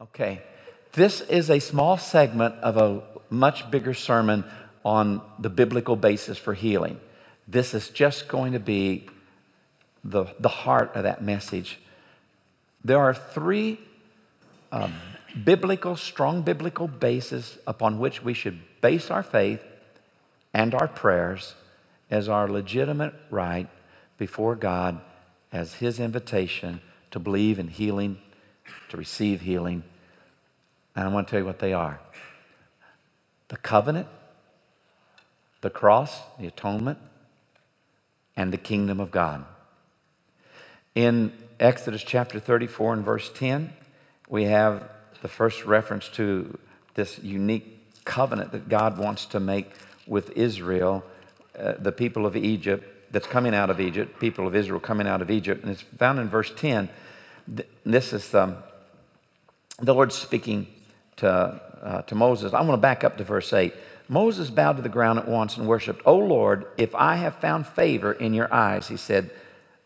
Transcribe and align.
Okay, 0.00 0.42
this 0.92 1.20
is 1.22 1.50
a 1.50 1.58
small 1.58 1.98
segment 1.98 2.54
of 2.62 2.76
a 2.76 3.02
much 3.30 3.68
bigger 3.68 3.94
sermon 3.94 4.44
on 4.84 5.20
the 5.40 5.50
biblical 5.50 5.96
basis 5.96 6.38
for 6.38 6.54
healing. 6.54 7.00
This 7.48 7.74
is 7.74 7.88
just 7.88 8.28
going 8.28 8.52
to 8.52 8.60
be 8.60 9.08
the, 10.04 10.26
the 10.38 10.48
heart 10.48 10.94
of 10.94 11.02
that 11.02 11.20
message. 11.20 11.80
There 12.84 13.00
are 13.00 13.12
three 13.12 13.80
um, 14.70 14.94
biblical, 15.44 15.96
strong 15.96 16.42
biblical 16.42 16.86
bases 16.86 17.58
upon 17.66 17.98
which 17.98 18.22
we 18.22 18.34
should 18.34 18.60
base 18.80 19.10
our 19.10 19.24
faith 19.24 19.64
and 20.54 20.76
our 20.76 20.86
prayers 20.86 21.56
as 22.08 22.28
our 22.28 22.46
legitimate 22.46 23.14
right 23.30 23.66
before 24.16 24.54
God 24.54 25.00
as 25.50 25.74
His 25.74 25.98
invitation 25.98 26.82
to 27.10 27.18
believe 27.18 27.58
in 27.58 27.66
healing 27.66 28.18
to 28.90 28.96
receive 28.96 29.40
healing. 29.40 29.82
And 30.94 31.08
I 31.08 31.12
want 31.12 31.26
to 31.26 31.30
tell 31.30 31.40
you 31.40 31.46
what 31.46 31.58
they 31.58 31.72
are 31.72 32.00
the 33.48 33.56
covenant, 33.56 34.06
the 35.62 35.70
cross, 35.70 36.20
the 36.38 36.46
atonement, 36.46 36.98
and 38.36 38.52
the 38.52 38.58
kingdom 38.58 39.00
of 39.00 39.10
God. 39.10 39.44
In 40.94 41.32
Exodus 41.58 42.02
chapter 42.02 42.38
34 42.38 42.94
and 42.94 43.04
verse 43.04 43.30
10, 43.34 43.72
we 44.28 44.44
have 44.44 44.88
the 45.22 45.28
first 45.28 45.64
reference 45.64 46.08
to 46.10 46.58
this 46.94 47.18
unique 47.20 48.04
covenant 48.04 48.52
that 48.52 48.68
God 48.68 48.98
wants 48.98 49.26
to 49.26 49.40
make 49.40 49.70
with 50.06 50.30
Israel, 50.36 51.04
uh, 51.58 51.74
the 51.78 51.92
people 51.92 52.26
of 52.26 52.36
Egypt 52.36 52.84
that's 53.10 53.26
coming 53.26 53.54
out 53.54 53.70
of 53.70 53.80
Egypt, 53.80 54.18
people 54.20 54.46
of 54.46 54.54
Israel 54.54 54.80
coming 54.80 55.06
out 55.06 55.22
of 55.22 55.30
Egypt. 55.30 55.62
And 55.62 55.72
it's 55.72 55.82
found 55.82 56.18
in 56.18 56.28
verse 56.28 56.52
10. 56.56 56.88
This 57.84 58.12
is 58.12 58.34
um, 58.34 58.56
the 59.80 59.94
Lord 59.94 60.12
speaking 60.12 60.66
to, 61.16 61.28
uh, 61.82 62.02
to 62.02 62.14
Moses. 62.14 62.52
I 62.52 62.60
want 62.60 62.72
to 62.72 62.76
back 62.76 63.04
up 63.04 63.16
to 63.18 63.24
verse 63.24 63.52
8. 63.52 63.72
Moses 64.08 64.50
bowed 64.50 64.76
to 64.76 64.82
the 64.82 64.88
ground 64.88 65.18
at 65.18 65.28
once 65.28 65.56
and 65.56 65.66
worshiped. 65.66 66.02
O 66.06 66.16
Lord, 66.16 66.66
if 66.76 66.94
I 66.94 67.16
have 67.16 67.36
found 67.36 67.66
favor 67.66 68.12
in 68.12 68.34
your 68.34 68.52
eyes, 68.52 68.88
he 68.88 68.96
said, 68.96 69.30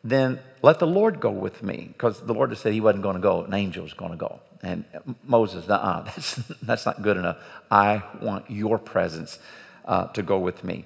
then 0.05 0.41
let 0.63 0.79
the 0.79 0.87
Lord 0.87 1.21
go 1.21 1.31
with 1.31 1.63
me. 1.63 1.89
Because 1.93 2.21
the 2.21 2.33
Lord 2.33 2.51
had 2.51 2.59
said 2.59 2.73
he 2.73 2.81
wasn't 2.81 3.03
going 3.03 3.17
to 3.17 3.23
go, 3.23 3.43
an 3.43 3.55
angel 3.55 3.83
was 3.83 3.95
going 3.95 4.13
to 4.13 4.17
go. 4.17 4.41
And 4.63 4.85
Moses, 5.25 5.69
uh 5.69 6.03
that's, 6.05 6.35
that's 6.63 6.87
not 6.87 7.03
good 7.03 7.17
enough. 7.17 7.39
I 7.71 8.03
want 8.21 8.51
your 8.51 8.79
presence 8.79 9.39
uh, 9.85 10.07
to 10.09 10.23
go 10.23 10.39
with 10.39 10.63
me. 10.65 10.85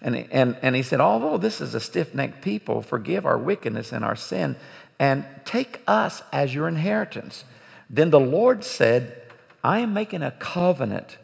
And, 0.00 0.16
and, 0.30 0.56
and 0.62 0.76
he 0.76 0.82
said, 0.82 1.00
Although 1.00 1.38
this 1.38 1.60
is 1.60 1.74
a 1.74 1.80
stiff 1.80 2.14
necked 2.14 2.42
people, 2.42 2.82
forgive 2.82 3.26
our 3.26 3.36
wickedness 3.36 3.92
and 3.92 4.04
our 4.04 4.16
sin, 4.16 4.56
and 4.98 5.24
take 5.44 5.80
us 5.86 6.22
as 6.32 6.54
your 6.54 6.68
inheritance. 6.68 7.44
Then 7.88 8.10
the 8.10 8.20
Lord 8.20 8.64
said, 8.64 9.22
I 9.62 9.80
am 9.80 9.92
making 9.94 10.22
a 10.22 10.30
covenant 10.32 11.18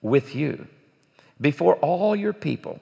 with 0.00 0.34
you. 0.34 0.66
Before 1.40 1.76
all 1.76 2.16
your 2.16 2.32
people, 2.32 2.80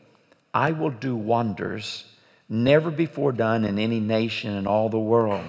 I 0.54 0.72
will 0.72 0.90
do 0.90 1.14
wonders 1.14 2.04
never 2.48 2.90
before 2.90 3.32
done 3.32 3.64
in 3.64 3.78
any 3.78 4.00
nation 4.00 4.54
in 4.54 4.66
all 4.66 4.88
the 4.88 4.98
world. 4.98 5.44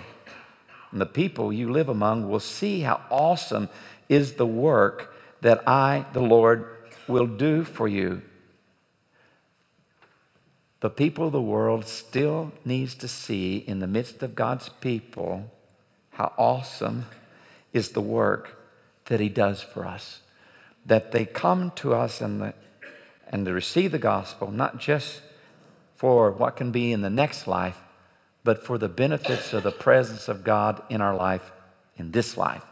And 0.92 1.00
the 1.00 1.06
people 1.06 1.54
you 1.54 1.72
live 1.72 1.90
among 1.90 2.30
will 2.30 2.40
see 2.40 2.82
how 2.82 3.02
awesome 3.10 3.70
is 4.10 4.34
the 4.34 4.46
work 4.46 5.14
that 5.42 5.68
I, 5.68 6.06
the 6.14 6.22
Lord, 6.22 6.66
will 7.08 7.28
do 7.28 7.64
for 7.64 7.88
you. 7.88 8.22
The 10.80 10.90
people 10.90 11.28
of 11.28 11.32
the 11.32 11.42
world 11.42 11.88
still 11.88 12.52
needs 12.64 12.94
to 12.96 13.08
see 13.08 13.58
in 13.58 13.80
the 13.80 13.88
midst 13.88 14.22
of 14.22 14.36
God's 14.36 14.70
people 14.70 15.52
how 16.12 16.34
awesome 16.38 17.06
is 17.74 17.90
the 17.90 18.02
work 18.02 18.58
that 19.06 19.20
He 19.20 19.30
does 19.30 19.62
for 19.62 19.86
us. 19.86 20.22
That 20.86 21.12
they 21.12 21.26
come 21.26 21.72
to 21.78 21.94
us 21.94 22.22
and, 22.22 22.42
the, 22.42 22.54
and 23.30 23.46
to 23.46 23.54
receive 23.54 23.92
the 23.92 24.00
gospel, 24.00 24.52
not 24.52 24.80
just 24.80 25.22
for 25.96 26.32
what 26.32 26.56
can 26.56 26.72
be 26.72 26.92
in 26.92 27.02
the 27.02 27.10
next 27.10 27.48
life, 27.48 27.80
but 28.44 28.64
for 28.64 28.78
the 28.78 28.88
benefits 28.88 29.52
of 29.54 29.64
the 29.64 29.72
presence 29.72 30.28
of 30.28 30.44
God 30.44 30.82
in 30.90 31.02
our 31.02 31.16
life, 31.16 31.52
in 31.98 32.12
this 32.12 32.38
life. 32.38 32.64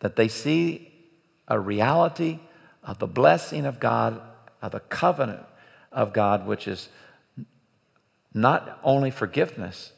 That 0.00 0.16
they 0.16 0.28
see 0.28 0.92
a 1.48 1.58
reality 1.58 2.40
of 2.84 2.98
the 2.98 3.06
blessing 3.06 3.64
of 3.64 3.80
God, 3.80 4.20
of 4.60 4.72
the 4.72 4.80
covenant 4.80 5.44
of 5.90 6.12
God, 6.12 6.46
which 6.46 6.68
is 6.68 6.90
not 8.40 8.78
only 8.82 9.10
forgiveness, 9.10 9.92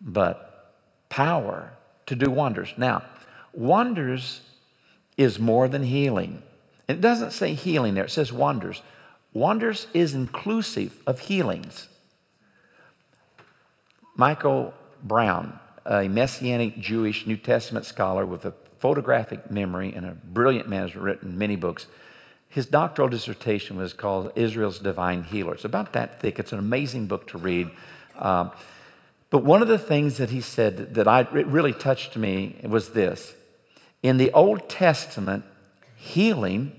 but 0.00 0.74
power 1.08 1.72
to 2.06 2.14
do 2.14 2.30
wonders. 2.30 2.74
Now, 2.76 3.02
Wonders 3.54 4.40
is 5.16 5.38
more 5.38 5.68
than 5.68 5.84
healing. 5.84 6.42
It 6.88 7.00
doesn't 7.00 7.32
say 7.32 7.54
healing 7.54 7.94
there, 7.94 8.04
it 8.04 8.10
says 8.10 8.32
wonders. 8.32 8.82
Wonders 9.32 9.86
is 9.94 10.14
inclusive 10.14 11.00
of 11.06 11.20
healings. 11.20 11.88
Michael 14.16 14.74
Brown, 15.02 15.58
a 15.86 16.08
Messianic 16.08 16.78
Jewish 16.78 17.26
New 17.26 17.36
Testament 17.36 17.86
scholar 17.86 18.26
with 18.26 18.44
a 18.44 18.54
photographic 18.78 19.50
memory 19.50 19.92
and 19.94 20.06
a 20.06 20.12
brilliant 20.12 20.68
man, 20.68 20.82
has 20.82 20.96
written 20.96 21.38
many 21.38 21.56
books. 21.56 21.86
His 22.54 22.66
doctoral 22.66 23.08
dissertation 23.08 23.78
was 23.78 23.92
called 23.92 24.30
Israel's 24.36 24.78
Divine 24.78 25.24
Healer. 25.24 25.54
It's 25.54 25.64
about 25.64 25.92
that 25.94 26.20
thick. 26.20 26.38
It's 26.38 26.52
an 26.52 26.60
amazing 26.60 27.08
book 27.08 27.26
to 27.30 27.38
read. 27.38 27.68
Um, 28.16 28.52
but 29.30 29.42
one 29.42 29.60
of 29.60 29.66
the 29.66 29.76
things 29.76 30.18
that 30.18 30.30
he 30.30 30.40
said 30.40 30.94
that 30.94 31.08
I, 31.08 31.22
it 31.22 31.48
really 31.48 31.72
touched 31.72 32.16
me 32.16 32.60
was 32.62 32.90
this 32.90 33.34
in 34.04 34.18
the 34.18 34.30
Old 34.30 34.68
Testament, 34.68 35.44
healing 35.96 36.70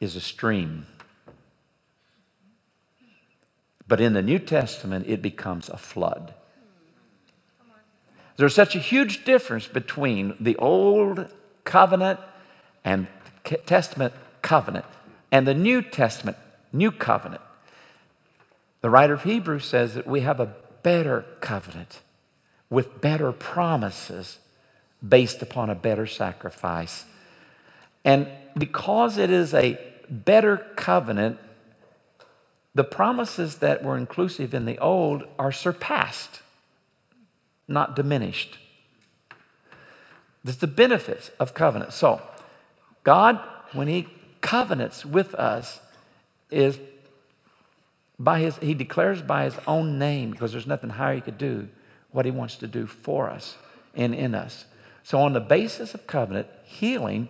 is 0.00 0.16
a 0.16 0.20
stream. 0.20 0.86
But 3.86 4.00
in 4.00 4.12
the 4.12 4.22
New 4.22 4.40
Testament, 4.40 5.06
it 5.06 5.22
becomes 5.22 5.68
a 5.68 5.76
flood. 5.76 6.34
There's 8.38 8.56
such 8.56 8.74
a 8.74 8.80
huge 8.80 9.24
difference 9.24 9.68
between 9.68 10.34
the 10.40 10.56
Old 10.56 11.32
Covenant 11.62 12.18
and 12.84 13.06
Testament 13.66 14.14
covenant 14.42 14.86
and 15.30 15.46
the 15.46 15.54
New 15.54 15.82
Testament 15.82 16.36
New 16.72 16.90
Covenant. 16.90 17.42
The 18.80 18.90
writer 18.90 19.14
of 19.14 19.24
Hebrews 19.24 19.64
says 19.64 19.94
that 19.94 20.06
we 20.06 20.20
have 20.20 20.40
a 20.40 20.54
better 20.82 21.24
covenant 21.40 22.00
with 22.70 23.00
better 23.00 23.32
promises 23.32 24.38
based 25.06 25.42
upon 25.42 25.70
a 25.70 25.74
better 25.74 26.06
sacrifice. 26.06 27.04
And 28.04 28.28
because 28.56 29.18
it 29.18 29.30
is 29.30 29.52
a 29.52 29.78
better 30.08 30.56
covenant, 30.76 31.38
the 32.74 32.84
promises 32.84 33.56
that 33.56 33.82
were 33.82 33.96
inclusive 33.96 34.54
in 34.54 34.64
the 34.64 34.78
old 34.78 35.24
are 35.38 35.52
surpassed, 35.52 36.40
not 37.66 37.96
diminished. 37.96 38.58
That's 40.44 40.58
the 40.58 40.66
benefits 40.66 41.30
of 41.40 41.52
covenant. 41.52 41.92
So, 41.92 42.22
God, 43.02 43.40
when 43.72 43.88
He 43.88 44.06
covenants 44.40 45.04
with 45.04 45.34
us, 45.34 45.80
is 46.50 46.78
by 48.18 48.40
His, 48.40 48.56
He 48.58 48.74
declares 48.74 49.22
by 49.22 49.44
His 49.44 49.56
own 49.66 49.98
name, 49.98 50.30
because 50.30 50.52
there's 50.52 50.66
nothing 50.66 50.90
higher 50.90 51.14
He 51.14 51.20
could 51.20 51.38
do, 51.38 51.68
what 52.10 52.24
He 52.24 52.30
wants 52.30 52.56
to 52.56 52.66
do 52.66 52.86
for 52.86 53.30
us 53.30 53.56
and 53.94 54.14
in 54.14 54.34
us. 54.34 54.66
So, 55.02 55.18
on 55.20 55.32
the 55.32 55.40
basis 55.40 55.94
of 55.94 56.06
covenant, 56.06 56.48
healing 56.64 57.28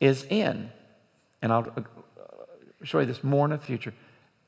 is 0.00 0.24
in. 0.24 0.70
And 1.42 1.52
I'll 1.52 1.72
uh, 1.76 1.82
show 2.82 3.00
you 3.00 3.06
this 3.06 3.22
more 3.22 3.44
in 3.44 3.50
the 3.50 3.58
future. 3.58 3.92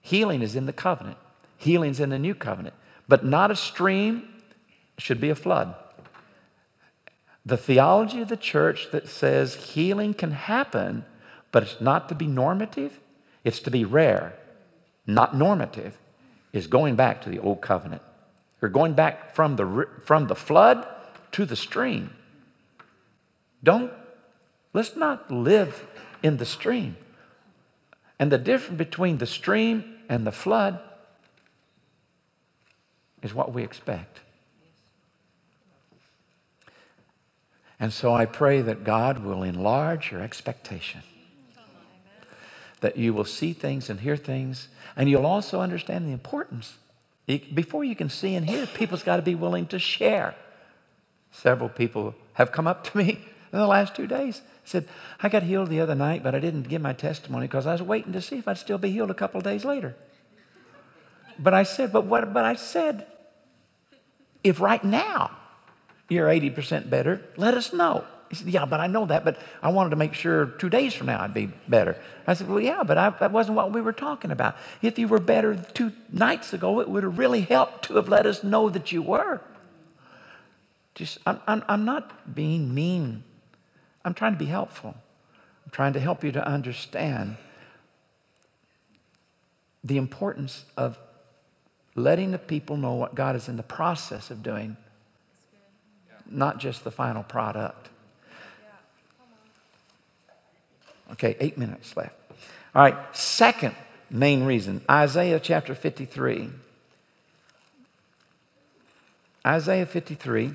Healing 0.00 0.42
is 0.42 0.56
in 0.56 0.66
the 0.66 0.72
covenant, 0.72 1.18
healing's 1.56 2.00
in 2.00 2.10
the 2.10 2.18
new 2.18 2.34
covenant, 2.34 2.74
but 3.08 3.24
not 3.24 3.50
a 3.50 3.56
stream, 3.56 4.28
should 4.98 5.20
be 5.20 5.30
a 5.30 5.34
flood. 5.34 5.74
The 7.44 7.56
theology 7.56 8.22
of 8.22 8.28
the 8.28 8.36
church 8.36 8.90
that 8.90 9.08
says 9.08 9.54
healing 9.54 10.14
can 10.14 10.32
happen, 10.32 11.04
but 11.52 11.62
it's 11.62 11.80
not 11.80 12.08
to 12.08 12.14
be 12.14 12.26
normative, 12.26 13.00
it's 13.44 13.60
to 13.60 13.70
be 13.70 13.84
rare, 13.84 14.34
not 15.06 15.36
normative, 15.36 15.98
is 16.52 16.66
going 16.66 16.96
back 16.96 17.22
to 17.22 17.30
the 17.30 17.38
old 17.38 17.60
covenant. 17.60 18.02
We're 18.60 18.68
going 18.68 18.94
back 18.94 19.34
from 19.34 19.56
the, 19.56 19.88
from 20.04 20.26
the 20.26 20.34
flood 20.34 20.86
to 21.32 21.44
the 21.44 21.56
stream. 21.56 22.10
Don't, 23.62 23.92
let's 24.72 24.96
not 24.96 25.30
live 25.30 25.86
in 26.22 26.38
the 26.38 26.46
stream. 26.46 26.96
And 28.18 28.32
the 28.32 28.38
difference 28.38 28.78
between 28.78 29.18
the 29.18 29.26
stream 29.26 29.96
and 30.08 30.26
the 30.26 30.32
flood 30.32 30.80
is 33.22 33.34
what 33.34 33.52
we 33.52 33.62
expect. 33.62 34.20
And 37.78 37.92
so 37.92 38.14
I 38.14 38.24
pray 38.24 38.62
that 38.62 38.84
God 38.84 39.18
will 39.18 39.42
enlarge 39.42 40.10
your 40.10 40.22
expectation. 40.22 41.02
That 42.80 42.96
you 42.96 43.14
will 43.14 43.24
see 43.24 43.52
things 43.52 43.88
and 43.88 44.00
hear 44.00 44.16
things, 44.16 44.68
and 44.96 45.08
you'll 45.08 45.26
also 45.26 45.60
understand 45.60 46.06
the 46.06 46.12
importance. 46.12 46.76
Before 47.26 47.82
you 47.82 47.96
can 47.96 48.08
see 48.08 48.34
and 48.34 48.48
hear, 48.48 48.66
people's 48.66 49.02
got 49.02 49.16
to 49.16 49.22
be 49.22 49.34
willing 49.34 49.66
to 49.68 49.78
share. 49.78 50.34
Several 51.32 51.68
people 51.68 52.14
have 52.34 52.52
come 52.52 52.66
up 52.66 52.84
to 52.84 52.98
me 52.98 53.10
in 53.52 53.58
the 53.58 53.66
last 53.66 53.94
two 53.94 54.06
days. 54.06 54.42
Said, 54.64 54.88
I 55.22 55.28
got 55.28 55.42
healed 55.42 55.70
the 55.70 55.80
other 55.80 55.94
night, 55.94 56.22
but 56.22 56.34
I 56.34 56.38
didn't 56.38 56.64
give 56.64 56.82
my 56.82 56.92
testimony 56.92 57.46
because 57.46 57.66
I 57.66 57.72
was 57.72 57.82
waiting 57.82 58.12
to 58.12 58.20
see 58.20 58.38
if 58.38 58.48
I'd 58.48 58.58
still 58.58 58.78
be 58.78 58.90
healed 58.90 59.10
a 59.10 59.14
couple 59.14 59.40
days 59.40 59.64
later. 59.64 59.96
But 61.38 61.54
I 61.54 61.62
said, 61.64 61.92
but 61.92 62.04
what, 62.04 62.32
but 62.32 62.44
I 62.44 62.54
said, 62.54 63.06
if 64.42 64.60
right 64.60 64.82
now 64.82 65.30
you're 66.08 66.28
80% 66.28 66.88
better, 66.88 67.20
let 67.36 67.54
us 67.54 67.72
know. 67.72 68.04
He 68.28 68.36
said, 68.36 68.48
Yeah, 68.48 68.64
but 68.64 68.80
I 68.80 68.86
know 68.86 69.06
that, 69.06 69.24
but 69.24 69.38
I 69.62 69.70
wanted 69.70 69.90
to 69.90 69.96
make 69.96 70.14
sure 70.14 70.46
two 70.46 70.68
days 70.68 70.94
from 70.94 71.06
now 71.06 71.22
I'd 71.22 71.34
be 71.34 71.50
better. 71.68 71.96
I 72.26 72.34
said, 72.34 72.48
Well, 72.48 72.60
yeah, 72.60 72.82
but 72.82 72.98
I, 72.98 73.10
that 73.10 73.32
wasn't 73.32 73.56
what 73.56 73.72
we 73.72 73.80
were 73.80 73.92
talking 73.92 74.30
about. 74.30 74.56
If 74.82 74.98
you 74.98 75.08
were 75.08 75.20
better 75.20 75.54
two 75.74 75.92
nights 76.12 76.52
ago, 76.52 76.80
it 76.80 76.88
would 76.88 77.04
have 77.04 77.18
really 77.18 77.42
helped 77.42 77.86
to 77.86 77.96
have 77.96 78.08
let 78.08 78.26
us 78.26 78.42
know 78.42 78.68
that 78.68 78.92
you 78.92 79.02
were. 79.02 79.40
Just, 80.94 81.18
I'm, 81.26 81.40
I'm, 81.46 81.62
I'm 81.68 81.84
not 81.84 82.34
being 82.34 82.74
mean. 82.74 83.22
I'm 84.04 84.14
trying 84.14 84.32
to 84.32 84.38
be 84.38 84.46
helpful. 84.46 84.94
I'm 85.64 85.70
trying 85.70 85.92
to 85.92 86.00
help 86.00 86.24
you 86.24 86.32
to 86.32 86.46
understand 86.46 87.36
the 89.84 89.98
importance 89.98 90.64
of 90.76 90.98
letting 91.94 92.30
the 92.30 92.38
people 92.38 92.76
know 92.76 92.94
what 92.94 93.14
God 93.14 93.36
is 93.36 93.48
in 93.48 93.56
the 93.56 93.62
process 93.62 94.30
of 94.30 94.42
doing, 94.42 94.76
not 96.28 96.58
just 96.58 96.82
the 96.82 96.90
final 96.90 97.22
product. 97.22 97.90
Okay, 101.12 101.36
eight 101.40 101.56
minutes 101.56 101.96
left. 101.96 102.14
All 102.74 102.82
right, 102.82 102.96
second 103.16 103.74
main 104.10 104.44
reason 104.44 104.82
Isaiah 104.90 105.40
chapter 105.40 105.74
53. 105.74 106.50
Isaiah 109.46 109.86
53 109.86 110.52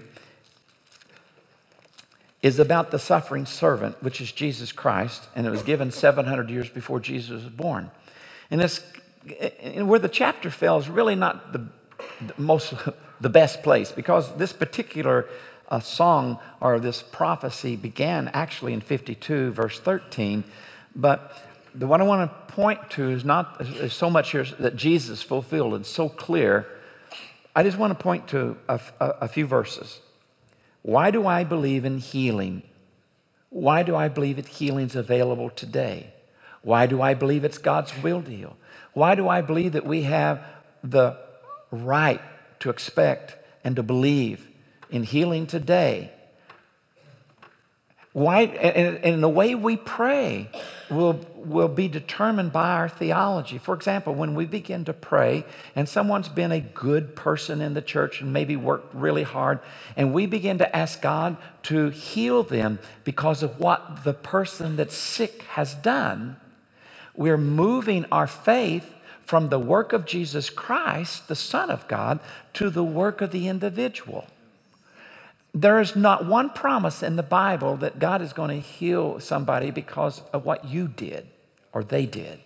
is 2.42 2.60
about 2.60 2.92
the 2.92 3.00
suffering 3.00 3.46
servant, 3.46 4.02
which 4.04 4.20
is 4.20 4.32
Jesus 4.32 4.72
Christ, 4.72 5.30
and 5.36 5.48
it 5.48 5.50
was 5.50 5.64
given 5.64 5.92
700 5.92 6.50
years 6.50 6.70
before 6.70 7.00
Jesus 7.00 7.44
was 7.44 7.54
born. 7.54 7.92
And 8.50 8.62
it's 8.62 8.82
and 9.62 9.88
where 9.88 10.00
the 10.00 10.10
chapter 10.10 10.50
fell 10.50 10.80
is 10.80 10.90
really 10.90 11.16
not 11.16 11.54
the, 11.54 11.68
the 12.26 12.34
most 12.38 12.74
the 13.22 13.30
best 13.30 13.62
place 13.62 13.92
because 13.92 14.36
this 14.38 14.52
particular 14.52 15.28
uh, 15.72 15.80
song 15.80 16.40
or 16.60 16.80
this 16.80 17.02
prophecy 17.02 17.76
began 17.76 18.28
actually 18.30 18.74
in 18.74 18.82
52 18.82 19.52
verse 19.52 19.80
13 19.80 20.44
but 20.96 21.44
the 21.74 21.88
one 21.88 22.02
i 22.02 22.04
want 22.04 22.30
to 22.30 22.54
point 22.54 22.92
to 22.92 23.10
is 23.10 23.26
not 23.26 23.60
is 23.62 23.94
so 23.94 24.10
much 24.10 24.32
here 24.32 24.44
that 24.60 24.76
jesus 24.76 25.22
fulfilled 25.22 25.74
and 25.74 25.86
so 25.86 26.10
clear. 26.10 26.68
I 27.54 27.64
just 27.64 27.78
want 27.78 27.98
to 27.98 28.02
point 28.02 28.30
to 28.30 28.56
a, 28.70 28.80
a, 29.02 29.06
a 29.22 29.28
few 29.28 29.46
verses. 29.46 30.00
Why 30.84 31.12
do 31.12 31.28
i 31.28 31.44
believe 31.44 31.84
in 31.84 31.98
healing? 31.98 32.64
Why 33.50 33.84
do 33.84 33.96
i 33.96 34.08
believe 34.08 34.36
that 34.36 34.48
healing 34.48 34.86
is 34.86 34.96
available 34.96 35.50
today? 35.50 36.14
Why 36.62 36.86
do 36.86 37.02
i 37.02 37.14
believe 37.14 37.44
it's 37.46 37.58
god's 37.58 37.92
will 38.04 38.22
to 38.22 38.32
heal 38.32 38.58
why 38.94 39.16
do 39.16 39.28
I 39.30 39.42
believe 39.42 39.74
that 39.74 39.86
we 39.86 40.04
have 40.04 40.44
the 40.84 41.18
right 41.72 42.22
to 42.60 42.70
expect 42.70 43.38
and 43.64 43.76
to 43.76 43.84
believe 43.84 44.48
in 44.92 45.04
healing 45.04 45.48
today? 45.48 46.12
Why, 48.14 48.42
and, 48.42 48.98
and 48.98 49.24
the 49.24 49.30
way 49.30 49.56
we 49.56 49.78
pray 49.78 50.50
will, 50.90 51.26
will 51.34 51.70
be 51.70 51.88
determined 51.88 52.52
by 52.52 52.72
our 52.72 52.90
theology. 52.90 53.58
For 53.58 53.74
example, 53.74 54.14
when 54.14 54.36
we 54.36 54.46
begin 54.46 54.84
to 54.86 54.94
pray 54.94 55.46
and 55.78 55.88
someone's 55.88 56.28
been 56.28 56.52
a 56.52 56.60
good 56.60 57.16
person 57.16 57.62
in 57.62 57.74
the 57.74 57.82
church 57.82 58.20
and 58.20 58.34
maybe 58.34 58.58
worked 58.58 58.94
really 58.94 59.24
hard, 59.24 59.60
and 59.96 60.14
we 60.14 60.26
begin 60.26 60.58
to 60.58 60.76
ask 60.76 61.02
God 61.02 61.38
to 61.64 61.90
heal 61.90 62.44
them 62.44 62.80
because 63.06 63.44
of 63.44 63.58
what 63.62 64.04
the 64.04 64.14
person 64.14 64.76
that's 64.76 64.96
sick 64.96 65.44
has 65.44 65.74
done, 65.74 66.36
we're 67.16 67.38
moving 67.38 68.06
our 68.12 68.28
faith 68.28 68.94
from 69.22 69.48
the 69.48 69.60
work 69.60 69.94
of 69.94 70.06
Jesus 70.06 70.50
Christ, 70.50 71.30
the 71.30 71.36
Son 71.36 71.70
of 71.70 71.88
God, 71.88 72.20
to 72.56 72.70
the 72.70 72.84
work 72.84 73.22
of 73.22 73.32
the 73.32 73.48
individual. 73.48 74.28
There 75.54 75.80
is 75.80 75.96
not 75.96 76.26
one 76.26 76.50
promise 76.50 77.04
in 77.04 77.18
the 77.18 77.24
Bible 77.24 77.78
that 77.78 78.00
God 78.00 78.22
is 78.22 78.34
going 78.34 78.50
to 78.50 78.68
heal 78.68 79.20
somebody 79.20 79.72
because 79.72 80.22
of 80.32 80.46
what 80.46 80.66
you 80.66 80.88
did 80.88 81.28
or 81.74 81.84
they 81.84 82.06
did. 82.06 82.40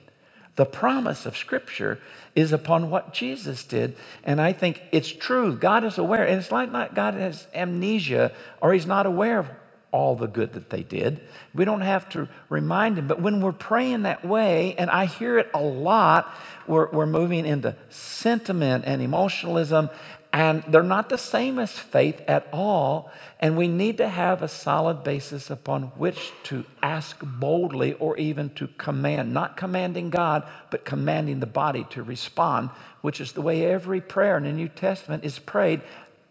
The 0.55 0.65
promise 0.65 1.25
of 1.25 1.37
Scripture 1.37 1.99
is 2.33 2.51
upon 2.51 2.89
what 2.89 3.13
Jesus 3.13 3.63
did. 3.63 3.95
And 4.23 4.39
I 4.39 4.53
think 4.53 4.81
it's 4.91 5.11
true. 5.11 5.55
God 5.55 5.83
is 5.83 5.97
aware. 5.97 6.25
And 6.25 6.39
it's 6.39 6.51
like 6.51 6.71
not 6.71 6.95
God 6.95 7.13
has 7.15 7.47
amnesia 7.53 8.31
or 8.61 8.73
He's 8.73 8.85
not 8.85 9.05
aware 9.05 9.39
of 9.39 9.49
all 9.95 10.13
the 10.17 10.27
good 10.27 10.51
that 10.51 10.69
they 10.69 10.83
did. 10.83 11.21
We 11.53 11.63
don't 11.63 11.79
have 11.79 12.09
to 12.09 12.27
remind 12.49 12.97
him. 12.97 13.07
But 13.07 13.21
when 13.21 13.39
we're 13.39 13.53
praying 13.53 14.01
that 14.01 14.25
way, 14.25 14.75
and 14.77 14.89
I 14.89 15.05
hear 15.05 15.37
it 15.37 15.49
a 15.53 15.61
lot, 15.61 16.35
we're, 16.67 16.89
we're 16.89 17.05
moving 17.05 17.45
into 17.45 17.77
sentiment 17.87 18.83
and 18.85 19.01
emotionalism, 19.01 19.89
and 20.35 20.63
they're 20.67 20.83
not 20.83 21.07
the 21.07 21.17
same 21.17 21.59
as 21.59 21.71
faith 21.71 22.21
at 22.27 22.49
all. 22.51 23.09
And 23.39 23.55
we 23.55 23.69
need 23.69 23.99
to 23.99 24.09
have 24.09 24.41
a 24.41 24.49
solid 24.49 25.01
basis 25.01 25.49
upon 25.49 25.83
which 25.95 26.33
to 26.43 26.65
ask 26.83 27.17
boldly 27.23 27.93
or 27.93 28.17
even 28.17 28.49
to 28.55 28.67
command, 28.67 29.33
not 29.33 29.55
commanding 29.55 30.09
God, 30.09 30.43
but 30.71 30.83
commanding 30.83 31.39
the 31.39 31.45
body 31.45 31.87
to 31.91 32.03
respond, 32.03 32.69
which 32.99 33.21
is 33.21 33.31
the 33.31 33.41
way 33.41 33.65
every 33.65 34.01
prayer 34.01 34.35
in 34.35 34.43
the 34.43 34.51
New 34.51 34.67
Testament 34.67 35.23
is 35.23 35.39
prayed, 35.39 35.79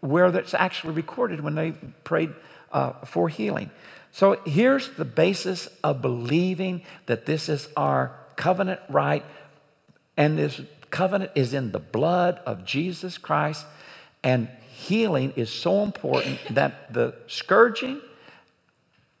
where 0.01 0.29
that's 0.29 0.53
actually 0.53 0.93
recorded 0.93 1.41
when 1.41 1.55
they 1.55 1.71
prayed 2.03 2.29
uh, 2.71 2.91
for 3.05 3.27
healing. 3.27 3.71
So 4.11 4.39
here's 4.45 4.87
the 4.91 5.05
basis 5.05 5.67
of 5.83 6.03
believing 6.03 6.83
that 7.07 7.25
this 7.25 7.49
is 7.49 7.69
our 7.75 8.15
covenant 8.35 8.81
right, 8.87 9.25
and 10.15 10.37
this 10.37 10.61
covenant 10.91 11.31
is 11.33 11.55
in 11.55 11.71
the 11.71 11.79
blood 11.79 12.39
of 12.45 12.65
Jesus 12.65 13.17
Christ, 13.17 13.65
and 14.25 14.49
healing 14.73 15.31
is 15.37 15.49
so 15.49 15.83
important 15.83 16.39
that 16.49 16.91
the 16.91 17.15
scourging, 17.27 18.01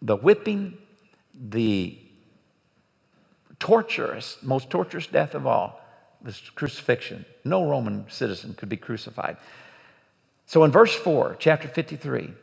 the 0.01 0.17
whipping, 0.17 0.77
the 1.33 1.97
torturous, 3.59 4.37
most 4.41 4.69
torturous 4.69 5.07
death 5.07 5.33
of 5.33 5.47
all, 5.47 5.79
was 6.21 6.41
crucifixion. 6.55 7.25
No 7.45 7.69
Roman 7.69 8.05
citizen 8.09 8.55
could 8.55 8.67
be 8.67 8.77
crucified. 8.77 9.37
So 10.45 10.63
in 10.63 10.71
verse 10.71 10.93
4, 10.93 11.37
chapter 11.39 11.67
53, 11.67 12.33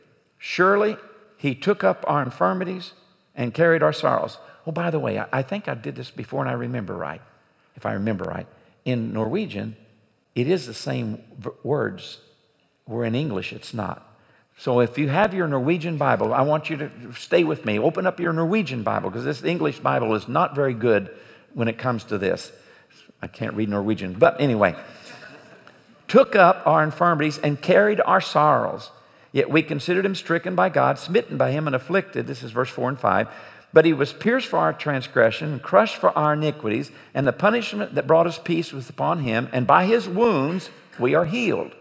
Surely 0.45 0.97
he 1.37 1.55
took 1.55 1.85
up 1.85 2.03
our 2.05 2.21
infirmities 2.21 2.91
and 3.33 3.53
carried 3.53 3.81
our 3.81 3.93
sorrows. 3.93 4.39
Oh, 4.67 4.73
by 4.73 4.89
the 4.89 4.99
way, 4.99 5.23
I, 5.31 5.41
think 5.41 5.69
I 5.69 5.73
did 5.73 5.95
this 5.95 6.11
before 6.11 6.41
and 6.41 6.49
I 6.49 6.53
remember 6.53 6.97
right, 6.97 7.21
if 7.77 7.85
I 7.85 7.93
remember 7.93 8.25
right. 8.25 8.45
In 8.83 9.13
Norwegian, 9.13 9.77
it 10.35 10.49
is 10.49 10.67
the 10.67 10.73
same 10.73 11.21
words, 11.63 12.19
where 12.85 13.05
in 13.05 13.15
English 13.15 13.53
it's 13.53 13.73
not. 13.73 14.07
So 14.57 14.81
if 14.81 14.97
you 14.97 15.09
have 15.09 15.33
your 15.33 15.47
Norwegian 15.47 15.97
Bible, 15.97 16.33
I 16.33 16.41
want 16.41 16.69
you 16.69 16.77
to 16.77 16.91
stay 17.15 17.43
with 17.43 17.65
me. 17.65 17.79
Open 17.79 18.05
up 18.05 18.19
your 18.19 18.33
Norwegian 18.33 18.83
Bible 18.83 19.09
because 19.09 19.25
this 19.25 19.43
English 19.43 19.79
Bible 19.79 20.13
is 20.15 20.27
not 20.27 20.55
very 20.55 20.73
good 20.73 21.09
when 21.53 21.67
it 21.67 21.77
comes 21.77 22.03
to 22.05 22.17
this. 22.17 22.51
I 23.21 23.27
can't 23.27 23.55
read 23.55 23.69
Norwegian. 23.69 24.13
But 24.13 24.39
anyway, 24.39 24.75
took 26.07 26.35
up 26.35 26.61
our 26.65 26.83
infirmities 26.83 27.39
and 27.39 27.59
carried 27.61 28.01
our 28.01 28.21
sorrows. 28.21 28.91
Yet 29.31 29.49
we 29.49 29.63
considered 29.63 30.05
him 30.05 30.13
stricken 30.13 30.53
by 30.53 30.69
God, 30.69 30.99
smitten 30.99 31.37
by 31.37 31.51
him, 31.51 31.65
and 31.65 31.75
afflicted. 31.75 32.27
This 32.27 32.43
is 32.43 32.51
verse 32.51 32.69
4 32.69 32.89
and 32.89 32.99
5. 32.99 33.27
But 33.73 33.85
he 33.85 33.93
was 33.93 34.13
pierced 34.13 34.47
for 34.47 34.59
our 34.59 34.73
transgression, 34.73 35.53
and 35.53 35.61
crushed 35.61 35.95
for 35.95 36.15
our 36.15 36.33
iniquities, 36.33 36.91
and 37.15 37.25
the 37.25 37.33
punishment 37.33 37.95
that 37.95 38.05
brought 38.05 38.27
us 38.27 38.37
peace 38.37 38.71
was 38.71 38.87
upon 38.89 39.21
him, 39.21 39.49
and 39.51 39.65
by 39.65 39.85
his 39.85 40.07
wounds 40.07 40.69
we 40.99 41.15
are 41.15 41.25
healed. 41.25 41.73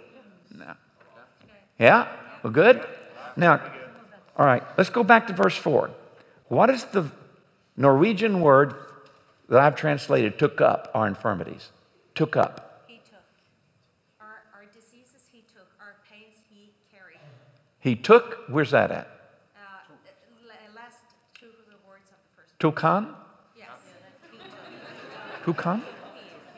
Yeah? 1.82 2.06
Well, 2.44 2.52
good? 2.52 2.86
Now, 3.36 3.60
all 4.36 4.46
right, 4.46 4.62
let's 4.78 4.88
go 4.88 5.02
back 5.02 5.26
to 5.26 5.32
verse 5.32 5.56
4. 5.56 5.90
What 6.46 6.70
is 6.70 6.84
the 6.84 7.10
Norwegian 7.76 8.40
word 8.40 8.74
that 9.48 9.58
I've 9.58 9.74
translated 9.74 10.38
took 10.38 10.60
up 10.60 10.92
our 10.94 11.08
infirmities? 11.08 11.70
Took 12.14 12.36
up. 12.36 12.84
He 12.86 12.98
took, 12.98 13.24
Our, 14.20 14.44
our 14.54 14.64
diseases 14.72 15.22
he 15.32 15.40
took, 15.52 15.66
our 15.80 15.96
pains 16.08 16.36
he 16.48 16.70
carried. 16.94 17.18
He 17.80 17.96
took, 17.96 18.44
where's 18.48 18.70
that 18.70 18.92
at? 18.92 19.08
Uh, 19.56 19.60
last 20.76 20.98
two 21.34 21.46
of 21.46 21.66
the 21.66 21.88
words 21.88 22.10
of 22.10 22.18
the 22.22 22.42
first. 22.42 22.58
Tukan? 22.60 23.12
Yes. 23.58 23.66
Tukan? 25.44 25.82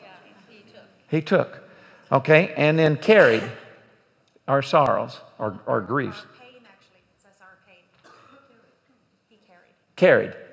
Yeah, 0.03 0.07
he 0.47 0.59
took. 0.71 0.83
He 1.09 1.21
took. 1.21 1.63
Okay, 2.11 2.53
and 2.55 2.77
then 2.77 2.95
carried 2.95 3.41
our 4.47 4.61
sorrows, 4.61 5.19
our, 5.39 5.59
our 5.67 5.81
griefs. 5.81 6.19
Our 6.19 6.45
pain, 6.45 6.61
actually. 6.65 6.99
It 6.99 7.21
says 7.21 7.41
our 7.41 7.57
pain. 7.67 7.83
He 9.29 9.37
carried. 9.47 10.33
Carried. 10.33 10.45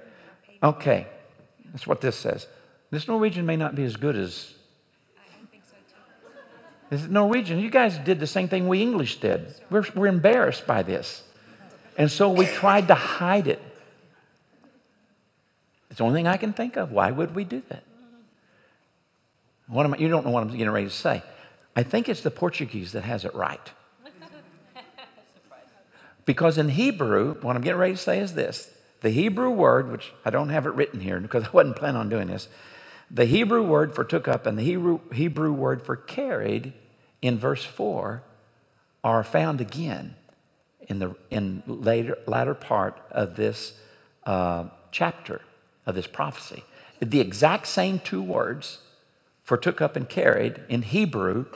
Okay, 0.62 1.06
that's 1.72 1.86
what 1.86 2.00
this 2.00 2.16
says. 2.16 2.46
This 2.90 3.08
Norwegian 3.08 3.46
may 3.46 3.56
not 3.56 3.74
be 3.74 3.84
as 3.84 3.96
good 3.96 4.16
as 4.16 4.54
I 5.16 5.36
don't 5.36 5.50
think 5.50 5.64
so, 5.64 5.76
too. 5.88 6.32
this 6.90 7.02
is 7.02 7.08
Norwegian. 7.08 7.58
You 7.58 7.70
guys 7.70 7.98
did 7.98 8.20
the 8.20 8.26
same 8.26 8.48
thing 8.48 8.68
we 8.68 8.82
English 8.82 9.20
did. 9.20 9.54
We're, 9.70 9.84
we're 9.94 10.06
embarrassed 10.06 10.66
by 10.66 10.82
this. 10.82 11.22
And 11.98 12.10
so 12.10 12.30
we 12.30 12.46
tried 12.46 12.88
to 12.88 12.94
hide 12.94 13.46
it 13.46 13.60
It's 15.90 15.98
the 15.98 16.04
only 16.04 16.18
thing 16.18 16.26
I 16.26 16.38
can 16.38 16.52
think 16.52 16.76
of. 16.76 16.90
Why 16.90 17.10
would 17.10 17.34
we 17.34 17.44
do 17.44 17.62
that? 17.68 17.82
What 19.66 19.84
am 19.86 19.94
I, 19.94 19.98
you 19.98 20.08
don't 20.08 20.24
know 20.24 20.32
what 20.32 20.42
I'm 20.42 20.50
getting 20.50 20.70
ready 20.70 20.86
to 20.86 20.92
say. 20.92 21.22
I 21.74 21.82
think 21.82 22.08
it's 22.08 22.20
the 22.22 22.30
Portuguese 22.30 22.92
that 22.92 23.02
has 23.04 23.24
it 23.24 23.34
right. 23.34 23.70
Because 26.24 26.58
in 26.58 26.70
Hebrew, 26.70 27.34
what 27.40 27.56
I'm 27.56 27.62
getting 27.62 27.80
ready 27.80 27.94
to 27.94 27.98
say 27.98 28.18
is 28.20 28.34
this 28.34 28.70
the 29.00 29.10
Hebrew 29.10 29.50
word, 29.50 29.90
which 29.90 30.12
I 30.24 30.30
don't 30.30 30.50
have 30.50 30.66
it 30.66 30.74
written 30.74 31.00
here 31.00 31.18
because 31.20 31.44
I 31.48 31.50
wasn't 31.50 31.76
planning 31.76 32.00
on 32.00 32.08
doing 32.08 32.28
this, 32.28 32.48
the 33.10 33.26
Hebrew 33.26 33.62
word 33.62 33.94
for 33.94 34.04
took 34.04 34.26
up 34.26 34.46
and 34.46 34.58
the 34.58 34.62
Hebrew, 34.62 35.00
Hebrew 35.12 35.52
word 35.52 35.82
for 35.82 35.96
carried 35.96 36.72
in 37.20 37.38
verse 37.38 37.64
4 37.64 38.22
are 39.04 39.24
found 39.24 39.60
again 39.60 40.14
in 40.88 40.98
the 40.98 41.14
in 41.30 41.62
later, 41.66 42.18
latter 42.26 42.54
part 42.54 42.98
of 43.10 43.36
this 43.36 43.78
uh, 44.24 44.64
chapter 44.90 45.40
of 45.86 45.94
this 45.94 46.06
prophecy. 46.06 46.64
The 47.00 47.20
exact 47.20 47.66
same 47.66 47.98
two 47.98 48.22
words 48.22 48.78
for 49.42 49.56
took 49.56 49.80
up 49.80 49.96
and 49.96 50.08
carried 50.08 50.60
in 50.68 50.82
Hebrew 50.82 51.46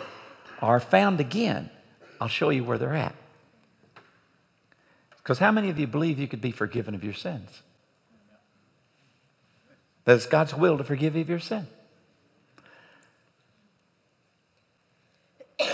are 0.61 0.80
found 0.80 1.20
again. 1.20 1.70
I'll 2.20 2.28
show 2.28 2.50
you 2.50 2.64
where 2.64 2.78
they're 2.78 2.94
at. 2.94 3.14
Because 5.26 5.40
how 5.40 5.50
many 5.50 5.71
of 5.71 5.78
you 5.80 5.88
believe 5.88 6.21
you 6.21 6.28
could 6.28 6.40
be 6.40 6.52
forgiven 6.52 6.95
of 6.95 7.02
your 7.02 7.12
sins? 7.12 7.62
That 10.04 10.14
it's 10.14 10.26
God's 10.26 10.54
will 10.54 10.78
to 10.78 10.85
forgive 10.85 11.16
you 11.16 11.23
of 11.23 11.28
your 11.28 11.40
sin. 11.40 11.66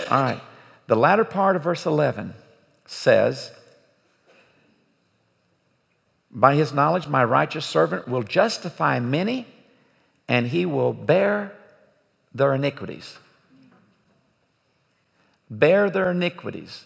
All 0.09 0.23
right. 0.23 0.41
The 0.87 0.95
latter 0.95 1.23
part 1.23 1.55
of 1.55 1.61
verse 1.61 1.85
11 1.85 2.33
says, 2.87 3.51
By 6.31 6.55
his 6.55 6.73
knowledge, 6.73 7.07
my 7.07 7.23
righteous 7.23 7.67
servant 7.67 8.07
will 8.07 8.23
justify 8.23 8.99
many, 8.99 9.45
and 10.27 10.47
he 10.47 10.65
will 10.65 10.93
bear 10.93 11.51
their 12.33 12.55
iniquities. 12.55 13.19
Bear 15.47 15.91
their 15.91 16.09
iniquities. 16.09 16.85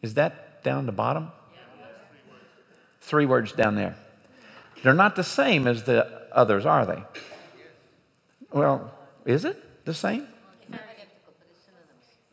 Is 0.00 0.14
that 0.14 0.51
down 0.62 0.86
the 0.86 0.92
bottom? 0.92 1.30
Three 3.00 3.26
words 3.26 3.52
down 3.52 3.74
there. 3.74 3.96
They're 4.82 4.94
not 4.94 5.16
the 5.16 5.24
same 5.24 5.66
as 5.66 5.84
the 5.84 6.28
others, 6.32 6.66
are 6.66 6.86
they? 6.86 7.02
Well, 8.52 8.92
is 9.24 9.44
it 9.44 9.84
the 9.84 9.94
same? 9.94 10.26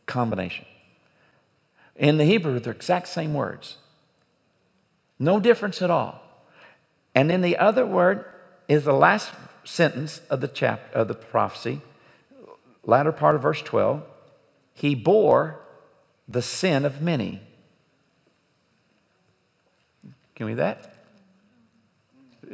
Combination. 0.06 0.66
In 1.96 2.16
the 2.16 2.24
Hebrew, 2.24 2.58
they're 2.58 2.72
exact 2.72 3.08
same 3.08 3.34
words. 3.34 3.76
No 5.18 5.38
difference 5.38 5.82
at 5.82 5.90
all. 5.90 6.22
And 7.14 7.28
then 7.28 7.42
the 7.42 7.58
other 7.58 7.84
word 7.84 8.24
is 8.68 8.84
the 8.84 8.92
last 8.92 9.32
sentence 9.64 10.20
of 10.30 10.40
the 10.40 10.48
chapter 10.48 10.98
of 10.98 11.08
the 11.08 11.14
prophecy, 11.14 11.80
latter 12.84 13.12
part 13.12 13.34
of 13.34 13.42
verse 13.42 13.60
12. 13.62 14.02
He 14.72 14.94
bore 14.94 15.60
the 16.26 16.42
sin 16.42 16.84
of 16.84 17.02
many. 17.02 17.42
Can 20.40 20.46
we 20.46 20.54
that? 20.54 20.94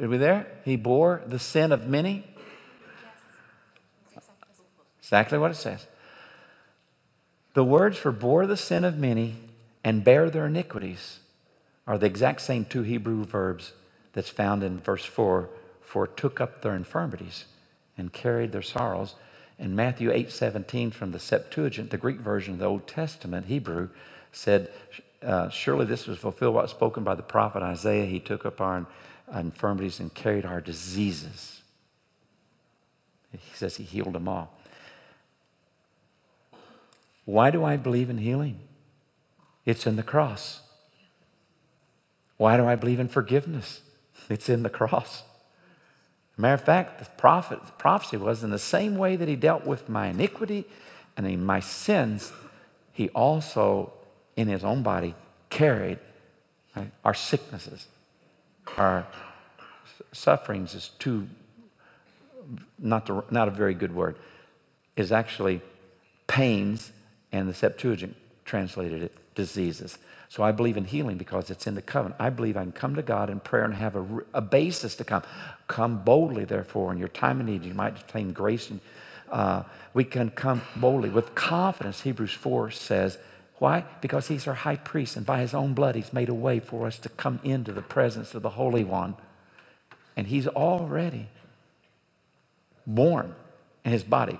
Are 0.01 0.09
we 0.09 0.17
there? 0.17 0.45
He 0.65 0.75
bore 0.75 1.21
the 1.25 1.39
sin 1.39 1.71
of 1.71 1.87
many. 1.87 2.25
Exactly 4.99 5.37
what 5.37 5.51
it 5.51 5.55
says. 5.55 5.87
The 7.53 7.63
words 7.63 7.97
for 7.97 8.11
bore 8.11 8.45
the 8.45 8.57
sin 8.57 8.83
of 8.83 8.97
many 8.97 9.37
and 9.85 10.03
bear 10.03 10.29
their 10.29 10.47
iniquities 10.47 11.19
are 11.87 11.97
the 11.97 12.07
exact 12.07 12.41
same 12.41 12.65
two 12.65 12.83
Hebrew 12.83 13.23
verbs 13.23 13.71
that's 14.11 14.27
found 14.27 14.63
in 14.63 14.81
verse 14.81 15.05
4 15.05 15.47
for 15.79 16.07
took 16.07 16.41
up 16.41 16.61
their 16.61 16.75
infirmities 16.75 17.45
and 17.97 18.11
carried 18.11 18.51
their 18.51 18.61
sorrows. 18.61 19.15
In 19.57 19.77
Matthew 19.77 20.11
8 20.11 20.29
17 20.29 20.91
from 20.91 21.13
the 21.13 21.19
Septuagint, 21.19 21.91
the 21.91 21.97
Greek 21.97 22.19
version 22.19 22.55
of 22.55 22.59
the 22.59 22.65
Old 22.65 22.85
Testament, 22.85 23.45
Hebrew, 23.45 23.87
said, 24.33 24.71
uh, 25.23 25.49
Surely 25.49 25.85
this 25.85 26.07
was 26.07 26.17
fulfilled 26.17 26.55
what 26.55 26.63
was 26.63 26.71
spoken 26.71 27.03
by 27.03 27.15
the 27.15 27.23
prophet 27.23 27.63
Isaiah. 27.63 28.05
He 28.05 28.19
took 28.19 28.45
up 28.45 28.61
our 28.61 28.85
infirmities 29.33 29.99
and 29.99 30.13
carried 30.13 30.45
our 30.45 30.61
diseases. 30.61 31.61
He 33.31 33.39
says 33.55 33.77
he 33.77 33.83
healed 33.83 34.13
them 34.13 34.27
all. 34.27 34.53
Why 37.25 37.51
do 37.51 37.63
I 37.63 37.75
believe 37.75 38.09
in 38.09 38.19
healing? 38.19 38.59
It's 39.65 39.85
in 39.85 39.97
the 39.97 40.03
cross. 40.03 40.61
Why 42.37 42.55
do 42.55 42.65
I 42.65 42.75
believe 42.75 42.99
in 42.99 43.07
forgiveness? 43.07 43.81
It's 44.29 44.49
in 44.49 44.63
the 44.63 44.69
cross. 44.69 45.23
Matter 46.37 46.55
of 46.55 46.61
fact, 46.61 46.99
the 46.99 47.05
prophet, 47.17 47.65
the 47.65 47.71
prophecy 47.73 48.17
was 48.17 48.43
in 48.43 48.49
the 48.49 48.59
same 48.59 48.97
way 48.97 49.15
that 49.15 49.27
he 49.27 49.35
dealt 49.35 49.65
with 49.65 49.87
my 49.87 50.07
iniquity 50.07 50.65
and 51.15 51.25
in 51.25 51.43
my 51.43 51.59
sins, 51.59 52.31
he 52.91 53.09
also, 53.09 53.93
in 54.37 54.47
his 54.47 54.63
own 54.63 54.83
body, 54.83 55.13
carried 55.49 55.99
right, 56.75 56.91
our 57.03 57.13
sicknesses, 57.13 57.87
our 58.77 59.05
sufferings 60.13 60.73
is 60.73 60.89
too, 60.99 61.27
not, 62.79 63.05
the, 63.07 63.23
not 63.29 63.49
a 63.49 63.51
very 63.51 63.73
good 63.73 63.93
word, 63.93 64.15
is 64.95 65.11
actually 65.11 65.61
pains 66.27 66.91
and 67.31 67.49
the 67.49 67.53
Septuagint 67.53 68.15
translated 68.45 69.01
it 69.03 69.13
diseases. 69.35 69.97
So 70.29 70.43
I 70.43 70.51
believe 70.51 70.77
in 70.77 70.85
healing 70.85 71.17
because 71.17 71.49
it's 71.49 71.67
in 71.67 71.75
the 71.75 71.81
covenant. 71.81 72.19
I 72.19 72.29
believe 72.29 72.57
I 72.57 72.63
can 72.63 72.71
come 72.71 72.95
to 72.95 73.01
God 73.01 73.29
in 73.29 73.39
prayer 73.39 73.63
and 73.63 73.73
have 73.73 73.95
a, 73.95 74.05
a 74.33 74.41
basis 74.41 74.95
to 74.95 75.03
come. 75.03 75.23
Come 75.67 76.03
boldly, 76.03 76.45
therefore, 76.45 76.91
in 76.91 76.97
your 76.97 77.07
time 77.07 77.39
of 77.39 77.45
need. 77.45 77.63
You 77.63 77.73
might 77.73 78.01
obtain 78.01 78.33
grace. 78.33 78.69
And, 78.69 78.79
uh, 79.29 79.63
we 79.93 80.03
can 80.03 80.29
come 80.31 80.61
boldly 80.75 81.09
with 81.09 81.33
confidence. 81.33 82.01
Hebrews 82.01 82.33
4 82.33 82.71
says, 82.71 83.17
why? 83.59 83.85
Because 84.01 84.27
he's 84.27 84.47
our 84.47 84.53
high 84.53 84.75
priest, 84.75 85.15
and 85.17 85.25
by 85.25 85.39
his 85.41 85.53
own 85.53 85.73
blood, 85.73 85.95
he's 85.95 86.13
made 86.13 86.29
a 86.29 86.33
way 86.33 86.59
for 86.59 86.85
us 86.87 86.99
to 86.99 87.09
come 87.09 87.39
into 87.43 87.71
the 87.71 87.81
presence 87.81 88.35
of 88.35 88.41
the 88.41 88.51
Holy 88.51 88.83
One. 88.83 89.15
And 90.15 90.27
he's 90.27 90.47
already 90.47 91.27
borne 92.85 93.35
in 93.83 93.91
his 93.91 94.03
body 94.03 94.39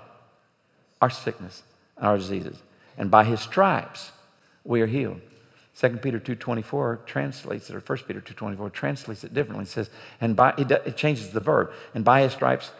our 1.00 1.10
sickness, 1.10 1.62
and 1.96 2.06
our 2.06 2.16
diseases 2.16 2.58
and 2.98 3.10
by 3.10 3.24
his 3.24 3.40
stripes 3.40 4.10
we 4.64 4.82
are 4.82 4.86
healed. 4.86 5.20
2 5.80 5.88
Peter 5.98 6.18
2.24 6.18 7.06
translates 7.06 7.70
it, 7.70 7.76
or 7.76 7.80
1 7.80 7.98
Peter 8.08 8.20
2.24 8.20 8.72
translates 8.72 9.22
it 9.22 9.32
differently. 9.32 9.62
It 9.62 9.68
says, 9.68 9.88
and 10.20 10.34
by, 10.34 10.52
it 10.58 10.96
changes 10.96 11.30
the 11.30 11.40
verb, 11.40 11.70
and 11.94 12.04
by 12.04 12.22
his 12.22 12.32
stripes 12.32 12.72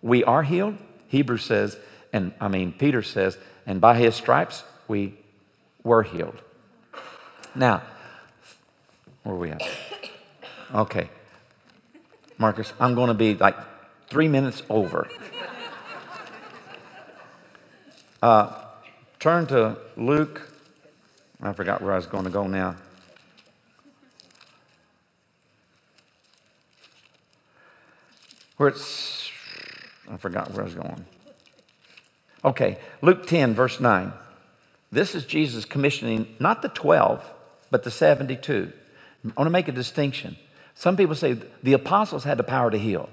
we 0.00 0.24
are 0.24 0.42
healed. 0.42 0.78
Hebrew 1.08 1.36
says, 1.36 1.76
and 2.14 2.32
I 2.40 2.48
mean, 2.48 2.72
Peter 2.72 3.02
says, 3.02 3.36
and 3.66 3.78
by 3.78 3.98
his 3.98 4.14
stripes 4.14 4.64
we 4.88 5.18
were 5.86 6.02
healed. 6.02 6.42
Now, 7.54 7.82
where 9.22 9.34
are 9.34 9.38
we 9.38 9.50
at? 9.50 9.62
Okay. 10.74 11.08
Marcus, 12.38 12.72
I'm 12.80 12.96
going 12.96 13.08
to 13.08 13.14
be 13.14 13.34
like 13.34 13.56
three 14.08 14.28
minutes 14.28 14.62
over. 14.68 15.08
Uh, 18.20 18.52
Turn 19.20 19.46
to 19.46 19.78
Luke. 19.96 20.52
I 21.40 21.52
forgot 21.52 21.80
where 21.80 21.92
I 21.92 21.96
was 21.96 22.06
going 22.06 22.24
to 22.24 22.30
go 22.30 22.46
now. 22.46 22.74
Where 28.56 28.70
it's, 28.70 29.30
I 30.10 30.16
forgot 30.16 30.50
where 30.50 30.62
I 30.62 30.64
was 30.64 30.74
going. 30.74 31.04
Okay, 32.44 32.78
Luke 33.02 33.26
10, 33.26 33.54
verse 33.54 33.80
9. 33.80 34.12
This 34.90 35.14
is 35.14 35.24
Jesus 35.24 35.64
commissioning 35.64 36.34
not 36.38 36.62
the 36.62 36.68
12, 36.68 37.32
but 37.70 37.82
the 37.82 37.90
72. 37.90 38.72
I 39.24 39.28
want 39.36 39.46
to 39.46 39.50
make 39.50 39.68
a 39.68 39.72
distinction. 39.72 40.36
Some 40.74 40.96
people 40.96 41.14
say 41.14 41.38
the 41.62 41.72
apostles 41.72 42.24
had 42.24 42.38
the 42.38 42.44
power 42.44 42.70
to 42.70 42.78
heal 42.78 43.08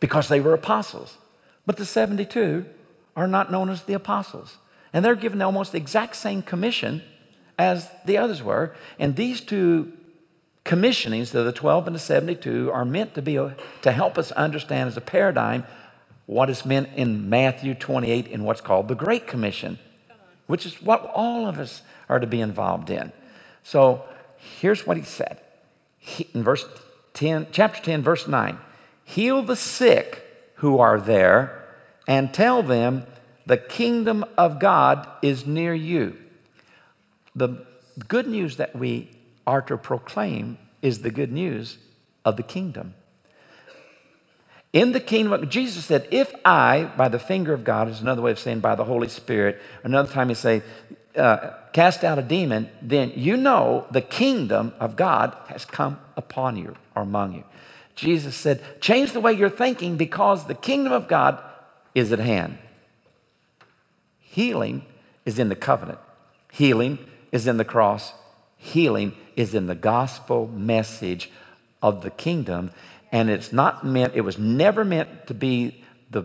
because 0.00 0.28
they 0.28 0.40
were 0.40 0.54
apostles, 0.54 1.18
but 1.66 1.76
the 1.76 1.84
72 1.84 2.66
are 3.16 3.28
not 3.28 3.52
known 3.52 3.68
as 3.70 3.82
the 3.84 3.94
apostles. 3.94 4.58
And 4.92 5.04
they're 5.04 5.14
given 5.14 5.42
almost 5.42 5.72
the 5.72 5.78
exact 5.78 6.16
same 6.16 6.42
commission 6.42 7.02
as 7.58 7.90
the 8.04 8.18
others 8.18 8.42
were. 8.42 8.74
And 8.98 9.16
these 9.16 9.40
two 9.40 9.92
commissionings, 10.64 11.30
the 11.30 11.52
12 11.52 11.86
and 11.86 11.96
the 11.96 12.00
72, 12.00 12.70
are 12.72 12.84
meant 12.84 13.14
to 13.14 13.22
be 13.22 13.34
to 13.34 13.92
help 13.92 14.18
us 14.18 14.32
understand 14.32 14.88
as 14.88 14.96
a 14.96 15.00
paradigm 15.00 15.64
what 16.26 16.48
is 16.48 16.64
meant 16.64 16.88
in 16.96 17.28
Matthew 17.28 17.74
28 17.74 18.28
in 18.28 18.44
what's 18.44 18.60
called 18.62 18.88
the 18.88 18.94
Great 18.94 19.26
Commission, 19.26 19.78
which 20.46 20.66
is 20.66 20.82
what 20.82 21.10
all 21.14 21.46
of 21.46 21.58
us 21.58 21.82
are 22.08 22.20
to 22.20 22.26
be 22.26 22.40
involved 22.40 22.90
in. 22.90 23.12
So 23.62 24.04
here's 24.36 24.86
what 24.86 24.96
he 24.96 25.02
said 25.02 25.40
he, 25.98 26.28
in 26.34 26.42
verse 26.42 26.66
10, 27.14 27.48
chapter 27.52 27.82
10, 27.82 28.02
verse 28.02 28.28
9 28.28 28.58
Heal 29.04 29.42
the 29.42 29.56
sick 29.56 30.22
who 30.56 30.78
are 30.78 31.00
there 31.00 31.64
and 32.06 32.32
tell 32.32 32.62
them 32.62 33.06
the 33.46 33.56
kingdom 33.56 34.24
of 34.36 34.58
God 34.58 35.06
is 35.22 35.46
near 35.46 35.74
you. 35.74 36.16
The 37.34 37.64
good 38.08 38.26
news 38.26 38.56
that 38.56 38.74
we 38.74 39.10
are 39.46 39.62
to 39.62 39.76
proclaim 39.76 40.58
is 40.82 41.00
the 41.00 41.10
good 41.10 41.32
news 41.32 41.78
of 42.24 42.36
the 42.36 42.42
kingdom. 42.42 42.94
In 44.74 44.90
the 44.90 44.98
kingdom 44.98 45.32
of 45.32 45.48
Jesus 45.48 45.84
said, 45.84 46.08
if 46.10 46.34
I, 46.44 46.90
by 46.96 47.06
the 47.06 47.20
finger 47.20 47.54
of 47.54 47.62
God, 47.62 47.88
is 47.88 48.00
another 48.00 48.20
way 48.20 48.32
of 48.32 48.40
saying 48.40 48.58
by 48.58 48.74
the 48.74 48.82
Holy 48.82 49.06
Spirit, 49.06 49.62
another 49.84 50.12
time 50.12 50.30
he 50.30 50.34
say, 50.34 50.62
uh, 51.16 51.52
cast 51.72 52.02
out 52.02 52.18
a 52.18 52.22
demon, 52.22 52.68
then 52.82 53.12
you 53.14 53.36
know 53.36 53.86
the 53.92 54.00
kingdom 54.00 54.72
of 54.80 54.96
God 54.96 55.36
has 55.46 55.64
come 55.64 56.00
upon 56.16 56.56
you 56.56 56.74
or 56.96 57.02
among 57.02 57.34
you. 57.34 57.44
Jesus 57.94 58.34
said, 58.34 58.80
change 58.80 59.12
the 59.12 59.20
way 59.20 59.32
you're 59.32 59.48
thinking 59.48 59.96
because 59.96 60.48
the 60.48 60.56
kingdom 60.56 60.92
of 60.92 61.06
God 61.06 61.38
is 61.94 62.10
at 62.10 62.18
hand. 62.18 62.58
Healing 64.18 64.84
is 65.24 65.38
in 65.38 65.50
the 65.50 65.54
covenant, 65.54 66.00
healing 66.50 66.98
is 67.30 67.46
in 67.46 67.58
the 67.58 67.64
cross, 67.64 68.12
healing 68.56 69.14
is 69.36 69.54
in 69.54 69.68
the 69.68 69.76
gospel 69.76 70.48
message 70.48 71.30
of 71.80 72.02
the 72.02 72.10
kingdom. 72.10 72.72
And 73.14 73.30
it's 73.30 73.52
not 73.52 73.86
meant, 73.86 74.16
it 74.16 74.22
was 74.22 74.38
never 74.38 74.84
meant 74.84 75.28
to 75.28 75.34
be 75.34 75.84
the, 76.10 76.24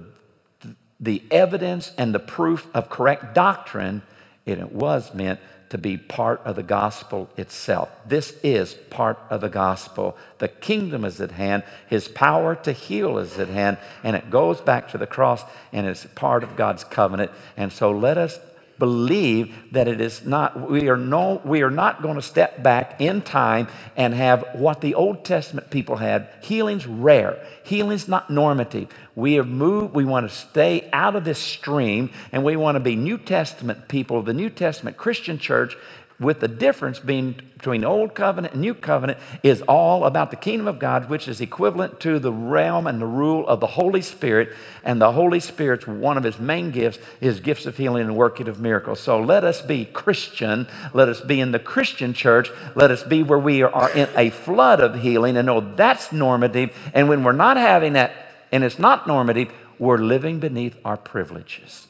the 0.99 1.21
evidence 1.29 1.93
and 1.99 2.15
the 2.15 2.19
proof 2.19 2.67
of 2.73 2.89
correct 2.89 3.35
doctrine, 3.35 4.01
and 4.47 4.59
it 4.59 4.71
was 4.71 5.13
meant 5.13 5.39
to 5.69 5.77
be 5.77 5.97
part 5.97 6.41
of 6.45 6.55
the 6.55 6.63
gospel 6.63 7.29
itself. 7.37 7.91
This 8.07 8.31
is 8.41 8.73
part 8.89 9.19
of 9.29 9.41
the 9.41 9.49
gospel. 9.49 10.17
The 10.39 10.47
kingdom 10.47 11.05
is 11.05 11.21
at 11.21 11.29
hand, 11.29 11.61
his 11.87 12.07
power 12.07 12.55
to 12.55 12.71
heal 12.71 13.19
is 13.19 13.37
at 13.37 13.49
hand, 13.49 13.77
and 14.03 14.15
it 14.15 14.31
goes 14.31 14.59
back 14.59 14.89
to 14.89 14.97
the 14.97 15.05
cross 15.05 15.43
and 15.71 15.85
it's 15.85 16.07
part 16.15 16.43
of 16.43 16.55
God's 16.55 16.83
covenant. 16.83 17.29
And 17.55 17.71
so 17.71 17.91
let 17.91 18.17
us 18.17 18.39
believe 18.79 19.53
that 19.73 19.87
it 19.87 20.01
is 20.01 20.25
not 20.25 20.69
we 20.69 20.87
are 20.89 20.97
no 20.97 21.41
we 21.43 21.61
are 21.61 21.69
not 21.69 22.01
going 22.01 22.15
to 22.15 22.21
step 22.21 22.63
back 22.63 22.99
in 22.99 23.21
time 23.21 23.67
and 23.95 24.13
have 24.13 24.45
what 24.53 24.81
the 24.81 24.95
old 24.95 25.23
testament 25.25 25.69
people 25.69 25.97
had. 25.97 26.29
Healing's 26.41 26.87
rare. 26.87 27.45
Healing's 27.63 28.07
not 28.07 28.29
normative. 28.29 28.87
We 29.15 29.33
have 29.33 29.47
moved 29.47 29.93
we 29.93 30.05
want 30.05 30.29
to 30.29 30.35
stay 30.35 30.89
out 30.93 31.15
of 31.15 31.25
this 31.25 31.39
stream 31.39 32.09
and 32.31 32.43
we 32.43 32.55
want 32.55 32.75
to 32.75 32.79
be 32.79 32.95
new 32.95 33.17
testament 33.17 33.87
people 33.87 34.17
of 34.17 34.25
the 34.25 34.33
new 34.33 34.49
testament 34.49 34.95
christian 34.97 35.37
church 35.37 35.75
with 36.19 36.39
the 36.39 36.47
difference 36.47 36.99
being 36.99 37.39
between 37.53 37.83
old 37.83 38.13
covenant 38.13 38.53
and 38.53 38.61
new 38.61 38.73
covenant 38.73 39.19
is 39.43 39.61
all 39.63 40.05
about 40.05 40.31
the 40.31 40.37
kingdom 40.37 40.67
of 40.67 40.79
God, 40.79 41.09
which 41.09 41.27
is 41.27 41.41
equivalent 41.41 41.99
to 41.99 42.19
the 42.19 42.31
realm 42.31 42.87
and 42.87 43.01
the 43.01 43.05
rule 43.05 43.45
of 43.47 43.59
the 43.59 43.67
Holy 43.67 44.01
Spirit. 44.01 44.53
And 44.83 45.01
the 45.01 45.11
Holy 45.11 45.41
Spirit's 45.41 45.85
one 45.85 46.17
of 46.17 46.23
his 46.23 46.39
main 46.39 46.71
gifts 46.71 46.99
is 47.19 47.41
gifts 47.41 47.65
of 47.65 47.75
healing 47.75 48.03
and 48.03 48.15
working 48.15 48.47
of 48.47 48.61
miracles. 48.61 49.01
So 49.01 49.19
let 49.19 49.43
us 49.43 49.61
be 49.61 49.83
Christian. 49.85 50.67
Let 50.93 51.09
us 51.09 51.19
be 51.19 51.41
in 51.41 51.51
the 51.51 51.59
Christian 51.59 52.13
church. 52.13 52.49
Let 52.75 52.91
us 52.91 53.03
be 53.03 53.23
where 53.23 53.39
we 53.39 53.61
are 53.61 53.91
in 53.91 54.07
a 54.15 54.29
flood 54.29 54.79
of 54.79 55.01
healing 55.01 55.35
and 55.35 55.47
know 55.47 55.59
that's 55.59 56.13
normative. 56.13 56.73
And 56.93 57.09
when 57.09 57.25
we're 57.25 57.33
not 57.33 57.57
having 57.57 57.93
that 57.93 58.13
and 58.53 58.63
it's 58.63 58.79
not 58.79 59.05
normative, 59.05 59.51
we're 59.77 59.97
living 59.97 60.39
beneath 60.39 60.77
our 60.85 60.97
privileges. 60.97 61.88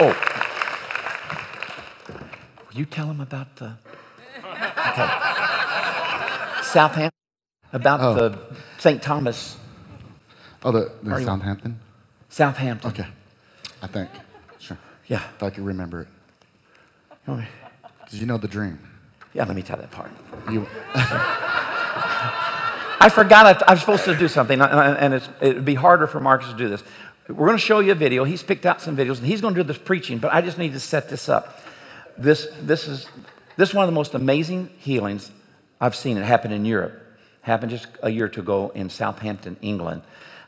Oh. 0.00 0.14
Will 2.70 2.78
you 2.78 2.84
tell 2.84 3.06
him 3.06 3.20
about 3.20 3.56
the 3.56 3.72
okay. 4.38 5.08
Southampton? 6.62 7.10
About 7.72 8.00
Oh. 8.00 8.14
the 8.14 8.38
St. 8.78 9.02
Thomas 9.02 9.56
Oh, 10.64 10.72
the, 10.72 10.90
the 11.02 11.12
Are 11.12 11.20
you- 11.20 11.26
Southampton? 11.26 11.78
Southampton. 12.30 12.90
Okay. 12.90 13.06
I 13.80 13.86
think. 13.86 14.10
Sure. 14.58 14.76
Yeah. 15.06 15.22
If 15.36 15.42
I 15.42 15.50
can 15.50 15.64
remember 15.64 16.02
it. 16.02 16.08
Okay. 17.28 17.46
Because 18.04 18.20
you 18.20 18.26
know 18.26 18.38
the 18.38 18.48
dream. 18.48 18.78
Yeah, 19.34 19.44
let 19.44 19.54
me 19.54 19.62
tell 19.62 19.76
that 19.76 19.90
part. 19.92 20.10
You, 20.50 20.66
I 23.00 23.08
forgot 23.12 23.46
I, 23.46 23.62
I 23.68 23.72
was 23.74 23.80
supposed 23.80 24.04
to 24.06 24.16
do 24.16 24.26
something, 24.26 24.60
and 24.60 25.14
it's, 25.14 25.28
it 25.40 25.54
would 25.54 25.64
be 25.64 25.74
harder 25.74 26.06
for 26.08 26.18
Marcus 26.18 26.48
to 26.50 26.56
do 26.56 26.68
this. 26.68 26.82
We're 27.28 27.46
going 27.46 27.58
to 27.58 27.64
show 27.64 27.80
you 27.80 27.92
a 27.92 27.94
video. 27.94 28.24
He's 28.24 28.42
picked 28.42 28.64
out 28.64 28.80
some 28.80 28.96
videos, 28.96 29.18
and 29.18 29.26
he's 29.26 29.42
going 29.42 29.54
to 29.54 29.62
do 29.62 29.66
this 29.66 29.76
preaching, 29.76 30.18
but 30.18 30.32
I 30.32 30.40
just 30.40 30.56
need 30.56 30.72
to 30.72 30.80
set 30.80 31.10
this 31.10 31.28
up. 31.28 31.62
This, 32.16 32.48
this, 32.62 32.88
is, 32.88 33.06
this 33.56 33.68
is 33.68 33.74
one 33.74 33.84
of 33.84 33.88
the 33.88 33.94
most 33.94 34.14
amazing 34.14 34.70
healings 34.78 35.30
I've 35.78 35.94
seen. 35.94 36.16
It 36.16 36.24
happened 36.24 36.54
in 36.54 36.64
Europe. 36.64 37.02
happened 37.42 37.70
just 37.70 37.86
a 38.02 38.08
year 38.08 38.24
or 38.24 38.28
two 38.28 38.40
ago 38.40 38.72
in 38.74 38.88
Southampton, 38.88 39.58
England. 39.60 40.02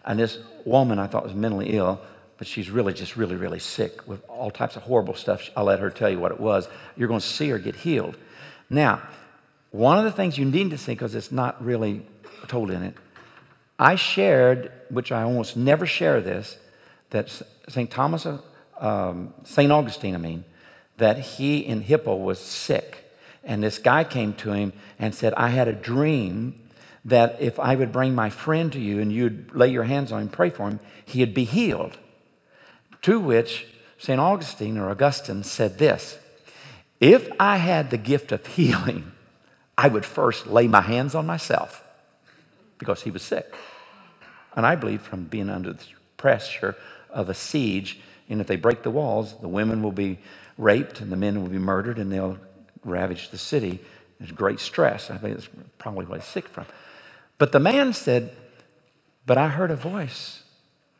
And 0.06 0.18
this 0.18 0.38
woman 0.64 0.98
I 0.98 1.06
thought 1.06 1.22
was 1.22 1.34
mentally 1.34 1.76
ill, 1.76 2.00
but 2.38 2.46
she's 2.46 2.70
really 2.70 2.94
just 2.94 3.14
really, 3.14 3.36
really 3.36 3.58
sick 3.58 4.08
with 4.08 4.24
all 4.26 4.50
types 4.50 4.74
of 4.74 4.82
horrible 4.82 5.14
stuff. 5.14 5.50
I'll 5.54 5.64
let 5.64 5.80
her 5.80 5.90
tell 5.90 6.08
you 6.08 6.18
what 6.18 6.32
it 6.32 6.40
was. 6.40 6.66
You're 6.96 7.08
going 7.08 7.20
to 7.20 7.26
see 7.26 7.50
her 7.50 7.58
get 7.58 7.76
healed. 7.76 8.16
Now, 8.70 9.02
one 9.70 9.98
of 9.98 10.04
the 10.04 10.12
things 10.12 10.38
you 10.38 10.46
need 10.46 10.70
to 10.70 10.78
see, 10.78 10.92
because 10.92 11.14
it's 11.14 11.30
not 11.30 11.62
really 11.62 12.06
told 12.48 12.70
in 12.70 12.82
it, 12.82 12.94
I 13.78 13.96
shared, 13.96 14.72
which 14.88 15.12
I 15.12 15.22
almost 15.22 15.58
never 15.58 15.84
share 15.84 16.22
this, 16.22 16.58
that 17.10 17.30
St. 17.68 17.90
Thomas, 17.90 18.26
um, 18.78 19.34
St. 19.44 19.70
Augustine, 19.70 20.14
I 20.14 20.18
mean, 20.18 20.44
that 20.96 21.18
he 21.18 21.58
in 21.58 21.82
Hippo 21.82 22.14
was 22.16 22.38
sick. 22.38 23.10
And 23.42 23.62
this 23.62 23.78
guy 23.78 24.04
came 24.04 24.34
to 24.34 24.52
him 24.52 24.72
and 24.98 25.14
said, 25.14 25.34
I 25.34 25.48
had 25.48 25.68
a 25.68 25.72
dream 25.72 26.60
that 27.04 27.36
if 27.40 27.58
I 27.58 27.74
would 27.74 27.92
bring 27.92 28.14
my 28.14 28.30
friend 28.30 28.70
to 28.72 28.80
you 28.80 29.00
and 29.00 29.10
you'd 29.10 29.54
lay 29.54 29.68
your 29.68 29.84
hands 29.84 30.12
on 30.12 30.22
him, 30.22 30.28
pray 30.28 30.50
for 30.50 30.68
him, 30.68 30.80
he'd 31.06 31.34
be 31.34 31.44
healed. 31.44 31.98
To 33.02 33.18
which 33.18 33.66
St. 33.98 34.20
Augustine 34.20 34.76
or 34.76 34.90
Augustine 34.90 35.42
said 35.42 35.78
this 35.78 36.18
If 37.00 37.30
I 37.40 37.56
had 37.56 37.90
the 37.90 37.96
gift 37.96 38.30
of 38.32 38.46
healing, 38.46 39.12
I 39.76 39.88
would 39.88 40.04
first 40.04 40.46
lay 40.46 40.68
my 40.68 40.82
hands 40.82 41.14
on 41.14 41.26
myself 41.26 41.82
because 42.78 43.02
he 43.02 43.10
was 43.10 43.22
sick. 43.22 43.54
And 44.54 44.66
I 44.66 44.74
believe 44.74 45.00
from 45.00 45.24
being 45.24 45.48
under 45.48 45.72
the 45.72 45.84
pressure 46.16 46.76
of 47.12 47.28
a 47.28 47.34
siege, 47.34 48.00
and 48.28 48.40
if 48.40 48.46
they 48.46 48.56
break 48.56 48.82
the 48.82 48.90
walls, 48.90 49.34
the 49.40 49.48
women 49.48 49.82
will 49.82 49.92
be 49.92 50.18
raped 50.56 51.00
and 51.00 51.10
the 51.10 51.16
men 51.16 51.42
will 51.42 51.48
be 51.48 51.58
murdered 51.58 51.98
and 51.98 52.12
they'll 52.12 52.38
ravage 52.84 53.30
the 53.30 53.38
city. 53.38 53.80
There's 54.18 54.32
great 54.32 54.60
stress. 54.60 55.10
I 55.10 55.16
think 55.16 55.38
it's 55.38 55.48
probably 55.78 56.06
what 56.06 56.20
he's 56.20 56.28
sick 56.28 56.46
from. 56.48 56.66
But 57.38 57.52
the 57.52 57.60
man 57.60 57.92
said, 57.92 58.36
But 59.26 59.38
I 59.38 59.48
heard 59.48 59.70
a 59.70 59.76
voice 59.76 60.42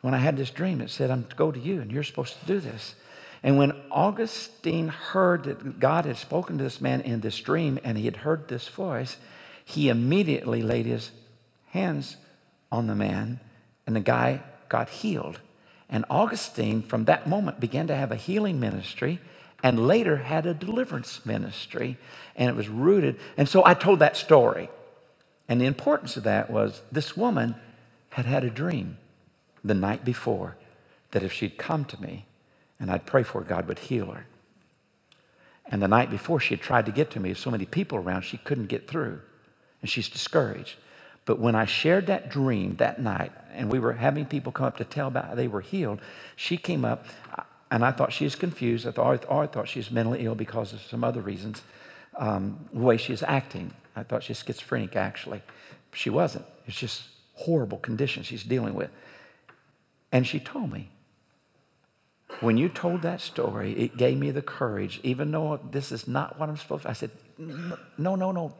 when 0.00 0.14
I 0.14 0.18
had 0.18 0.36
this 0.36 0.50
dream. 0.50 0.80
It 0.80 0.90
said, 0.90 1.10
I'm 1.10 1.24
to 1.24 1.36
go 1.36 1.52
to 1.52 1.58
you 1.58 1.80
and 1.80 1.92
you're 1.92 2.02
supposed 2.02 2.40
to 2.40 2.46
do 2.46 2.58
this. 2.58 2.94
And 3.42 3.56
when 3.56 3.72
Augustine 3.90 4.88
heard 4.88 5.44
that 5.44 5.80
God 5.80 6.04
had 6.04 6.16
spoken 6.16 6.58
to 6.58 6.64
this 6.64 6.80
man 6.80 7.00
in 7.02 7.20
this 7.20 7.38
dream 7.38 7.78
and 7.84 7.96
he 7.96 8.04
had 8.04 8.16
heard 8.16 8.48
this 8.48 8.68
voice, 8.68 9.16
he 9.64 9.88
immediately 9.88 10.62
laid 10.62 10.86
his 10.86 11.10
hands 11.68 12.16
on 12.72 12.86
the 12.86 12.94
man 12.94 13.40
and 13.86 13.96
the 13.96 14.00
guy 14.00 14.42
got 14.68 14.88
healed. 14.88 15.40
And 15.90 16.04
Augustine, 16.08 16.82
from 16.82 17.04
that 17.06 17.28
moment, 17.28 17.60
began 17.60 17.88
to 17.88 17.96
have 17.96 18.12
a 18.12 18.16
healing 18.16 18.60
ministry 18.60 19.20
and 19.62 19.86
later 19.86 20.16
had 20.16 20.46
a 20.46 20.54
deliverance 20.54 21.26
ministry. 21.26 21.98
And 22.36 22.48
it 22.48 22.56
was 22.56 22.68
rooted. 22.68 23.18
And 23.36 23.48
so 23.48 23.64
I 23.66 23.74
told 23.74 23.98
that 23.98 24.16
story. 24.16 24.70
And 25.48 25.60
the 25.60 25.66
importance 25.66 26.16
of 26.16 26.22
that 26.22 26.48
was 26.48 26.80
this 26.92 27.16
woman 27.16 27.56
had 28.10 28.24
had 28.24 28.44
a 28.44 28.50
dream 28.50 28.98
the 29.64 29.74
night 29.74 30.04
before 30.04 30.56
that 31.10 31.24
if 31.24 31.32
she'd 31.32 31.58
come 31.58 31.84
to 31.86 32.00
me 32.00 32.24
and 32.78 32.90
I'd 32.90 33.04
pray 33.04 33.24
for 33.24 33.40
her, 33.40 33.44
God 33.44 33.66
would 33.66 33.80
heal 33.80 34.12
her. 34.12 34.26
And 35.66 35.82
the 35.82 35.88
night 35.88 36.10
before, 36.10 36.40
she 36.40 36.54
had 36.54 36.62
tried 36.62 36.86
to 36.86 36.92
get 36.92 37.10
to 37.12 37.20
me. 37.20 37.30
with 37.30 37.38
So 37.38 37.50
many 37.50 37.66
people 37.66 37.98
around, 37.98 38.22
she 38.22 38.38
couldn't 38.38 38.66
get 38.66 38.88
through. 38.88 39.20
And 39.82 39.90
she's 39.90 40.08
discouraged. 40.08 40.76
But 41.24 41.38
when 41.38 41.54
I 41.54 41.64
shared 41.64 42.06
that 42.06 42.30
dream 42.30 42.76
that 42.76 43.00
night, 43.00 43.32
and 43.52 43.70
we 43.70 43.78
were 43.78 43.92
having 43.92 44.26
people 44.26 44.52
come 44.52 44.66
up 44.66 44.76
to 44.78 44.84
tell 44.84 45.08
about 45.08 45.26
how 45.26 45.34
they 45.34 45.48
were 45.48 45.60
healed, 45.60 46.00
she 46.36 46.56
came 46.56 46.84
up, 46.84 47.06
and 47.70 47.84
I 47.84 47.92
thought 47.92 48.12
she 48.12 48.24
was 48.24 48.34
confused. 48.34 48.86
I 48.86 48.92
thought, 48.92 49.24
or 49.28 49.42
I 49.42 49.46
thought 49.46 49.68
she 49.68 49.78
was 49.78 49.90
mentally 49.90 50.24
ill 50.24 50.34
because 50.34 50.72
of 50.72 50.80
some 50.80 51.04
other 51.04 51.20
reasons, 51.20 51.62
um, 52.16 52.68
the 52.72 52.80
way 52.80 52.96
she 52.96 53.12
was 53.12 53.22
acting. 53.22 53.72
I 53.94 54.02
thought 54.02 54.22
she 54.22 54.32
was 54.32 54.38
schizophrenic, 54.38 54.96
actually. 54.96 55.42
She 55.92 56.10
wasn't. 56.10 56.46
It's 56.66 56.76
just 56.76 57.02
horrible 57.34 57.78
condition 57.78 58.22
she's 58.22 58.44
dealing 58.44 58.74
with. 58.74 58.90
And 60.12 60.26
she 60.26 60.40
told 60.40 60.72
me, 60.72 60.90
when 62.40 62.56
you 62.56 62.68
told 62.68 63.02
that 63.02 63.20
story, 63.20 63.72
it 63.72 63.96
gave 63.96 64.16
me 64.16 64.30
the 64.30 64.42
courage, 64.42 65.00
even 65.02 65.30
though 65.30 65.60
this 65.70 65.92
is 65.92 66.08
not 66.08 66.38
what 66.38 66.48
I'm 66.48 66.56
supposed 66.56 66.84
to. 66.84 66.90
I 66.90 66.92
said, 66.92 67.10
no, 67.38 67.76
no, 68.16 68.32
no. 68.32 68.54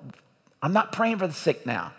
I'm 0.63 0.73
not 0.73 0.93
praying 0.93 1.19
for 1.19 1.27
the 1.27 1.33
sick 1.33 1.65
now. 1.65 1.93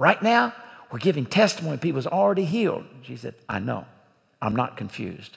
Right 0.00 0.22
now, 0.22 0.54
we're 0.90 0.98
giving 0.98 1.26
testimony. 1.26 1.76
People's 1.76 2.06
already 2.06 2.46
healed. 2.46 2.86
She 3.02 3.16
said, 3.16 3.34
I 3.50 3.58
know. 3.58 3.84
I'm 4.40 4.56
not 4.56 4.78
confused. 4.78 5.36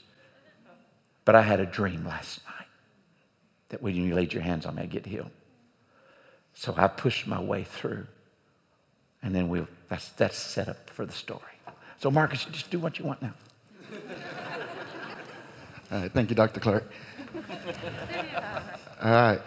But 1.26 1.36
I 1.36 1.42
had 1.42 1.60
a 1.60 1.66
dream 1.66 2.06
last 2.08 2.40
night 2.46 2.68
that 3.68 3.82
when 3.82 3.94
you 3.94 4.16
laid 4.16 4.32
your 4.32 4.42
hands 4.42 4.66
on 4.66 4.76
me, 4.76 4.84
I'd 4.84 4.90
get 4.90 5.06
healed. 5.06 5.32
So 6.54 6.74
I 6.78 6.88
pushed 6.88 7.28
my 7.28 7.42
way 7.42 7.66
through. 7.66 8.08
And 9.22 9.36
then 9.36 9.50
we'll, 9.50 9.68
that's, 9.90 10.08
that's 10.12 10.38
set 10.38 10.70
up 10.70 10.90
for 10.90 11.06
the 11.06 11.12
story. 11.12 11.42
So, 12.00 12.10
Marcus, 12.10 12.46
just 12.46 12.72
do 12.72 12.80
what 12.80 12.98
you 12.98 13.04
want 13.04 13.22
now. 13.22 13.34
all 15.92 16.00
right, 16.00 16.12
thank 16.14 16.30
you, 16.30 16.38
Dr. 16.38 16.62
Clark. 16.62 16.90
All 19.04 19.12
right. 19.12 19.42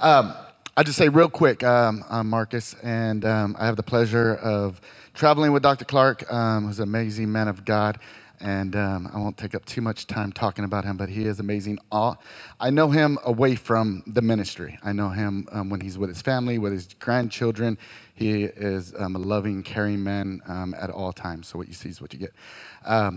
Um, 0.00 0.34
I 0.74 0.82
just 0.82 0.96
say 0.96 1.10
real 1.10 1.28
quick, 1.28 1.62
um, 1.62 2.02
I'm 2.08 2.30
Marcus, 2.30 2.74
and 2.82 3.26
um, 3.26 3.54
I 3.58 3.66
have 3.66 3.76
the 3.76 3.82
pleasure 3.82 4.36
of 4.36 4.80
traveling 5.12 5.52
with 5.52 5.62
Dr. 5.62 5.84
Clark, 5.84 6.32
um, 6.32 6.66
who's 6.66 6.78
an 6.78 6.84
amazing 6.84 7.30
man 7.30 7.48
of 7.48 7.66
God. 7.66 7.98
And 8.40 8.74
um, 8.74 9.10
I 9.12 9.18
won't 9.18 9.36
take 9.36 9.54
up 9.54 9.66
too 9.66 9.82
much 9.82 10.06
time 10.06 10.32
talking 10.32 10.64
about 10.64 10.84
him, 10.84 10.96
but 10.96 11.10
he 11.10 11.26
is 11.26 11.40
amazing. 11.40 11.78
All, 11.92 12.20
I 12.58 12.70
know 12.70 12.90
him 12.90 13.18
away 13.22 13.54
from 13.54 14.02
the 14.06 14.22
ministry. 14.22 14.78
I 14.82 14.92
know 14.92 15.10
him 15.10 15.46
um, 15.52 15.68
when 15.68 15.80
he's 15.82 15.98
with 15.98 16.08
his 16.08 16.22
family, 16.22 16.56
with 16.58 16.72
his 16.72 16.88
grandchildren. 16.98 17.76
He 18.14 18.44
is 18.44 18.94
um, 18.98 19.14
a 19.14 19.18
loving, 19.18 19.62
caring 19.62 20.02
man 20.02 20.40
at 20.80 20.88
all 20.90 21.12
times. 21.12 21.48
So 21.48 21.58
what 21.58 21.68
you 21.68 21.74
see 21.74 21.90
is 21.90 22.00
what 22.00 22.14
you 22.14 22.18
get. 22.18 22.32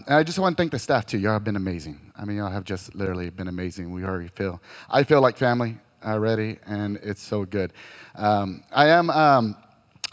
And 0.08 0.16
I 0.16 0.24
just 0.24 0.40
want 0.40 0.58
to 0.58 0.62
thank 0.62 0.74
the 0.74 0.80
staff 0.80 1.06
too. 1.06 1.20
Y'all 1.20 1.34
have 1.34 1.46
been 1.46 1.56
amazing. 1.56 2.12
I 2.18 2.26
mean, 2.26 2.38
y'all 2.38 2.52
have 2.52 2.66
just 2.66 2.96
literally 2.96 3.30
been 3.30 3.48
amazing. 3.48 3.94
We 3.94 4.04
already 4.04 4.28
feel. 4.28 4.62
I 4.90 5.04
feel 5.04 5.22
like 5.22 5.38
family 5.38 5.78
already, 6.06 6.58
and 6.66 6.98
it's 6.98 7.22
so 7.22 7.46
good. 7.46 7.74
Um, 8.16 8.64
I 8.72 8.88
am. 8.90 9.10
Um, 9.10 9.58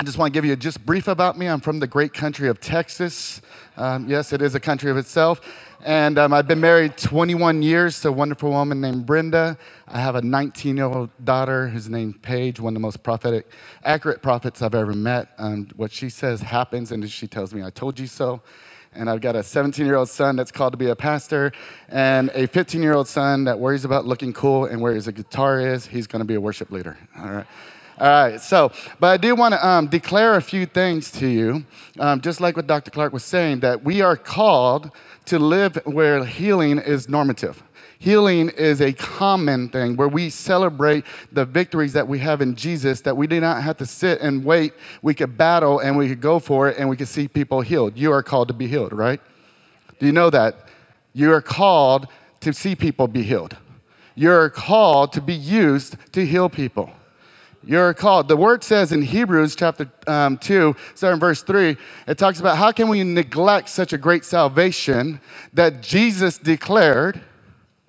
I 0.01 0.05
just 0.05 0.19
want 0.19 0.33
to 0.33 0.37
give 0.37 0.45
you 0.45 0.57
just 0.57 0.85
brief 0.85 1.07
about 1.07 1.39
me. 1.39 1.47
I'm 1.47 1.61
from 1.61 1.79
the 1.79 1.87
great 1.87 2.13
country 2.13 2.49
of 2.49 2.61
Texas. 2.61 3.41
Um, 3.77 4.09
yes, 4.09 4.33
it 4.33 4.43
is 4.43 4.57
a 4.57 4.61
country 4.61 4.91
of 4.91 4.97
itself. 4.97 5.41
And 5.85 6.19
um, 6.19 6.33
I've 6.33 6.49
been 6.49 6.61
married 6.61 6.97
21 6.97 7.63
years 7.63 8.01
to 8.01 8.09
a 8.09 8.13
wonderful 8.13 8.51
woman 8.51 8.81
named 8.81 9.07
Brenda. 9.07 9.57
I 9.87 10.01
have 10.01 10.17
a 10.17 10.23
19 10.23 10.77
year 10.77 10.87
old 10.87 11.11
daughter 11.25 11.69
who's 11.69 11.89
named 11.89 12.21
Paige, 12.21 12.59
one 12.59 12.73
of 12.73 12.75
the 12.75 12.81
most 12.81 13.03
prophetic, 13.05 13.49
accurate 13.85 14.23
prophets 14.23 14.61
I've 14.61 14.75
ever 14.75 14.93
met. 14.93 15.29
Um, 15.39 15.69
what 15.77 15.93
she 15.93 16.09
says 16.09 16.41
happens, 16.41 16.91
and 16.91 17.09
she 17.09 17.29
tells 17.29 17.55
me, 17.55 17.63
I 17.63 17.71
told 17.71 18.01
you 18.01 18.09
so 18.09 18.43
and 18.95 19.09
I've 19.09 19.21
got 19.21 19.37
a 19.37 19.43
17 19.43 19.85
year 19.85 19.97
old 19.97 20.09
son 20.09 20.37
that's 20.37 20.53
called 20.53 20.73
to 20.73 20.77
be 20.77 20.89
a 20.89 20.97
pastor, 20.97 21.53
and 21.89 22.31
a 22.35 22.47
15 22.47 22.83
year 22.83 22.95
old 22.95 23.09
son 23.09 23.45
that 23.45 23.59
worries 23.59 23.85
about 23.85 24.07
looking 24.07 24.33
cool 24.33 24.65
and 24.65 24.81
where 24.81 24.95
his 24.95 25.09
guitar 25.09 25.61
is. 25.61 25.87
He's 25.87 26.07
going 26.07 26.21
to 26.21 26.27
be 26.27 26.35
a 26.35 26.41
worship 26.41 26.71
leader. 26.71 26.97
All 27.19 27.31
right. 27.31 27.47
All 27.99 28.09
right, 28.09 28.41
so, 28.41 28.73
but 28.99 29.09
I 29.09 29.17
do 29.17 29.35
want 29.37 29.53
to 29.55 29.65
um, 29.65 29.87
declare 29.87 30.35
a 30.35 30.43
few 30.43 30.67
things 30.67 31.11
to 31.13 31.27
you, 31.29 31.65
um, 32.01 32.21
just 32.21 32.41
like 32.41 32.57
what 32.57 32.67
Dr. 32.67 32.91
Clark 32.91 33.13
was 33.13 33.23
saying, 33.23 33.61
that 33.61 33.85
we 33.85 34.01
are 34.01 34.17
called 34.17 34.91
to 35.27 35.39
live 35.39 35.79
where 35.85 36.25
healing 36.25 36.79
is 36.79 37.09
normative. 37.09 37.63
Healing 38.03 38.49
is 38.49 38.81
a 38.81 38.93
common 38.93 39.69
thing 39.69 39.95
where 39.95 40.09
we 40.09 40.29
celebrate 40.29 41.05
the 41.31 41.45
victories 41.45 41.93
that 41.93 42.09
we 42.09 42.19
have 42.19 42.41
in 42.41 42.57
Jesus, 42.57 43.01
that 43.03 43.17
we 43.17 43.29
do 43.29 43.41
not 43.41 43.63
have 43.63 43.77
to 43.77 43.87
sit 43.87 44.21
and 44.21 44.45
wait. 44.45 44.73
We 45.03 45.15
could 45.15 45.39
battle 45.39 45.79
and 45.79 45.97
we 45.97 46.09
could 46.09 46.21
go 46.21 46.41
for 46.41 46.69
it 46.69 46.79
and 46.79 46.89
we 46.89 46.97
could 46.97 47.07
see 47.07 47.29
people 47.29 47.61
healed. 47.61 47.97
You 47.97 48.11
are 48.11 48.25
called 48.25 48.49
to 48.49 48.55
be 48.55 48.67
healed, 48.67 48.93
right? 48.93 49.21
Do 50.01 50.07
you 50.07 50.11
know 50.11 50.31
that? 50.31 50.67
You 51.13 51.33
are 51.33 51.41
called 51.41 52.09
to 52.41 52.53
see 52.53 52.75
people 52.75 53.07
be 53.07 53.23
healed. 53.23 53.57
You're 54.17 54.51
called 54.51 55.13
to 55.13 55.21
be 55.21 55.35
used 55.35 55.95
to 56.11 56.27
heal 56.27 56.49
people. 56.49 56.91
You're 57.63 57.95
called. 57.95 58.27
The 58.27 58.37
word 58.37 58.65
says 58.65 58.91
in 58.91 59.03
Hebrews 59.03 59.55
chapter 59.55 59.89
um, 60.09 60.39
2, 60.39 60.75
starting 60.97 61.21
verse 61.21 61.45
3, 61.45 61.77
it 62.09 62.19
talks 62.19 62.41
about 62.41 62.59
how 62.59 62.73
can 62.73 62.89
we 62.89 63.05
neglect 63.05 63.69
such 63.69 63.93
a 63.93 63.99
great 63.99 64.25
salvation 64.25 65.21
that 65.53 65.83
Jesus 65.83 66.37
declared 66.37 67.21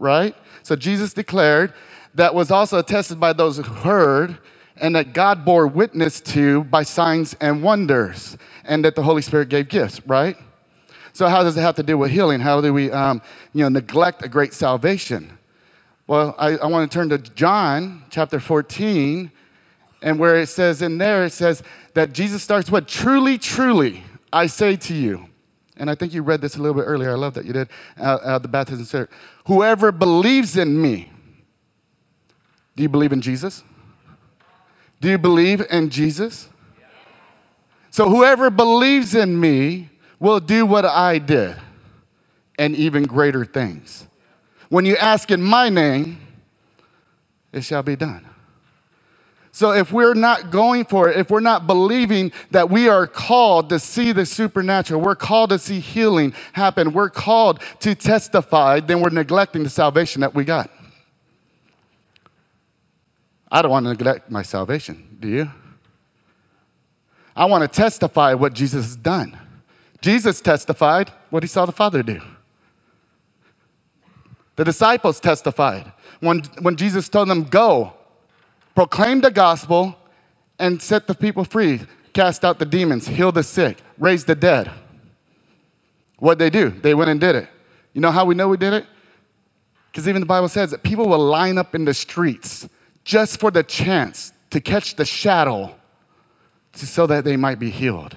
right? 0.04 0.36
So 0.62 0.76
Jesus 0.76 1.14
declared 1.14 1.74
that 2.14 2.36
was 2.36 2.52
also 2.52 2.78
attested 2.78 3.20
by 3.20 3.34
those 3.34 3.58
who 3.58 3.64
heard 3.64 4.38
and 4.78 4.96
that 4.96 5.14
God 5.14 5.46
bore 5.46 5.66
witness 5.66 6.20
to 6.22 6.66
by 6.66 6.84
signs 6.84 7.36
and 7.40 7.64
wonders 7.64 8.38
and 8.66 8.84
that 8.86 8.96
the 8.96 9.04
Holy 9.04 9.22
Spirit 9.22 9.50
gave 9.50 9.70
gifts, 9.70 10.06
right? 10.06 10.36
So 11.14 11.28
how 11.28 11.44
does 11.44 11.56
it 11.58 11.62
have 11.62 11.76
to 11.76 11.84
do 11.84 11.98
with 11.98 12.12
healing? 12.12 12.40
How 12.40 12.60
do 12.60 12.74
we, 12.74 12.92
um, 12.92 13.22
you 13.54 13.64
know, 13.64 13.70
neglect 13.70 14.24
a 14.24 14.28
great 14.28 14.54
salvation? 14.54 15.38
Well, 16.06 16.36
I, 16.38 16.58
I 16.58 16.66
want 16.68 16.92
to 16.92 16.94
turn 16.94 17.10
to 17.10 17.18
John 17.18 18.04
chapter 18.10 18.40
14, 18.40 19.32
and 20.02 20.20
where 20.20 20.38
it 20.38 20.48
says 20.48 20.82
in 20.82 20.98
there, 20.98 21.24
it 21.24 21.32
says 21.32 21.64
that 21.94 22.12
Jesus 22.12 22.44
starts 22.44 22.70
with, 22.70 22.88
truly, 22.88 23.38
truly, 23.38 24.04
I 24.34 24.48
say 24.48 24.76
to 24.76 24.94
you. 24.94 25.30
And 25.78 25.90
I 25.90 25.96
think 25.96 26.14
you 26.14 26.22
read 26.22 26.42
this 26.42 26.56
a 26.56 26.62
little 26.62 26.76
bit 26.76 26.86
earlier. 26.86 27.12
I 27.12 27.16
love 27.16 27.34
that 27.36 27.46
you 27.46 27.54
did. 27.54 27.70
Uh, 28.00 28.04
uh, 28.04 28.40
the 28.40 28.48
baptism 28.48 28.86
center. 28.86 29.10
Whoever 29.46 29.92
believes 29.92 30.58
in 30.58 30.82
me. 30.82 31.12
Do 32.76 32.84
you 32.84 32.90
believe 32.90 33.12
in 33.12 33.22
Jesus? 33.22 33.64
Do 35.02 35.10
you 35.10 35.18
believe 35.18 35.62
in 35.70 35.90
Jesus? 35.90 36.50
So 37.92 38.10
whoever 38.10 38.50
believes 38.50 39.14
in 39.14 39.40
me 39.40 39.90
will 40.20 40.40
do 40.40 40.66
what 40.66 40.86
I 40.86 41.20
did 41.20 41.56
and 42.58 42.76
even 42.76 43.04
greater 43.04 43.46
things. 43.46 44.08
When 44.70 44.86
you 44.86 44.96
ask 44.98 45.30
in 45.30 45.42
my 45.42 45.70
name, 45.70 46.20
it 47.52 47.62
shall 47.62 47.84
be 47.84 47.96
done. 47.96 48.26
So 49.56 49.72
if 49.72 49.92
we're 49.92 50.16
not 50.16 50.50
going 50.50 50.84
for 50.84 51.10
it, 51.10 51.18
if 51.18 51.30
we're 51.30 51.40
not 51.40 51.68
believing 51.68 52.32
that 52.50 52.72
we 52.72 52.90
are 52.90 53.06
called 53.06 53.70
to 53.70 53.78
see 53.78 54.12
the 54.12 54.26
supernatural, 54.26 55.00
we're 55.00 55.16
called 55.16 55.52
to 55.52 55.60
see 55.60 55.80
healing 55.80 56.34
happen, 56.54 56.92
we're 56.92 57.12
called 57.12 57.60
to 57.82 57.94
testify, 57.94 58.80
then 58.80 59.00
we're 59.00 59.12
neglecting 59.12 59.62
the 59.62 59.70
salvation 59.70 60.22
that 60.22 60.34
we 60.34 60.44
got. 60.44 60.72
I 63.52 63.62
don't 63.62 63.70
want 63.70 63.86
to 63.86 63.90
neglect 63.90 64.32
my 64.32 64.42
salvation, 64.42 65.18
do 65.20 65.28
you? 65.28 65.52
I 67.36 67.46
want 67.46 67.62
to 67.62 67.68
testify 67.68 68.34
what 68.34 68.54
Jesus 68.54 68.86
has 68.86 68.96
done. 68.96 69.38
Jesus 70.02 70.42
testified 70.42 71.12
what 71.30 71.44
he 71.44 71.48
saw 71.48 71.68
the 71.68 71.72
Father 71.72 72.02
do. 72.02 72.20
The 74.56 74.66
disciples 74.66 75.20
testified 75.20 75.92
when, 76.22 76.40
when 76.60 76.76
Jesus 76.76 77.08
told 77.08 77.28
them, 77.28 77.44
Go, 77.44 77.94
proclaim 78.76 79.22
the 79.22 79.32
gospel, 79.32 79.96
and 80.60 80.82
set 80.82 81.08
the 81.08 81.16
people 81.16 81.44
free, 81.44 81.82
cast 82.14 82.46
out 82.46 82.60
the 82.60 82.66
demons, 82.66 83.08
heal 83.08 83.32
the 83.32 83.44
sick, 83.44 83.82
raise 83.98 84.24
the 84.24 84.36
dead. 84.36 84.72
What 86.20 86.40
they 86.40 86.50
do? 86.50 86.70
They 86.70 86.94
went 86.94 87.10
and 87.10 87.20
did 87.20 87.36
it. 87.36 87.50
You 87.94 88.02
know 88.02 88.12
how 88.12 88.26
we 88.26 88.36
know 88.36 88.48
we 88.48 88.58
did 88.58 88.74
it? 88.74 88.86
Because 89.92 90.08
even 90.08 90.22
the 90.22 90.26
Bible 90.26 90.48
says 90.48 90.72
that 90.72 90.84
people 90.84 91.08
will 91.08 91.20
line 91.20 91.58
up 91.58 91.76
in 91.76 91.86
the 91.86 91.94
streets 91.94 92.68
just 93.04 93.40
for 93.40 93.52
the 93.52 93.64
chance 93.64 94.32
to 94.50 94.62
catch 94.62 94.96
the 94.96 95.06
shadow 95.06 95.76
so 96.74 97.06
that 97.08 97.24
they 97.24 97.36
might 97.36 97.60
be 97.60 97.70
healed. 97.70 98.16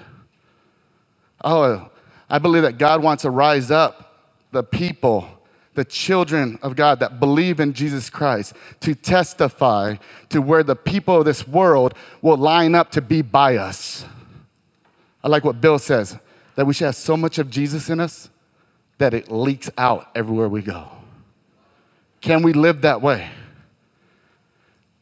Oh, 1.43 1.89
I 2.29 2.39
believe 2.39 2.63
that 2.63 2.77
God 2.77 3.03
wants 3.03 3.23
to 3.23 3.29
rise 3.29 3.69
up 3.69 4.31
the 4.51 4.63
people 4.63 5.27
the 5.77 5.85
children 5.85 6.57
of 6.63 6.75
God 6.75 6.99
that 7.01 7.19
believe 7.19 7.59
in 7.59 7.71
Jesus 7.71 8.09
Christ 8.09 8.55
to 8.79 8.95
testify 8.95 9.97
to 10.29 10.41
where 10.41 10.63
the 10.63 10.75
people 10.75 11.19
of 11.19 11.25
this 11.25 11.47
world 11.47 11.93
will 12.23 12.35
line 12.35 12.73
up 12.73 12.89
to 12.93 13.01
be 13.01 13.21
by 13.21 13.57
us. 13.57 14.03
I 15.23 15.27
like 15.27 15.43
what 15.43 15.61
Bill 15.61 15.77
says 15.77 16.17
that 16.55 16.65
we 16.65 16.73
should 16.73 16.85
have 16.85 16.95
so 16.95 17.15
much 17.15 17.37
of 17.37 17.51
Jesus 17.51 17.91
in 17.91 17.99
us 17.99 18.31
that 18.97 19.13
it 19.13 19.31
leaks 19.31 19.69
out 19.77 20.09
everywhere 20.15 20.49
we 20.49 20.63
go. 20.63 20.89
Can 22.21 22.41
we 22.41 22.53
live 22.53 22.81
that 22.81 23.03
way? 23.03 23.29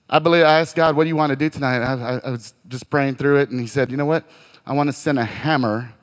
I 0.10 0.20
believe 0.20 0.44
I 0.44 0.60
asked 0.60 0.76
God, 0.76 0.98
What 0.98 1.06
do 1.06 1.08
you 1.08 1.16
want 1.16 1.30
to 1.30 1.38
do 1.38 1.50
tonight? 1.50 1.78
I, 1.78 2.20
I 2.22 2.30
was 2.32 2.54
just 2.68 2.90
praying 2.90 3.16
through 3.16 3.38
it, 3.38 3.50
and 3.50 3.62
He 3.62 3.68
said, 3.68 3.92
You 3.92 3.96
know 3.96 4.06
what? 4.06 4.26
I 4.66 4.74
want 4.74 4.88
to 4.88 4.94
send 4.94 5.20
a 5.20 5.24
hammer 5.24 5.94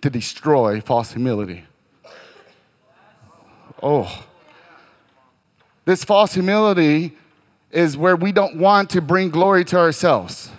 to 0.00 0.08
destroy 0.08 0.80
false 0.80 1.12
humility. 1.12 1.64
Oh. 3.82 4.24
This 5.84 6.04
false 6.04 6.34
humility 6.34 7.16
is 7.70 7.96
where 7.96 8.14
we 8.14 8.32
don't 8.32 8.56
want 8.56 8.90
to 8.90 9.00
bring 9.00 9.30
glory 9.30 9.64
to 9.64 9.78
ourselves. 9.78 10.50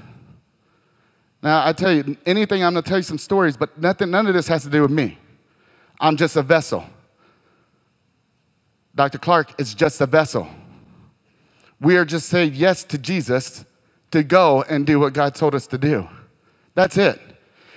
Now, 1.42 1.66
I 1.66 1.74
tell 1.74 1.92
you, 1.92 2.18
anything, 2.26 2.64
I'm 2.64 2.74
to 2.76 2.82
tell 2.82 2.98
you 2.98 3.04
some 3.04 3.18
stories, 3.18 3.56
but 3.56 3.78
nothing, 3.80 4.12
none 4.12 4.28
of 4.28 4.34
this 4.34 4.48
has 4.48 4.64
to 4.64 4.70
do 4.70 4.82
with 4.82 4.92
me. 4.92 5.18
I'm 6.00 6.18
just 6.18 6.36
a 6.36 6.42
vessel. 6.42 6.86
Dr. 8.96 9.18
Clark 9.18 9.60
is 9.60 9.74
just 9.74 10.02
a 10.02 10.06
vessel. 10.06 10.48
We 11.80 11.98
are 11.98 12.06
just 12.06 12.30
saying 12.30 12.54
yes 12.56 12.84
to 12.86 12.98
Jesus 12.98 13.66
to 14.12 14.24
go 14.24 14.64
and 14.64 14.86
do 14.86 15.00
what 15.00 15.14
God 15.14 15.36
told 15.36 15.56
us 15.56 15.68
to 15.68 15.78
do. 15.78 16.08
That's 16.76 16.98
it. 16.98 17.20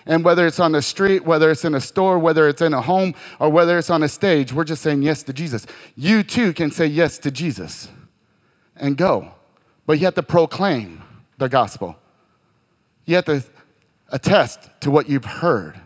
And 0.07 0.25
whether 0.25 0.47
it's 0.47 0.61
on 0.61 0.73
the 0.73 0.83
street, 0.83 1.25
whether 1.25 1.51
it's 1.51 1.65
in 1.65 1.75
a 1.75 1.81
store, 1.81 2.19
whether 2.19 2.49
it's 2.49 2.63
in 2.63 2.73
a 2.73 2.81
home, 2.81 3.15
or 3.41 3.51
whether 3.51 3.77
it's 3.77 3.91
on 3.91 4.05
a 4.05 4.09
stage, 4.09 4.53
we're 4.53 4.65
just 4.65 4.83
saying 4.83 5.03
yes 5.03 5.25
to 5.25 5.33
Jesus. 5.33 5.67
You 5.97 6.23
too 6.23 6.53
can 6.53 6.71
say 6.71 6.87
yes 6.87 7.19
to 7.19 7.31
Jesus 7.31 7.89
and 8.77 8.97
go. 8.97 9.33
But 9.85 9.99
you 9.99 10.05
have 10.05 10.15
to 10.15 10.23
proclaim 10.23 11.03
the 11.39 11.49
gospel. 11.49 11.97
You 13.05 13.17
have 13.17 13.25
to 13.27 13.45
attest 14.11 14.71
to 14.81 14.91
what 14.91 15.09
you've 15.09 15.25
heard. 15.25 15.81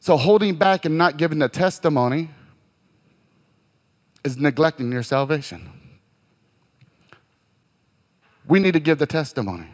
So 0.00 0.16
holding 0.16 0.56
back 0.56 0.84
and 0.84 0.98
not 0.98 1.16
giving 1.16 1.38
the 1.38 1.48
testimony 1.48 2.30
is 4.24 4.36
neglecting 4.36 4.90
your 4.90 5.04
salvation. 5.04 5.70
We 8.48 8.58
need 8.58 8.72
to 8.72 8.80
give 8.80 8.98
the 8.98 9.06
testimony. 9.06 9.68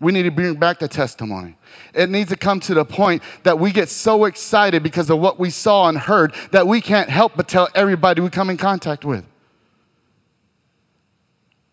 We 0.00 0.12
need 0.12 0.24
to 0.24 0.30
bring 0.30 0.54
back 0.54 0.80
the 0.80 0.88
testimony. 0.88 1.56
It 1.94 2.10
needs 2.10 2.30
to 2.30 2.36
come 2.36 2.60
to 2.60 2.74
the 2.74 2.84
point 2.84 3.22
that 3.44 3.58
we 3.58 3.70
get 3.70 3.88
so 3.88 4.24
excited 4.24 4.82
because 4.82 5.08
of 5.08 5.18
what 5.18 5.38
we 5.38 5.50
saw 5.50 5.88
and 5.88 5.96
heard 5.96 6.34
that 6.50 6.66
we 6.66 6.80
can't 6.80 7.08
help 7.08 7.32
but 7.36 7.48
tell 7.48 7.68
everybody 7.74 8.20
we 8.20 8.28
come 8.28 8.50
in 8.50 8.56
contact 8.56 9.04
with. 9.04 9.24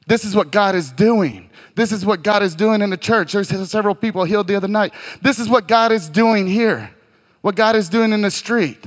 This 0.07 0.23
is 0.23 0.35
what 0.35 0.51
God 0.51 0.75
is 0.75 0.91
doing. 0.91 1.49
This 1.75 1.91
is 1.91 2.05
what 2.05 2.21
God 2.21 2.43
is 2.43 2.53
doing 2.53 2.81
in 2.81 2.89
the 2.89 2.97
church. 2.97 3.31
There's 3.31 3.49
several 3.69 3.95
people 3.95 4.23
healed 4.23 4.47
the 4.47 4.55
other 4.55 4.67
night. 4.67 4.93
This 5.21 5.39
is 5.39 5.49
what 5.49 5.67
God 5.67 5.91
is 5.91 6.09
doing 6.09 6.47
here, 6.47 6.91
what 7.41 7.55
God 7.55 7.75
is 7.75 7.89
doing 7.89 8.11
in 8.11 8.21
the 8.21 8.31
street, 8.31 8.83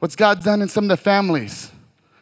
what's 0.00 0.16
God 0.16 0.42
done 0.42 0.60
in 0.60 0.68
some 0.68 0.84
of 0.84 0.88
the 0.88 0.96
families, 0.96 1.70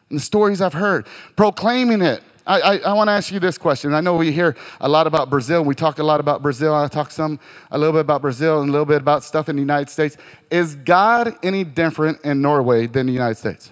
and 0.09 0.19
the 0.19 0.23
stories 0.23 0.61
I've 0.61 0.75
heard, 0.75 1.07
proclaiming 1.37 2.03
it. 2.03 2.23
I, 2.47 2.61
I, 2.61 2.77
I 2.79 2.93
want 2.93 3.09
to 3.09 3.13
ask 3.13 3.33
you 3.33 3.41
this 3.41 3.59
question. 3.59 3.93
I 3.93 4.01
know 4.01 4.17
we 4.17 4.31
hear 4.31 4.55
a 4.81 4.89
lot 4.89 5.07
about 5.07 5.29
Brazil. 5.29 5.65
We 5.65 5.75
talk 5.75 5.99
a 5.99 6.05
lot 6.05 6.21
about 6.21 6.43
Brazil. 6.43 6.75
I 6.75 6.87
talk 6.87 7.11
some 7.11 7.41
a 7.71 7.79
little 7.79 7.93
bit 7.93 8.03
about 8.03 8.23
Brazil 8.23 8.61
and 8.61 8.69
a 8.69 8.73
little 8.73 8.87
bit 8.87 8.99
about 8.99 9.25
stuff 9.25 9.49
in 9.49 9.57
the 9.57 9.63
United 9.63 9.91
States. 9.91 10.17
Is 10.51 10.77
God 10.77 11.37
any 11.43 11.65
different 11.65 12.25
in 12.25 12.41
Norway 12.41 12.87
than 12.87 13.07
the 13.07 13.13
United 13.13 13.37
States? 13.37 13.71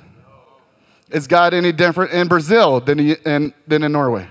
Is 1.10 1.28
God 1.28 1.54
any 1.54 1.70
different 1.70 2.12
in 2.12 2.26
Brazil 2.26 2.80
than, 2.80 2.98
in, 2.98 3.54
than 3.68 3.84
in 3.84 3.92
Norway? 3.92 4.28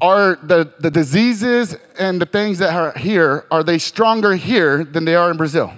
Are 0.00 0.36
the, 0.42 0.72
the 0.80 0.90
diseases 0.90 1.76
and 1.96 2.20
the 2.20 2.26
things 2.26 2.58
that 2.58 2.74
are 2.74 2.98
here, 2.98 3.46
are 3.52 3.62
they 3.62 3.78
stronger 3.78 4.34
here 4.34 4.82
than 4.82 5.04
they 5.04 5.14
are 5.14 5.30
in 5.30 5.36
Brazil? 5.36 5.72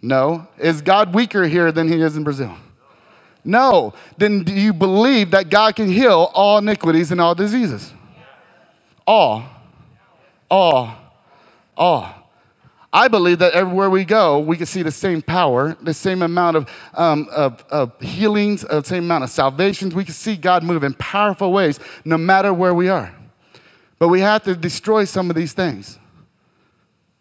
No. 0.00 0.48
Is 0.56 0.80
God 0.80 1.14
weaker 1.14 1.46
here 1.46 1.70
than 1.72 1.88
he 1.88 2.00
is 2.00 2.16
in 2.16 2.24
Brazil? 2.24 2.56
No. 3.44 3.94
Then 4.18 4.44
do 4.44 4.52
you 4.52 4.72
believe 4.72 5.30
that 5.30 5.50
God 5.50 5.76
can 5.76 5.88
heal 5.88 6.30
all 6.34 6.58
iniquities 6.58 7.10
and 7.10 7.20
all 7.20 7.34
diseases? 7.34 7.92
All. 9.06 9.44
All. 10.50 10.94
All. 11.76 12.14
I 12.92 13.06
believe 13.06 13.38
that 13.38 13.52
everywhere 13.52 13.88
we 13.88 14.04
go, 14.04 14.40
we 14.40 14.56
can 14.56 14.66
see 14.66 14.82
the 14.82 14.90
same 14.90 15.22
power, 15.22 15.76
the 15.80 15.94
same 15.94 16.22
amount 16.22 16.56
of, 16.56 16.68
um, 16.94 17.28
of, 17.30 17.64
of 17.70 17.98
healings, 18.00 18.62
the 18.62 18.82
same 18.82 19.04
amount 19.04 19.22
of 19.22 19.30
salvations. 19.30 19.94
We 19.94 20.04
can 20.04 20.14
see 20.14 20.36
God 20.36 20.64
move 20.64 20.82
in 20.82 20.94
powerful 20.94 21.52
ways 21.52 21.78
no 22.04 22.18
matter 22.18 22.52
where 22.52 22.74
we 22.74 22.88
are. 22.88 23.14
But 24.00 24.08
we 24.08 24.20
have 24.20 24.42
to 24.44 24.56
destroy 24.56 25.04
some 25.04 25.30
of 25.30 25.36
these 25.36 25.52
things. 25.52 25.98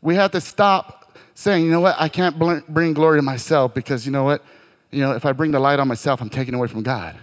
We 0.02 0.16
have 0.16 0.32
to 0.32 0.42
stop 0.42 1.16
saying, 1.36 1.66
you 1.66 1.72
know 1.72 1.82
what, 1.82 1.96
I 2.00 2.10
can't 2.10 2.38
bring 2.68 2.94
glory 2.94 3.20
to 3.20 3.22
myself 3.22 3.74
because, 3.74 4.06
you 4.06 4.12
know 4.12 4.24
what, 4.24 4.44
you 4.92 5.02
know, 5.02 5.12
if 5.12 5.26
I 5.26 5.32
bring 5.32 5.52
the 5.52 5.60
light 5.60 5.80
on 5.80 5.88
myself, 5.88 6.22
I'm 6.22 6.30
taking 6.30 6.54
away 6.54 6.68
from 6.68 6.84
God. 6.84 7.16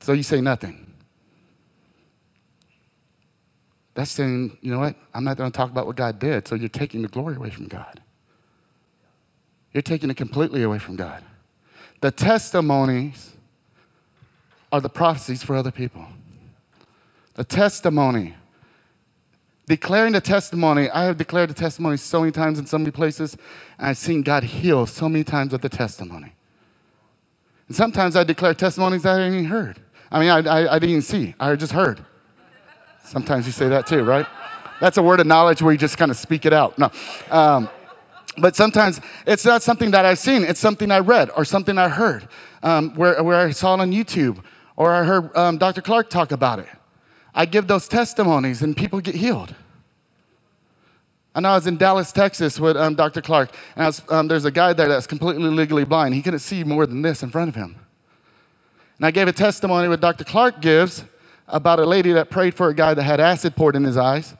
So 0.00 0.12
you 0.12 0.22
say 0.22 0.40
nothing. 0.40 0.92
That's 3.94 4.10
saying, 4.10 4.58
you 4.60 4.72
know 4.72 4.80
what? 4.80 4.96
I'm 5.14 5.24
not 5.24 5.36
going 5.36 5.50
to 5.50 5.56
talk 5.56 5.70
about 5.70 5.86
what 5.86 5.96
God 5.96 6.18
did, 6.18 6.46
so 6.48 6.54
you're 6.54 6.68
taking 6.68 7.02
the 7.02 7.08
glory 7.08 7.36
away 7.36 7.50
from 7.50 7.68
God. 7.68 8.00
You're 9.72 9.82
taking 9.82 10.10
it 10.10 10.16
completely 10.16 10.62
away 10.62 10.78
from 10.78 10.96
God. 10.96 11.22
The 12.00 12.10
testimonies 12.10 13.32
are 14.70 14.80
the 14.80 14.88
prophecies 14.88 15.42
for 15.42 15.56
other 15.56 15.70
people. 15.70 16.04
The 17.34 17.44
testimony. 17.44 18.34
Declaring 19.66 20.12
the 20.12 20.20
testimony. 20.20 20.90
I 20.90 21.04
have 21.04 21.16
declared 21.16 21.50
the 21.50 21.54
testimony 21.54 21.96
so 21.96 22.20
many 22.20 22.32
times 22.32 22.58
in 22.58 22.66
so 22.66 22.78
many 22.78 22.90
places, 22.90 23.36
and 23.78 23.88
I've 23.88 23.98
seen 23.98 24.22
God 24.22 24.44
heal 24.44 24.86
so 24.86 25.08
many 25.08 25.24
times 25.24 25.52
with 25.52 25.62
the 25.62 25.68
testimony. 25.68 26.32
And 27.68 27.76
sometimes 27.76 28.16
I 28.16 28.24
declare 28.24 28.54
testimonies 28.54 29.02
that 29.02 29.16
I 29.16 29.22
hadn't 29.22 29.34
even 29.34 29.44
heard. 29.46 29.80
I 30.10 30.20
mean, 30.20 30.28
I, 30.28 30.38
I, 30.38 30.74
I 30.74 30.78
didn't 30.78 30.90
even 30.90 31.02
see, 31.02 31.34
I 31.40 31.54
just 31.56 31.72
heard. 31.72 32.04
Sometimes 33.04 33.46
you 33.46 33.52
say 33.52 33.68
that 33.68 33.86
too, 33.86 34.02
right? 34.02 34.26
That's 34.80 34.96
a 34.96 35.02
word 35.02 35.20
of 35.20 35.26
knowledge 35.26 35.62
where 35.62 35.72
you 35.72 35.78
just 35.78 35.98
kind 35.98 36.10
of 36.10 36.16
speak 36.16 36.46
it 36.46 36.52
out. 36.52 36.78
No. 36.78 36.90
Um, 37.30 37.68
but 38.38 38.56
sometimes 38.56 39.00
it's 39.26 39.44
not 39.44 39.62
something 39.62 39.92
that 39.92 40.04
I've 40.04 40.18
seen, 40.18 40.42
it's 40.42 40.60
something 40.60 40.90
I 40.90 40.98
read 40.98 41.30
or 41.36 41.44
something 41.44 41.78
I 41.78 41.88
heard 41.88 42.28
um, 42.62 42.94
where, 42.94 43.22
where 43.22 43.46
I 43.46 43.50
saw 43.50 43.74
it 43.74 43.80
on 43.80 43.92
YouTube 43.92 44.42
or 44.76 44.92
I 44.92 45.04
heard 45.04 45.36
um, 45.36 45.58
Dr. 45.58 45.82
Clark 45.82 46.10
talk 46.10 46.32
about 46.32 46.58
it. 46.58 46.68
I 47.34 47.46
give 47.46 47.66
those 47.66 47.88
testimonies 47.88 48.62
and 48.62 48.76
people 48.76 49.00
get 49.00 49.14
healed. 49.14 49.54
I 51.34 51.40
know 51.40 51.50
I 51.50 51.54
was 51.54 51.66
in 51.66 51.76
Dallas, 51.76 52.12
Texas 52.12 52.60
with 52.60 52.76
um, 52.76 52.94
Dr. 52.94 53.20
Clark, 53.20 53.50
and 53.74 53.86
was, 53.86 54.02
um, 54.08 54.28
there's 54.28 54.44
a 54.44 54.52
guy 54.52 54.72
there 54.72 54.88
that's 54.88 55.06
completely 55.06 55.50
legally 55.50 55.84
blind. 55.84 56.14
He 56.14 56.22
couldn't 56.22 56.38
see 56.40 56.62
more 56.62 56.86
than 56.86 57.02
this 57.02 57.22
in 57.22 57.30
front 57.30 57.48
of 57.48 57.56
him. 57.56 57.76
And 58.98 59.06
I 59.06 59.10
gave 59.10 59.26
a 59.26 59.32
testimony 59.32 59.88
what 59.88 60.00
Dr. 60.00 60.22
Clark 60.22 60.60
gives 60.60 61.04
about 61.48 61.80
a 61.80 61.84
lady 61.84 62.12
that 62.12 62.30
prayed 62.30 62.54
for 62.54 62.68
a 62.68 62.74
guy 62.74 62.94
that 62.94 63.02
had 63.02 63.18
acid 63.18 63.56
poured 63.56 63.74
in 63.74 63.82
his 63.82 63.96
eyes. 63.96 64.34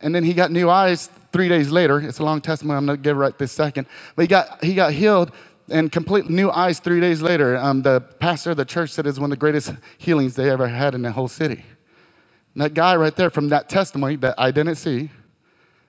And 0.00 0.14
then 0.14 0.24
he 0.24 0.32
got 0.32 0.50
new 0.50 0.70
eyes 0.70 1.10
three 1.32 1.48
days 1.48 1.70
later. 1.70 2.00
It's 2.00 2.18
a 2.18 2.24
long 2.24 2.40
testimony. 2.40 2.78
I'm 2.78 2.86
to 2.86 2.96
give 2.96 3.16
right 3.16 3.36
this 3.36 3.52
second. 3.52 3.86
But 4.14 4.22
he 4.22 4.28
got, 4.28 4.64
he 4.64 4.74
got 4.74 4.92
healed 4.92 5.32
and 5.68 5.92
complete 5.92 6.30
new 6.30 6.50
eyes 6.50 6.80
three 6.80 7.00
days 7.00 7.20
later. 7.20 7.56
Um, 7.56 7.82
the 7.82 8.00
pastor 8.00 8.52
of 8.52 8.56
the 8.56 8.64
church 8.64 8.90
said 8.90 9.06
it's 9.06 9.18
one 9.18 9.30
of 9.30 9.38
the 9.38 9.40
greatest 9.40 9.74
healings 9.98 10.34
they 10.34 10.50
ever 10.50 10.68
had 10.68 10.94
in 10.94 11.02
the 11.02 11.12
whole 11.12 11.28
city. 11.28 11.64
And 12.54 12.62
that 12.62 12.72
guy 12.72 12.96
right 12.96 13.14
there 13.14 13.30
from 13.30 13.48
that 13.50 13.68
testimony 13.68 14.16
that 14.16 14.34
I 14.38 14.50
didn't 14.50 14.76
see, 14.76 15.10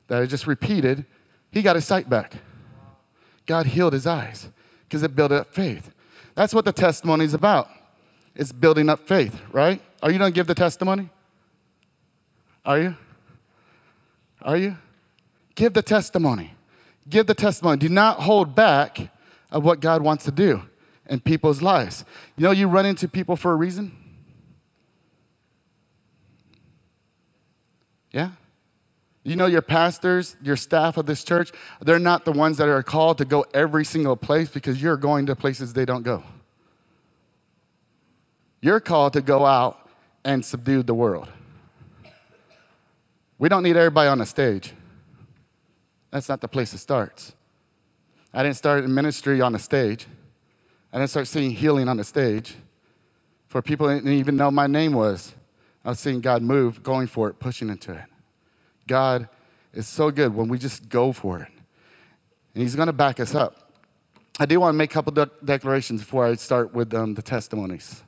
that 0.07 0.21
I 0.21 0.25
just 0.25 0.47
repeated, 0.47 1.05
he 1.51 1.61
got 1.61 1.75
his 1.75 1.85
sight 1.85 2.09
back. 2.09 2.33
God 3.45 3.67
healed 3.67 3.93
his 3.93 4.05
eyes 4.05 4.49
because 4.83 5.03
it 5.03 5.15
built 5.15 5.31
up 5.31 5.53
faith. 5.53 5.91
That's 6.35 6.53
what 6.53 6.65
the 6.65 6.71
testimony 6.71 7.25
is 7.25 7.33
about. 7.33 7.69
It's 8.35 8.51
building 8.51 8.89
up 8.89 9.07
faith, 9.07 9.39
right? 9.51 9.81
Are 10.03 10.11
you 10.11 10.19
going 10.19 10.31
to 10.31 10.35
give 10.35 10.47
the 10.47 10.55
testimony? 10.55 11.09
Are 12.63 12.79
you? 12.79 12.95
Are 14.41 14.57
you? 14.57 14.77
Give 15.55 15.73
the 15.73 15.81
testimony. 15.81 16.53
Give 17.09 17.25
the 17.25 17.33
testimony. 17.33 17.77
Do 17.77 17.89
not 17.89 18.19
hold 18.19 18.53
back 18.53 19.09
of 19.49 19.63
what 19.63 19.79
God 19.79 20.01
wants 20.01 20.25
to 20.25 20.31
do 20.31 20.61
in 21.09 21.21
people's 21.21 21.61
lives. 21.61 22.05
You 22.35 22.43
know, 22.43 22.51
you 22.51 22.67
run 22.67 22.85
into 22.85 23.07
people 23.07 23.35
for 23.35 23.51
a 23.51 23.55
reason. 23.55 23.95
Yeah? 28.11 28.31
You 29.27 29.35
know, 29.35 29.45
your 29.45 29.61
pastors, 29.61 30.37
your 30.41 30.55
staff 30.55 30.95
of 30.95 31.05
this 31.05 31.21
church, 31.21 31.51
they're 31.81 31.99
not 31.99 32.23
the 32.23 32.31
ones 32.31 32.55
that 32.59 32.69
are 32.69 32.81
called 32.81 33.17
to 33.17 33.25
go 33.25 33.45
every 33.53 33.83
single 33.83 34.15
place 34.15 34.47
because 34.47 34.81
you're 34.81 34.95
going 34.95 35.25
to 35.25 35.35
places 35.35 35.73
they 35.73 35.83
don't 35.83 36.03
go. 36.03 36.23
You're 38.61 38.79
called 38.79 39.11
to 39.13 39.21
go 39.21 39.45
out 39.45 39.89
and 40.23 40.45
subdue 40.45 40.81
the 40.81 40.93
world. 40.93 41.27
We 43.37 43.49
don't 43.49 43.63
need 43.63 43.75
everybody 43.75 44.07
on 44.07 44.19
the 44.19 44.25
stage. 44.25 44.71
That's 46.09 46.29
not 46.29 46.39
the 46.39 46.47
place 46.47 46.73
it 46.73 46.77
starts. 46.77 47.33
I 48.33 48.43
didn't 48.43 48.55
start 48.55 48.85
in 48.85 48.93
ministry 48.93 49.41
on 49.41 49.51
the 49.51 49.59
stage. 49.59 50.07
I 50.93 50.99
didn't 50.99 51.09
start 51.09 51.27
seeing 51.27 51.51
healing 51.51 51.89
on 51.89 51.97
the 51.97 52.05
stage. 52.05 52.55
For 53.47 53.61
people 53.61 53.89
didn't 53.89 54.09
even 54.09 54.37
know 54.37 54.51
my 54.51 54.67
name 54.67 54.93
was. 54.93 55.35
I 55.83 55.89
was 55.89 55.99
seeing 55.99 56.21
God 56.21 56.41
move, 56.41 56.81
going 56.81 57.07
for 57.07 57.27
it, 57.27 57.39
pushing 57.39 57.67
into 57.67 57.91
it. 57.91 58.05
God 58.87 59.29
is 59.73 59.87
so 59.87 60.09
good 60.09 60.33
when 60.33 60.47
we 60.47 60.57
just 60.57 60.89
go 60.89 61.11
for 61.11 61.39
it. 61.39 61.49
And 62.53 62.63
He's 62.63 62.75
going 62.75 62.87
to 62.87 62.93
back 62.93 63.19
us 63.19 63.35
up. 63.35 63.71
I 64.39 64.45
do 64.45 64.59
want 64.59 64.73
to 64.73 64.77
make 64.77 64.91
a 64.91 64.93
couple 64.93 65.11
de- 65.11 65.29
declarations 65.43 66.01
before 66.01 66.25
I 66.25 66.35
start 66.35 66.73
with 66.73 66.93
um, 66.93 67.13
the 67.13 67.21
testimonies. 67.21 68.03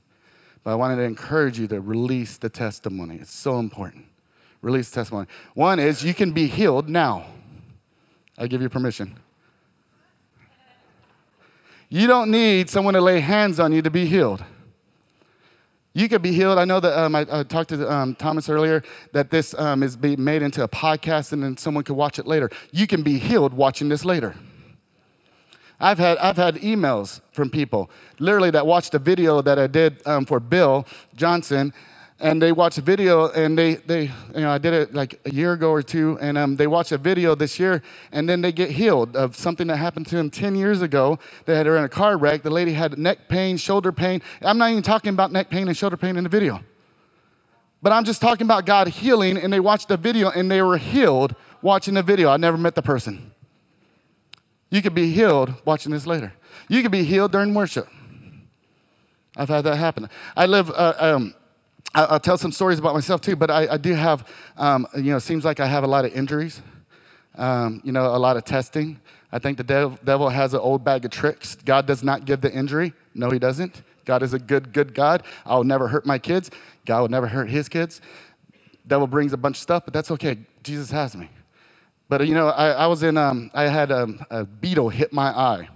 But 0.63 0.71
I 0.71 0.75
wanted 0.75 0.97
to 0.97 1.03
encourage 1.03 1.59
you 1.59 1.67
to 1.67 1.81
release 1.81 2.37
the 2.37 2.49
testimony. 2.49 3.15
It's 3.15 3.33
so 3.33 3.59
important. 3.59 4.05
Release 4.61 4.91
testimony. 4.91 5.27
One 5.53 5.79
is 5.79 6.03
you 6.03 6.13
can 6.13 6.31
be 6.31 6.47
healed 6.47 6.89
now. 6.89 7.25
I 8.37 8.47
give 8.47 8.61
you 8.61 8.69
permission. 8.69 9.17
You 11.89 12.05
don't 12.05 12.29
need 12.29 12.69
someone 12.69 12.93
to 12.93 13.01
lay 13.01 13.19
hands 13.19 13.59
on 13.59 13.71
you 13.71 13.81
to 13.81 13.89
be 13.89 14.05
healed. 14.05 14.43
You 15.93 16.07
could 16.07 16.21
be 16.21 16.31
healed. 16.31 16.59
I 16.59 16.65
know 16.65 16.79
that 16.79 16.97
um, 16.97 17.15
I, 17.15 17.25
I, 17.31 17.43
talked 17.43 17.69
to 17.69 17.91
um, 17.91 18.13
Thomas 18.15 18.47
earlier 18.47 18.83
that 19.11 19.31
this 19.31 19.55
um, 19.55 19.81
is 19.81 19.97
being 19.97 20.23
made 20.23 20.41
into 20.43 20.63
a 20.63 20.67
podcast 20.67 21.33
and 21.33 21.43
then 21.43 21.57
someone 21.57 21.83
could 21.83 21.95
watch 21.95 22.19
it 22.19 22.27
later. 22.27 22.49
You 22.71 22.85
can 22.85 23.01
be 23.01 23.17
healed 23.17 23.53
watching 23.53 23.89
this 23.89 24.05
later. 24.05 24.35
I've 25.79 25.97
had, 25.97 26.17
I've 26.17 26.35
had 26.35 26.55
emails 26.55 27.21
from 27.31 27.49
people, 27.49 27.89
literally, 28.19 28.51
that 28.51 28.67
watched 28.67 28.93
a 28.93 28.99
video 28.99 29.41
that 29.41 29.57
I 29.57 29.65
did 29.65 30.05
um, 30.05 30.25
for 30.25 30.39
Bill 30.39 30.85
Johnson, 31.15 31.73
and 32.21 32.41
they 32.41 32.51
watched 32.51 32.77
a 32.77 32.81
video, 32.81 33.29
and 33.29 33.57
they, 33.57 33.75
they 33.75 34.03
you 34.03 34.41
know, 34.41 34.51
I 34.51 34.57
did 34.57 34.73
it 34.73 34.93
like 34.93 35.19
a 35.25 35.33
year 35.33 35.53
ago 35.53 35.71
or 35.71 35.81
two, 35.81 36.17
and 36.19 36.37
um, 36.37 36.55
they 36.57 36.67
watched 36.67 36.91
a 36.91 36.97
video 36.97 37.33
this 37.33 37.59
year, 37.59 37.81
and 38.11 38.27
then 38.27 38.41
they 38.41 38.51
get 38.51 38.71
healed 38.71 39.15
of 39.15 39.35
something 39.35 39.67
that 39.67 39.77
happened 39.77 40.07
to 40.07 40.15
them 40.17 40.29
10 40.29 40.55
years 40.55 40.81
ago. 40.81 41.17
They 41.45 41.55
had 41.55 41.65
her 41.65 41.77
in 41.77 41.83
a 41.85 41.89
car 41.89 42.17
wreck. 42.17 42.43
The 42.43 42.49
lady 42.49 42.73
had 42.73 42.97
neck 42.97 43.29
pain, 43.29 43.55
shoulder 43.55 43.91
pain. 43.91 44.21
I'm 44.41 44.57
not 44.57 44.71
even 44.71 44.83
talking 44.83 45.13
about 45.13 45.31
neck 45.31 45.49
pain 45.49 45.67
and 45.67 45.77
shoulder 45.77 45.95
pain 45.95 46.17
in 46.17 46.23
the 46.23 46.29
video. 46.29 46.61
But 47.81 47.93
I'm 47.93 48.03
just 48.03 48.19
talking 48.19 48.45
about 48.45 48.65
God 48.65 48.89
healing, 48.89 49.37
and 49.37 49.53
they 49.53 49.61
watched 49.61 49.87
the 49.87 49.97
video, 49.97 50.29
and 50.29 50.51
they 50.51 50.61
were 50.61 50.77
healed 50.77 51.35
watching 51.61 51.93
the 51.93 52.03
video. 52.03 52.29
I 52.29 52.35
never 52.35 52.57
met 52.57 52.75
the 52.75 52.81
person. 52.81 53.31
You 54.69 54.81
could 54.81 54.93
be 54.93 55.11
healed 55.11 55.53
watching 55.63 55.93
this 55.93 56.05
later. 56.05 56.33
You 56.67 56.81
could 56.81 56.91
be 56.91 57.03
healed 57.03 57.31
during 57.31 57.53
worship. 57.53 57.87
I've 59.37 59.47
had 59.47 59.61
that 59.61 59.77
happen. 59.77 60.09
I 60.35 60.47
live, 60.47 60.69
uh, 60.69 60.93
um, 60.99 61.33
I'll 61.95 62.19
tell 62.19 62.37
some 62.37 62.51
stories 62.51 62.79
about 62.79 62.93
myself 62.93 63.21
too, 63.21 63.35
but 63.35 63.51
I, 63.51 63.73
I 63.73 63.77
do 63.77 63.93
have, 63.93 64.27
um, 64.57 64.87
you 64.95 65.03
know, 65.11 65.17
it 65.17 65.21
seems 65.21 65.45
like 65.45 65.59
I 65.59 65.67
have 65.67 65.83
a 65.83 65.87
lot 65.87 66.05
of 66.05 66.13
injuries, 66.13 66.61
um, 67.37 67.81
you 67.83 67.91
know, 67.91 68.15
a 68.15 68.19
lot 68.19 68.37
of 68.37 68.45
testing. 68.45 68.99
I 69.31 69.39
think 69.39 69.57
the 69.57 69.63
dev- 69.63 70.03
devil 70.05 70.29
has 70.29 70.53
an 70.53 70.59
old 70.61 70.83
bag 70.83 71.05
of 71.05 71.11
tricks. 71.11 71.55
God 71.55 71.87
does 71.87 72.03
not 72.03 72.25
give 72.25 72.41
the 72.41 72.51
injury. 72.53 72.93
No, 73.15 73.29
he 73.31 73.39
doesn't. 73.39 73.83
God 74.05 74.23
is 74.23 74.33
a 74.33 74.39
good, 74.39 74.73
good 74.73 74.93
God. 74.93 75.23
I'll 75.45 75.63
never 75.63 75.87
hurt 75.87 76.05
my 76.05 76.19
kids. 76.19 76.51
God 76.85 77.01
will 77.01 77.09
never 77.09 77.27
hurt 77.27 77.49
his 77.49 77.69
kids. 77.69 78.01
Devil 78.87 79.07
brings 79.07 79.33
a 79.33 79.37
bunch 79.37 79.57
of 79.57 79.61
stuff, 79.61 79.83
but 79.85 79.93
that's 79.93 80.11
okay. 80.11 80.37
Jesus 80.63 80.91
has 80.91 81.15
me. 81.15 81.29
But 82.09 82.27
you 82.27 82.33
know, 82.35 82.49
I, 82.49 82.71
I 82.71 82.87
was 82.87 83.03
in, 83.03 83.17
um, 83.17 83.51
I 83.53 83.63
had 83.63 83.91
a, 83.91 84.07
a 84.31 84.45
beetle 84.45 84.89
hit 84.89 85.13
my 85.13 85.29
eye. 85.29 85.69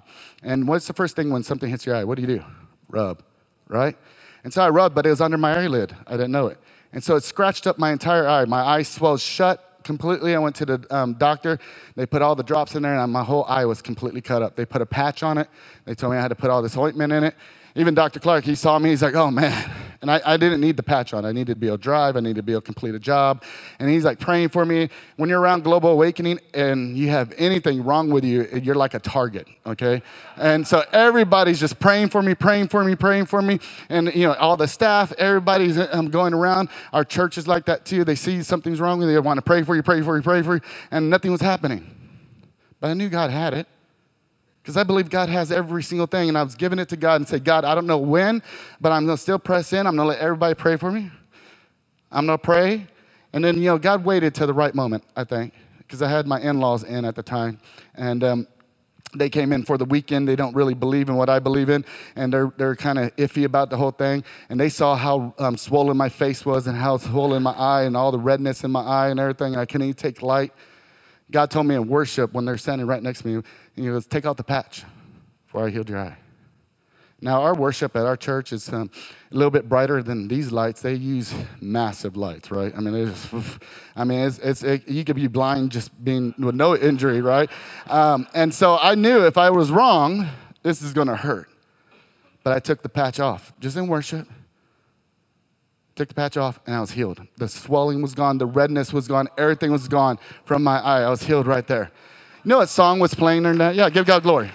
And 0.43 0.67
what's 0.67 0.87
the 0.87 0.93
first 0.93 1.15
thing 1.15 1.29
when 1.31 1.43
something 1.43 1.69
hits 1.69 1.85
your 1.85 1.95
eye? 1.95 2.03
What 2.03 2.15
do 2.15 2.21
you 2.21 2.27
do? 2.39 2.43
Rub, 2.89 3.23
right? 3.67 3.97
And 4.43 4.53
so 4.53 4.61
I 4.61 4.69
rubbed, 4.69 4.95
but 4.95 5.05
it 5.05 5.09
was 5.09 5.21
under 5.21 5.37
my 5.37 5.57
eyelid. 5.57 5.95
I 6.07 6.11
didn't 6.11 6.31
know 6.31 6.47
it. 6.47 6.57
And 6.91 7.03
so 7.03 7.15
it 7.15 7.23
scratched 7.23 7.65
up 7.65 7.79
my 7.79 7.91
entire 7.91 8.27
eye. 8.27 8.45
My 8.45 8.61
eye 8.63 8.83
swelled 8.83 9.21
shut 9.21 9.79
completely. 9.83 10.35
I 10.35 10.39
went 10.39 10.55
to 10.57 10.65
the 10.65 10.85
um, 10.89 11.13
doctor. 11.15 11.59
They 11.95 12.05
put 12.05 12.21
all 12.21 12.35
the 12.35 12.43
drops 12.43 12.75
in 12.75 12.83
there, 12.83 12.97
and 12.97 13.11
my 13.11 13.23
whole 13.23 13.45
eye 13.45 13.65
was 13.65 13.81
completely 13.81 14.21
cut 14.21 14.41
up. 14.41 14.55
They 14.55 14.65
put 14.65 14.81
a 14.81 14.85
patch 14.85 15.23
on 15.23 15.37
it. 15.37 15.49
They 15.85 15.95
told 15.95 16.13
me 16.13 16.19
I 16.19 16.21
had 16.21 16.29
to 16.29 16.35
put 16.35 16.49
all 16.49 16.61
this 16.61 16.77
ointment 16.77 17.13
in 17.13 17.23
it. 17.23 17.35
Even 17.75 17.95
Dr. 17.95 18.19
Clark, 18.19 18.43
he 18.43 18.55
saw 18.55 18.77
me, 18.77 18.89
he's 18.89 19.01
like, 19.01 19.15
oh 19.15 19.31
man. 19.31 19.71
And 20.03 20.11
I, 20.11 20.21
I 20.25 20.35
didn't 20.35 20.59
need 20.59 20.75
the 20.75 20.83
patch 20.83 21.13
on. 21.13 21.23
I 21.23 21.31
needed 21.31 21.53
to 21.53 21.55
be 21.55 21.67
able 21.67 21.77
to 21.77 21.81
drive, 21.81 22.17
I 22.17 22.19
needed 22.19 22.35
to 22.35 22.43
be 22.43 22.51
able 22.51 22.59
to 22.59 22.65
complete 22.65 22.93
a 22.93 22.99
job. 22.99 23.41
And 23.79 23.89
he's 23.89 24.03
like 24.03 24.19
praying 24.19 24.49
for 24.49 24.65
me. 24.65 24.89
When 25.15 25.29
you're 25.29 25.39
around 25.39 25.63
Global 25.63 25.91
Awakening 25.91 26.41
and 26.53 26.97
you 26.97 27.07
have 27.09 27.33
anything 27.37 27.85
wrong 27.85 28.09
with 28.09 28.25
you, 28.25 28.45
you're 28.61 28.75
like 28.75 28.95
a 28.95 28.99
target, 28.99 29.47
okay? 29.65 30.01
And 30.35 30.67
so 30.67 30.83
everybody's 30.91 31.57
just 31.57 31.79
praying 31.79 32.09
for 32.09 32.21
me, 32.21 32.35
praying 32.35 32.67
for 32.67 32.83
me, 32.83 32.97
praying 32.97 33.27
for 33.27 33.41
me. 33.41 33.61
And 33.87 34.13
you 34.13 34.27
know, 34.27 34.33
all 34.33 34.57
the 34.57 34.67
staff, 34.67 35.13
everybody's 35.13 35.77
um, 35.77 36.09
going 36.09 36.33
around. 36.33 36.67
Our 36.91 37.05
church 37.05 37.37
is 37.37 37.47
like 37.47 37.63
that 37.67 37.85
too. 37.85 38.03
They 38.03 38.15
see 38.15 38.43
something's 38.43 38.81
wrong 38.81 38.99
with 38.99 39.07
you, 39.07 39.13
they 39.13 39.19
want 39.21 39.37
to 39.37 39.41
pray 39.41 39.63
for 39.63 39.73
you, 39.73 39.83
pray 39.83 40.01
for 40.01 40.17
you, 40.17 40.21
pray 40.21 40.41
for 40.41 40.55
you, 40.55 40.61
and 40.91 41.09
nothing 41.09 41.31
was 41.31 41.39
happening. 41.39 41.89
But 42.81 42.89
I 42.89 42.93
knew 42.93 43.07
God 43.07 43.31
had 43.31 43.53
it. 43.53 43.67
Because 44.63 44.77
I 44.77 44.83
believe 44.83 45.09
God 45.09 45.27
has 45.27 45.51
every 45.51 45.83
single 45.83 46.07
thing, 46.07 46.29
and 46.29 46.37
I 46.37 46.43
was 46.43 46.55
giving 46.55 46.79
it 46.79 46.87
to 46.89 46.95
God 46.95 47.15
and 47.17 47.27
said, 47.27 47.43
God, 47.43 47.65
I 47.65 47.75
don't 47.75 47.85
know 47.85 47.97
when, 47.97 48.41
but 48.79 48.93
I'm 48.93 49.05
gonna 49.05 49.17
still 49.17 49.37
press 49.37 49.73
in. 49.73 49.85
I'm 49.85 49.97
gonna 49.97 50.07
let 50.07 50.19
everybody 50.19 50.55
pray 50.55 50.77
for 50.77 50.89
me. 50.89 51.11
I'm 52.09 52.25
gonna 52.25 52.37
pray. 52.37 52.87
And 53.33 53.43
then, 53.43 53.57
you 53.57 53.65
know, 53.65 53.77
God 53.77 54.05
waited 54.05 54.33
to 54.35 54.45
the 54.45 54.53
right 54.53 54.73
moment, 54.73 55.03
I 55.17 55.25
think, 55.25 55.53
because 55.79 56.01
I 56.01 56.09
had 56.09 56.27
my 56.27 56.39
in 56.39 56.61
laws 56.61 56.83
in 56.83 57.03
at 57.03 57.15
the 57.15 57.23
time. 57.23 57.59
And 57.95 58.23
um, 58.23 58.47
they 59.13 59.29
came 59.29 59.51
in 59.51 59.63
for 59.65 59.77
the 59.77 59.83
weekend. 59.83 60.29
They 60.29 60.37
don't 60.37 60.55
really 60.55 60.75
believe 60.75 61.09
in 61.09 61.15
what 61.15 61.29
I 61.29 61.39
believe 61.39 61.67
in, 61.67 61.83
and 62.15 62.31
they're, 62.31 62.53
they're 62.55 62.77
kind 62.77 62.99
of 62.99 63.13
iffy 63.17 63.43
about 63.43 63.69
the 63.69 63.75
whole 63.75 63.91
thing. 63.91 64.23
And 64.47 64.57
they 64.57 64.69
saw 64.69 64.95
how 64.95 65.33
um, 65.39 65.57
swollen 65.57 65.97
my 65.97 66.07
face 66.07 66.45
was 66.45 66.67
and 66.67 66.77
how 66.77 66.95
swollen 66.97 67.43
my 67.43 67.51
eye 67.51 67.83
and 67.83 67.97
all 67.97 68.13
the 68.13 68.19
redness 68.19 68.63
in 68.63 68.71
my 68.71 68.81
eye 68.81 69.09
and 69.09 69.19
everything. 69.19 69.53
And 69.53 69.61
I 69.61 69.65
couldn't 69.65 69.87
even 69.87 69.95
take 69.95 70.21
light. 70.21 70.53
God 71.33 71.49
told 71.49 71.65
me 71.65 71.73
in 71.73 71.87
worship 71.87 72.31
when 72.31 72.45
they're 72.45 72.59
standing 72.59 72.85
right 72.85 73.01
next 73.01 73.23
to 73.23 73.27
me, 73.27 73.43
he 73.75 73.85
goes, 73.87 74.05
Take 74.05 74.25
out 74.25 74.37
the 74.37 74.43
patch 74.43 74.83
before 75.47 75.65
I 75.65 75.71
healed 75.71 75.89
your 75.89 75.99
eye. 75.99 76.15
Now, 77.21 77.41
our 77.41 77.55
worship 77.55 77.95
at 77.95 78.05
our 78.05 78.17
church 78.17 78.53
is 78.53 78.69
um, 78.69 78.91
a 79.31 79.35
little 79.35 79.49
bit 79.49 79.67
brighter 79.67 80.03
than 80.03 80.27
these 80.27 80.51
lights. 80.51 80.81
They 80.81 80.93
use 80.93 81.33
massive 81.59 82.15
lights, 82.15 82.51
right? 82.51 82.71
I 82.75 82.81
mean, 82.81 82.93
it's, 83.07 83.29
I 83.95 84.03
mean, 84.03 84.19
it's, 84.19 84.37
it's 84.39 84.61
it, 84.61 84.87
you 84.87 85.03
could 85.03 85.15
be 85.15 85.27
blind 85.27 85.71
just 85.71 86.03
being 86.03 86.35
with 86.37 86.53
no 86.53 86.77
injury, 86.77 87.21
right? 87.21 87.49
Um, 87.87 88.27
and 88.35 88.53
so 88.53 88.77
I 88.77 88.93
knew 88.93 89.25
if 89.25 89.37
I 89.37 89.49
was 89.49 89.71
wrong, 89.71 90.29
this 90.61 90.83
is 90.83 90.93
going 90.93 91.07
to 91.07 91.15
hurt. 91.15 91.49
But 92.43 92.53
I 92.53 92.59
took 92.59 92.83
the 92.83 92.89
patch 92.89 93.19
off 93.19 93.53
just 93.59 93.75
in 93.75 93.87
worship 93.87 94.27
took 95.95 96.09
the 96.09 96.15
patch 96.15 96.37
off, 96.37 96.59
and 96.65 96.75
I 96.75 96.81
was 96.81 96.91
healed. 96.91 97.21
The 97.37 97.47
swelling 97.47 98.01
was 98.01 98.15
gone, 98.15 98.37
the 98.37 98.45
redness 98.45 98.91
was 98.91 99.07
gone, 99.07 99.27
everything 99.37 99.71
was 99.71 99.87
gone 99.87 100.17
from 100.45 100.63
my 100.63 100.79
eye. 100.79 101.03
I 101.03 101.09
was 101.09 101.23
healed 101.23 101.47
right 101.47 101.65
there. 101.67 101.91
You 102.43 102.49
know 102.49 102.57
what 102.57 102.69
song 102.69 102.99
was 102.99 103.13
playing 103.13 103.43
there? 103.43 103.71
Yeah, 103.71 103.89
give 103.89 104.05
God 104.05 104.23
glory. 104.23 104.51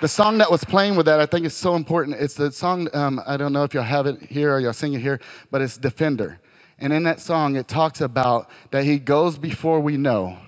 The 0.00 0.08
song 0.08 0.38
that 0.38 0.50
was 0.50 0.64
playing 0.64 0.96
with 0.96 1.06
that, 1.06 1.20
I 1.20 1.26
think 1.26 1.46
is 1.46 1.54
so 1.54 1.76
important. 1.76 2.16
It's 2.16 2.34
the 2.34 2.50
song, 2.50 2.88
um, 2.92 3.20
I 3.24 3.36
don't 3.36 3.52
know 3.52 3.62
if 3.62 3.72
you'll 3.72 3.84
have 3.84 4.06
it 4.06 4.20
here 4.22 4.52
or 4.52 4.58
you'll 4.58 4.72
sing 4.72 4.94
it 4.94 5.00
here, 5.00 5.20
but 5.52 5.62
it's 5.62 5.76
Defender. 5.76 6.40
And 6.80 6.92
in 6.92 7.04
that 7.04 7.20
song, 7.20 7.54
it 7.54 7.68
talks 7.68 8.00
about 8.00 8.50
that 8.72 8.82
he 8.82 8.98
goes 8.98 9.38
before 9.38 9.78
we 9.78 9.96
know, 9.96 10.38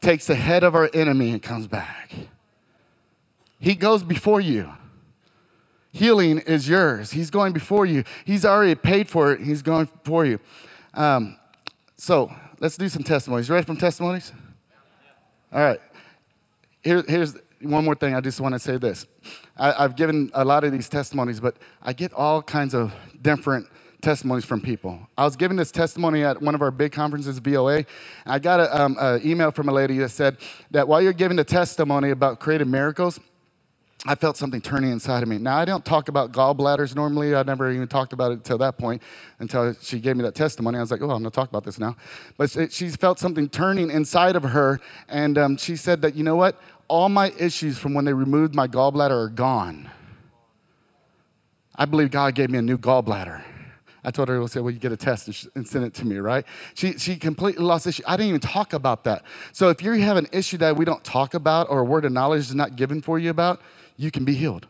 takes 0.00 0.26
the 0.26 0.34
head 0.34 0.64
of 0.64 0.74
our 0.74 0.88
enemy, 0.94 1.32
and 1.32 1.42
comes 1.42 1.66
back. 1.66 2.12
He 3.58 3.74
goes 3.74 4.02
before 4.02 4.40
you. 4.40 4.72
Healing 5.96 6.40
is 6.40 6.68
yours. 6.68 7.12
He's 7.12 7.30
going 7.30 7.54
before 7.54 7.86
you. 7.86 8.04
He's 8.26 8.44
already 8.44 8.74
paid 8.74 9.08
for 9.08 9.32
it. 9.32 9.40
He's 9.40 9.62
going 9.62 9.88
for 10.04 10.26
you. 10.26 10.38
Um, 10.92 11.38
so 11.96 12.30
let's 12.60 12.76
do 12.76 12.90
some 12.90 13.02
testimonies. 13.02 13.48
You 13.48 13.54
ready 13.54 13.64
for 13.64 13.74
testimonies? 13.76 14.30
All 15.50 15.60
right. 15.60 15.80
Here, 16.84 17.02
here's 17.08 17.38
one 17.62 17.86
more 17.86 17.94
thing. 17.94 18.14
I 18.14 18.20
just 18.20 18.42
want 18.42 18.52
to 18.52 18.58
say 18.58 18.76
this. 18.76 19.06
I, 19.56 19.84
I've 19.84 19.96
given 19.96 20.30
a 20.34 20.44
lot 20.44 20.64
of 20.64 20.72
these 20.72 20.90
testimonies, 20.90 21.40
but 21.40 21.56
I 21.82 21.94
get 21.94 22.12
all 22.12 22.42
kinds 22.42 22.74
of 22.74 22.92
different 23.22 23.66
testimonies 24.02 24.44
from 24.44 24.60
people. 24.60 25.00
I 25.16 25.24
was 25.24 25.34
giving 25.34 25.56
this 25.56 25.70
testimony 25.70 26.24
at 26.24 26.42
one 26.42 26.54
of 26.54 26.60
our 26.60 26.70
big 26.70 26.92
conferences, 26.92 27.38
VOA. 27.38 27.86
I 28.26 28.38
got 28.38 28.60
an 28.60 28.98
um, 28.98 29.20
email 29.24 29.50
from 29.50 29.70
a 29.70 29.72
lady 29.72 29.96
that 29.96 30.10
said 30.10 30.36
that 30.72 30.88
while 30.88 31.00
you're 31.00 31.14
giving 31.14 31.38
the 31.38 31.44
testimony 31.44 32.10
about 32.10 32.38
creative 32.38 32.68
miracles, 32.68 33.18
I 34.04 34.14
felt 34.14 34.36
something 34.36 34.60
turning 34.60 34.92
inside 34.92 35.22
of 35.22 35.28
me. 35.28 35.38
Now, 35.38 35.56
I 35.56 35.64
don't 35.64 35.84
talk 35.84 36.08
about 36.08 36.30
gallbladders 36.30 36.94
normally. 36.94 37.34
I 37.34 37.42
never 37.42 37.70
even 37.72 37.88
talked 37.88 38.12
about 38.12 38.30
it 38.30 38.34
until 38.34 38.58
that 38.58 38.76
point, 38.78 39.02
until 39.38 39.74
she 39.80 39.98
gave 39.98 40.16
me 40.16 40.22
that 40.22 40.34
testimony. 40.34 40.78
I 40.78 40.80
was 40.80 40.90
like, 40.90 41.00
oh, 41.00 41.10
I'm 41.10 41.22
going 41.22 41.24
to 41.24 41.30
talk 41.30 41.48
about 41.48 41.64
this 41.64 41.78
now. 41.78 41.96
But 42.36 42.50
she 42.70 42.90
felt 42.90 43.18
something 43.18 43.48
turning 43.48 43.90
inside 43.90 44.36
of 44.36 44.42
her, 44.42 44.80
and 45.08 45.38
um, 45.38 45.56
she 45.56 45.76
said 45.76 46.02
that, 46.02 46.14
you 46.14 46.22
know 46.22 46.36
what? 46.36 46.60
All 46.88 47.08
my 47.08 47.32
issues 47.38 47.78
from 47.78 47.94
when 47.94 48.04
they 48.04 48.12
removed 48.12 48.54
my 48.54 48.68
gallbladder 48.68 49.10
are 49.10 49.28
gone. 49.28 49.90
I 51.74 51.84
believe 51.84 52.10
God 52.10 52.34
gave 52.34 52.50
me 52.50 52.58
a 52.58 52.62
new 52.62 52.78
gallbladder. 52.78 53.42
I 54.04 54.12
told 54.12 54.28
her, 54.28 54.46
say, 54.46 54.60
well, 54.60 54.70
you 54.70 54.78
get 54.78 54.92
a 54.92 54.96
test 54.96 55.48
and 55.56 55.66
send 55.66 55.84
it 55.84 55.92
to 55.94 56.06
me, 56.06 56.18
right? 56.18 56.44
She, 56.74 56.96
she 56.96 57.16
completely 57.16 57.64
lost 57.64 57.88
issue. 57.88 58.04
I 58.06 58.16
didn't 58.16 58.28
even 58.28 58.40
talk 58.40 58.72
about 58.72 59.02
that. 59.02 59.24
So 59.50 59.68
if 59.68 59.82
you 59.82 59.90
have 59.94 60.16
an 60.16 60.28
issue 60.30 60.58
that 60.58 60.76
we 60.76 60.84
don't 60.84 61.02
talk 61.02 61.34
about 61.34 61.68
or 61.70 61.80
a 61.80 61.84
word 61.84 62.04
of 62.04 62.12
knowledge 62.12 62.42
is 62.42 62.54
not 62.54 62.76
given 62.76 63.02
for 63.02 63.18
you 63.18 63.30
about, 63.30 63.60
you 63.96 64.10
can 64.10 64.24
be 64.24 64.34
healed. 64.34 64.66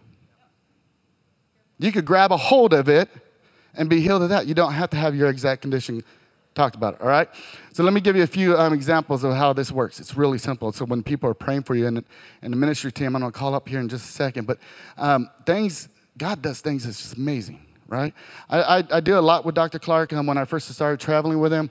You 1.79 1.93
could 1.93 2.05
grab 2.05 2.33
a 2.33 2.37
hold 2.37 2.73
of 2.73 2.89
it 2.89 3.09
and 3.75 3.91
be 3.91 4.01
healed 4.01 4.23
of 4.23 4.31
that. 4.31 4.47
You 4.47 4.55
don't 4.55 4.73
have 4.73 4.91
to 4.91 4.97
have 4.97 5.15
your 5.15 5.29
exact 5.29 5.63
condition 5.63 6.03
talked 6.55 6.75
about, 6.75 7.01
all 7.03 7.09
right? 7.09 7.29
So 7.73 7.85
let 7.85 7.93
me 7.93 8.01
give 8.01 8.17
you 8.17 8.23
a 8.23 8.27
few 8.27 8.57
um, 8.57 8.73
examples 8.73 9.25
of 9.25 9.35
how 9.35 9.53
this 9.53 9.71
works. 9.71 10.01
It's 10.01 10.17
really 10.17 10.39
simple. 10.39 10.73
So 10.73 10.87
when 10.87 11.03
people 11.03 11.29
are 11.29 11.35
praying 11.35 11.65
for 11.65 11.75
you, 11.75 11.87
and, 11.87 12.03
and 12.41 12.53
the 12.53 12.57
ministry 12.57 12.91
team, 12.91 13.15
I'm 13.15 13.21
going 13.21 13.31
to 13.31 13.39
call 13.39 13.55
up 13.55 13.69
here 13.69 13.79
in 13.79 13.89
just 13.89 14.09
a 14.09 14.13
second, 14.13 14.47
but 14.47 14.59
um, 14.97 15.29
things, 15.45 15.89
God 16.17 16.41
does 16.41 16.63
things 16.63 16.85
that's 16.85 16.99
just 17.03 17.17
amazing, 17.19 17.61
right? 17.89 18.15
I, 18.49 18.79
I, 18.79 18.85
I 18.93 19.01
do 19.01 19.19
a 19.19 19.21
lot 19.21 19.45
with 19.45 19.55
Dr. 19.55 19.79
Clark 19.79 20.15
um, 20.15 20.27
when 20.27 20.39
I 20.39 20.47
first 20.47 20.69
started 20.71 20.99
traveling 20.99 21.41
with 21.41 21.53
him 21.53 21.71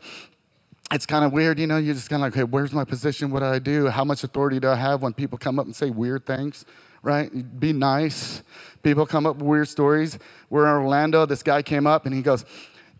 it's 0.91 1.05
kind 1.05 1.25
of 1.25 1.33
weird, 1.33 1.59
you 1.59 1.65
know, 1.65 1.77
you're 1.77 1.95
just 1.95 2.09
kind 2.09 2.21
of 2.21 2.27
like, 2.27 2.35
hey, 2.35 2.43
where's 2.43 2.71
my 2.71 2.83
position? 2.83 3.31
What 3.31 3.39
do 3.39 3.45
I 3.45 3.59
do? 3.59 3.87
How 3.87 4.03
much 4.03 4.23
authority 4.23 4.59
do 4.59 4.69
I 4.69 4.75
have 4.75 5.01
when 5.01 5.13
people 5.13 5.37
come 5.37 5.57
up 5.57 5.65
and 5.65 5.75
say 5.75 5.89
weird 5.89 6.25
things? 6.25 6.63
Right? 7.05 7.59
Be 7.59 7.71
nice. 7.71 8.41
People 8.83 9.05
come 9.05 9.25
up 9.25 9.37
with 9.37 9.45
weird 9.45 9.69
stories. 9.69 10.17
We're 10.49 10.65
in 10.65 10.71
Orlando. 10.71 11.25
This 11.25 11.43
guy 11.43 11.61
came 11.61 11.87
up 11.87 12.05
and 12.05 12.15
he 12.15 12.21
goes, 12.21 12.43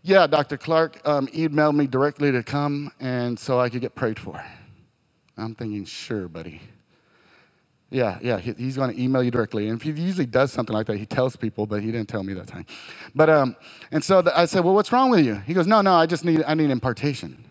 Yeah, 0.04 0.28
Dr. 0.28 0.58
Clark 0.58 1.02
um, 1.06 1.28
emailed 1.28 1.76
me 1.76 1.88
directly 1.88 2.32
to 2.32 2.44
come 2.44 2.92
and 3.00 3.38
so 3.38 3.60
I 3.60 3.70
could 3.70 3.82
get 3.82 3.96
prayed 3.96 4.20
for. 4.20 4.42
I'm 5.38 5.56
thinking, 5.56 5.86
Sure, 5.86 6.28
buddy. 6.28 6.62
Yeah, 7.92 8.18
yeah, 8.22 8.40
he's 8.40 8.76
going 8.76 8.94
to 8.94 9.02
email 9.02 9.24
you 9.24 9.32
directly. 9.32 9.70
And 9.70 9.80
if 9.80 9.84
he 9.84 9.92
usually 9.92 10.26
does 10.26 10.52
something 10.52 10.74
like 10.74 10.88
that, 10.88 10.98
he 10.98 11.06
tells 11.06 11.36
people, 11.36 11.66
but 11.66 11.82
he 11.82 11.92
didn't 11.92 12.10
tell 12.10 12.24
me 12.24 12.34
that 12.34 12.48
time. 12.48 12.66
But 13.14 13.30
um, 13.30 13.56
and 13.92 14.04
so 14.04 14.22
the, 14.22 14.38
I 14.38 14.46
said, 14.46 14.64
well, 14.66 14.74
what's 14.74 14.92
wrong 14.92 15.12
with 15.12 15.26
you? 15.26 15.36
He 15.36 15.54
goes, 15.54 15.66
no, 15.68 15.82
no, 15.82 15.94
I 15.94 16.06
just 16.06 16.26
need, 16.26 16.44
I 16.46 16.56
need 16.56 16.72
impartation. 16.72 17.46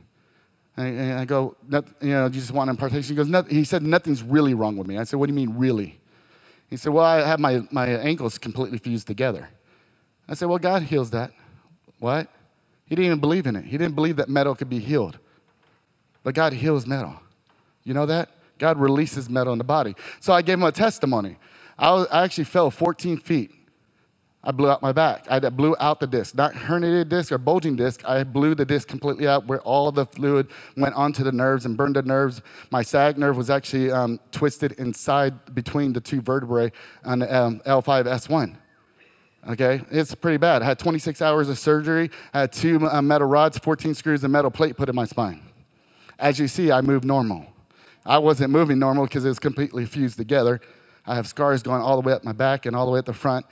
And 0.76 1.20
I, 1.20 1.24
go, 1.24 1.56
you 1.70 1.82
know, 2.08 2.24
you 2.24 2.30
just 2.30 2.50
want 2.50 2.68
impartation? 2.68 3.16
He 3.16 3.22
goes, 3.22 3.46
he 3.48 3.62
said, 3.62 3.82
nothing's 3.84 4.24
really 4.24 4.54
wrong 4.54 4.76
with 4.76 4.88
me. 4.88 4.98
I 4.98 5.04
said, 5.04 5.20
what 5.20 5.26
do 5.26 5.32
you 5.32 5.36
mean, 5.36 5.56
really? 5.56 6.00
He 6.70 6.76
said, 6.76 6.92
Well, 6.92 7.04
I 7.04 7.26
have 7.26 7.40
my, 7.40 7.62
my 7.70 7.86
ankles 7.86 8.38
completely 8.38 8.78
fused 8.78 9.06
together. 9.06 9.48
I 10.28 10.34
said, 10.34 10.48
Well, 10.48 10.58
God 10.58 10.82
heals 10.82 11.10
that. 11.10 11.32
What? 11.98 12.28
He 12.86 12.94
didn't 12.94 13.06
even 13.06 13.20
believe 13.20 13.46
in 13.46 13.56
it. 13.56 13.64
He 13.64 13.78
didn't 13.78 13.94
believe 13.94 14.16
that 14.16 14.28
metal 14.28 14.54
could 14.54 14.68
be 14.68 14.78
healed. 14.78 15.18
But 16.22 16.34
God 16.34 16.52
heals 16.52 16.86
metal. 16.86 17.14
You 17.82 17.94
know 17.94 18.06
that? 18.06 18.30
God 18.58 18.78
releases 18.78 19.28
metal 19.28 19.52
in 19.52 19.58
the 19.58 19.64
body. 19.64 19.94
So 20.20 20.32
I 20.32 20.42
gave 20.42 20.54
him 20.54 20.64
a 20.64 20.72
testimony. 20.72 21.36
I, 21.78 21.92
was, 21.92 22.06
I 22.10 22.24
actually 22.24 22.44
fell 22.44 22.70
14 22.70 23.18
feet 23.18 23.50
I 24.46 24.52
blew 24.52 24.68
out 24.70 24.82
my 24.82 24.92
back. 24.92 25.24
I 25.30 25.38
blew 25.38 25.74
out 25.80 26.00
the 26.00 26.06
disc, 26.06 26.34
not 26.34 26.52
herniated 26.52 27.08
disc 27.08 27.32
or 27.32 27.38
bulging 27.38 27.76
disc. 27.76 28.04
I 28.06 28.24
blew 28.24 28.54
the 28.54 28.66
disc 28.66 28.86
completely 28.86 29.26
out 29.26 29.46
where 29.46 29.60
all 29.62 29.90
the 29.90 30.04
fluid 30.04 30.48
went 30.76 30.94
onto 30.94 31.24
the 31.24 31.32
nerves 31.32 31.64
and 31.64 31.78
burned 31.78 31.96
the 31.96 32.02
nerves. 32.02 32.42
My 32.70 32.82
sag 32.82 33.16
nerve 33.16 33.38
was 33.38 33.48
actually 33.48 33.90
um, 33.90 34.20
twisted 34.32 34.72
inside 34.72 35.54
between 35.54 35.94
the 35.94 36.00
two 36.00 36.20
vertebrae 36.20 36.72
on 37.04 37.20
the 37.20 37.34
um, 37.34 37.60
L5S1. 37.60 38.56
Okay, 39.48 39.80
it's 39.90 40.14
pretty 40.14 40.36
bad. 40.36 40.62
I 40.62 40.66
had 40.66 40.78
26 40.78 41.22
hours 41.22 41.48
of 41.48 41.58
surgery. 41.58 42.10
I 42.34 42.40
had 42.40 42.52
two 42.52 42.86
uh, 42.86 43.00
metal 43.00 43.26
rods, 43.26 43.58
14 43.58 43.94
screws, 43.94 44.24
and 44.24 44.32
metal 44.32 44.50
plate 44.50 44.76
put 44.76 44.90
in 44.90 44.94
my 44.94 45.04
spine. 45.06 45.40
As 46.18 46.38
you 46.38 46.48
see, 46.48 46.70
I 46.70 46.82
moved 46.82 47.04
normal. 47.04 47.46
I 48.04 48.18
wasn't 48.18 48.50
moving 48.50 48.78
normal 48.78 49.04
because 49.04 49.24
it 49.24 49.28
was 49.28 49.38
completely 49.38 49.86
fused 49.86 50.18
together. 50.18 50.60
I 51.06 51.14
have 51.14 51.26
scars 51.26 51.62
going 51.62 51.80
all 51.82 52.00
the 52.00 52.06
way 52.06 52.14
up 52.14 52.24
my 52.24 52.32
back 52.32 52.66
and 52.66 52.76
all 52.76 52.84
the 52.86 52.92
way 52.92 52.98
at 52.98 53.06
the 53.06 53.14
front 53.14 53.46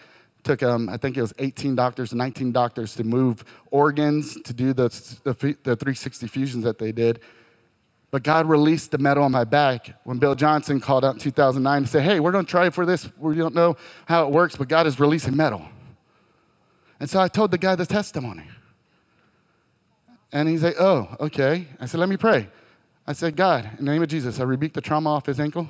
Took, 0.45 0.63
um, 0.63 0.89
I 0.89 0.97
think 0.97 1.17
it 1.17 1.21
was 1.21 1.33
18 1.39 1.77
doctors, 1.77 2.13
and 2.13 2.19
19 2.19 2.51
doctors 2.53 2.97
to 2.97 3.05
move 3.05 3.45
organs, 3.71 4.37
to 4.43 4.53
do 4.53 4.73
the, 4.73 4.89
the, 5.23 5.33
the 5.63 5.77
360 5.77 6.27
fusions 6.27 6.65
that 6.65 6.79
they 6.79 6.91
did. 6.91 7.21
But 8.11 8.25
God 8.25 8.47
released 8.47 8.91
the 8.91 8.99
metal 8.99 9.25
on 9.25 9.33
my 9.33 9.45
back 9.45 9.99
when 10.05 10.19
Bill 10.19 10.35
Johnson 10.35 10.81
called 10.81 11.05
out 11.05 11.15
in 11.15 11.21
2009 11.21 11.77
and 11.79 11.89
said, 11.89 12.03
Hey, 12.03 12.21
we're 12.21 12.31
going 12.33 12.45
to 12.45 12.51
try 12.51 12.69
for 12.71 12.85
this. 12.85 13.09
We 13.19 13.37
don't 13.37 13.55
know 13.55 13.77
how 14.07 14.27
it 14.27 14.33
works, 14.33 14.55
but 14.55 14.69
God 14.69 14.87
is 14.87 15.01
releasing 15.01 15.35
metal. 15.35 15.63
And 17.01 17.09
so 17.09 17.21
I 17.21 17.29
told 17.29 17.51
the 17.53 17.59
guy 17.59 17.75
the 17.75 17.87
testimony. 17.87 18.45
And 20.31 20.47
he's 20.49 20.63
like, 20.63 20.77
Oh, 20.79 21.09
okay. 21.21 21.67
I 21.81 21.87
said, 21.87 22.01
Let 22.01 22.11
me 22.11 22.19
pray. 22.19 22.49
I 23.07 23.15
said, 23.15 23.35
God, 23.35 23.69
in 23.79 23.87
the 23.87 23.93
name 23.93 24.03
of 24.03 24.09
Jesus, 24.09 24.39
I 24.39 24.45
rebuke 24.45 24.75
the 24.75 24.81
trauma 24.81 25.11
off 25.11 25.27
his 25.27 25.41
ankle, 25.41 25.69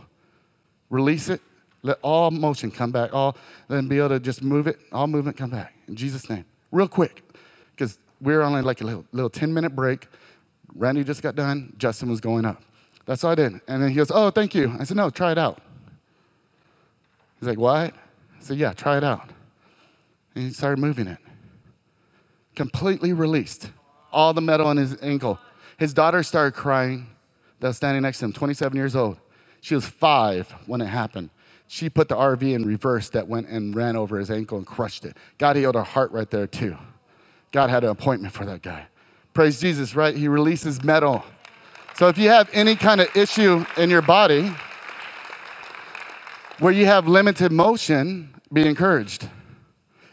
release 0.91 1.29
it, 1.29 1.41
let 1.83 1.99
all 2.03 2.31
motion 2.31 2.71
come 2.71 2.93
back, 2.93 3.13
all 3.13 3.37
then 3.69 3.89
be 3.89 3.99
able 3.99 4.11
to 4.11 4.21
just 4.21 4.43
move 4.43 4.67
it, 4.67 4.79
all 4.93 5.07
movement 5.07 5.37
come 5.37 5.51
back 5.51 5.75
in 5.89 5.97
Jesus' 5.97 6.29
name, 6.31 6.45
real 6.71 6.89
quick, 6.89 7.23
because 7.73 7.99
we 8.21 8.35
are 8.35 8.43
only 8.43 8.63
like 8.63 8.81
a 8.81 8.85
little, 8.85 9.05
little 9.13 9.31
10 9.31 9.53
minute 9.53 9.75
break. 9.75 10.09
Randy 10.75 11.05
just 11.05 11.23
got 11.23 11.35
done. 11.35 11.75
Justin 11.77 12.09
was 12.09 12.21
going 12.21 12.45
up. 12.45 12.63
That's 13.05 13.25
all 13.25 13.33
I 13.33 13.35
did. 13.35 13.61
And 13.69 13.83
then 13.83 13.91
he 13.91 13.97
goes, 13.97 14.11
"Oh, 14.11 14.31
thank 14.31 14.55
you." 14.55 14.75
I 14.79 14.85
said, 14.85 14.97
"No, 14.97 15.11
try 15.11 15.33
it 15.33 15.39
out." 15.39 15.61
He's 17.39 17.49
like, 17.49 17.59
"What?" 17.59 17.93
I 17.95 18.41
said, 18.41 18.57
"Yeah, 18.59 18.73
try 18.73 18.97
it 18.97 19.05
out." 19.05 19.31
And 20.35 20.45
he 20.45 20.51
started 20.53 20.79
moving 20.79 21.09
it. 21.09 21.19
Completely 22.55 23.13
released 23.13 23.71
all 24.13 24.33
the 24.33 24.41
metal 24.41 24.67
on 24.67 24.77
his 24.77 24.97
ankle. 25.03 25.39
His 25.79 25.93
daughter 25.93 26.23
started 26.23 26.55
crying 26.55 27.09
that 27.61 27.69
was 27.69 27.77
standing 27.77 28.03
next 28.03 28.21
to 28.21 28.27
him, 28.27 28.33
27 28.33 28.77
years 28.77 28.95
old. 28.95 29.19
She 29.61 29.75
was 29.75 29.87
five 29.87 30.51
when 30.67 30.81
it 30.81 30.87
happened. 30.87 31.31
She 31.73 31.89
put 31.89 32.11
the 32.11 32.17
RV 32.17 32.43
in 32.43 32.67
reverse 32.67 33.09
that 33.09 33.29
went 33.29 33.49
and 33.49 33.75
ran 33.75 33.97
over 33.97 34.19
his 34.19 34.31
ankle 34.31 34.59
and 34.59 34.67
crushed 34.67 35.07
it. 35.07 35.17
God 35.39 35.57
healed 35.57 35.75
her 35.75 35.83
heart 35.83 36.13
right 36.13 36.31
there, 36.31 36.47
too. 36.47 36.77
God 37.51 37.71
had 37.71 37.83
an 37.83 37.89
appointment 37.89 38.35
for 38.35 38.45
that 38.45 38.61
guy. 38.61 38.89
Praise 39.33 39.59
Jesus, 39.59 39.97
right? 39.97 40.15
He 40.15 40.29
releases 40.29 40.85
metal. 40.85 41.25
So 41.95 42.09
if 42.09 42.19
you 42.19 42.29
have 42.29 42.51
any 42.53 42.77
kind 42.77 43.01
of 43.01 43.09
issue 43.17 43.65
in 43.79 43.89
your 43.89 44.03
body 44.03 44.53
where 46.59 46.75
you 46.75 46.85
have 46.85 47.09
limited 47.09 47.53
motion, 47.53 48.35
be 48.53 48.67
encouraged. 48.67 49.31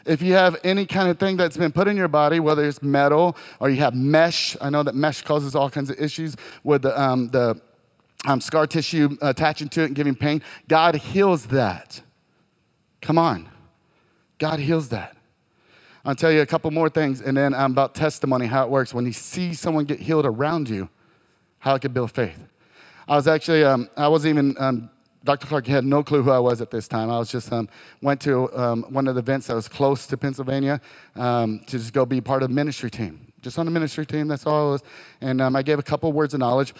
If 0.05 0.21
you 0.21 0.35
have 0.35 0.55
any 0.63 0.85
kind 0.85 1.09
of 1.09 1.19
thing 1.19 1.35
that's 1.35 1.57
been 1.57 1.73
put 1.73 1.89
in 1.89 1.97
your 1.97 2.07
body, 2.07 2.39
whether 2.39 2.63
it's 2.63 2.81
metal 2.81 3.35
or 3.59 3.69
you 3.69 3.81
have 3.81 3.93
mesh, 3.93 4.55
I 4.61 4.69
know 4.69 4.83
that 4.83 4.95
mesh 4.95 5.23
causes 5.23 5.55
all 5.55 5.69
kinds 5.69 5.89
of 5.89 5.99
issues 5.99 6.37
with 6.63 6.83
the, 6.83 6.97
um, 6.97 7.27
the 7.27 7.59
um, 8.25 8.41
scar 8.41 8.67
tissue 8.67 9.17
attaching 9.21 9.69
to 9.69 9.81
it 9.81 9.85
and 9.85 9.95
giving 9.95 10.15
pain. 10.15 10.41
God 10.67 10.95
heals 10.95 11.47
that. 11.47 12.01
Come 13.01 13.17
on. 13.17 13.49
God 14.37 14.59
heals 14.59 14.89
that. 14.89 15.15
I'll 16.05 16.15
tell 16.15 16.31
you 16.31 16.41
a 16.41 16.45
couple 16.45 16.71
more 16.71 16.89
things, 16.89 17.21
and 17.21 17.35
then 17.35 17.53
um, 17.53 17.71
about 17.71 17.93
testimony, 17.93 18.45
how 18.47 18.63
it 18.63 18.69
works. 18.69 18.93
When 18.93 19.05
you 19.05 19.11
see 19.11 19.53
someone 19.53 19.85
get 19.85 19.99
healed 19.99 20.25
around 20.25 20.69
you, 20.69 20.89
how 21.59 21.75
it 21.75 21.81
can 21.81 21.91
build 21.91 22.11
faith. 22.11 22.47
I 23.07 23.15
was 23.15 23.27
actually, 23.27 23.63
um, 23.63 23.89
I 23.97 24.07
wasn't 24.07 24.29
even 24.29 24.55
um, 24.59 24.89
Dr. 25.23 25.47
Clark 25.47 25.67
had 25.67 25.83
no 25.83 26.01
clue 26.01 26.23
who 26.23 26.31
I 26.31 26.39
was 26.39 26.61
at 26.61 26.71
this 26.71 26.87
time. 26.87 27.09
I 27.09 27.19
was 27.19 27.29
just 27.29 27.51
um, 27.51 27.67
went 28.01 28.21
to 28.21 28.51
um, 28.57 28.85
one 28.89 29.07
of 29.07 29.15
the 29.15 29.19
events 29.19 29.47
that 29.47 29.55
was 29.55 29.67
close 29.67 30.07
to 30.07 30.17
Pennsylvania 30.17 30.79
um, 31.15 31.59
to 31.67 31.77
just 31.77 31.91
go 31.91 32.05
be 32.05 32.21
part 32.21 32.43
of 32.43 32.49
the 32.49 32.55
ministry 32.55 32.89
team. 32.89 33.27
Just 33.41 33.59
on 33.59 33.65
the 33.65 33.71
ministry 33.71 34.05
team, 34.05 34.27
that's 34.27 34.45
all 34.45 34.69
I 34.69 34.71
was. 34.71 34.83
And 35.21 35.41
I 35.41 35.61
gave 35.61 35.79
a 35.79 35.83
couple 35.83 36.11
words 36.11 36.33
of 36.33 36.39
knowledge. 36.39 36.73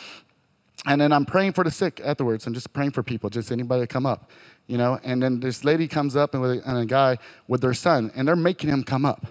And 0.85 1.01
then 1.01 1.11
I'm 1.11 1.25
praying 1.25 1.53
for 1.53 1.63
the 1.63 1.71
sick 1.71 2.01
afterwards. 2.03 2.47
I'm 2.47 2.53
just 2.53 2.71
praying 2.71 2.91
for 2.91 3.03
people, 3.03 3.29
just 3.29 3.51
anybody 3.51 3.81
to 3.81 3.87
come 3.87 4.05
up, 4.05 4.31
you 4.67 4.77
know. 4.77 4.99
And 5.03 5.21
then 5.21 5.39
this 5.39 5.65
lady 5.65 5.87
comes 5.87 6.15
up 6.15 6.33
and, 6.33 6.41
with 6.41 6.59
a, 6.59 6.69
and 6.69 6.77
a 6.77 6.85
guy 6.85 7.17
with 7.47 7.61
their 7.61 7.73
son, 7.73 8.11
and 8.15 8.27
they're 8.27 8.35
making 8.35 8.69
him 8.69 8.83
come 8.83 9.05
up. 9.05 9.27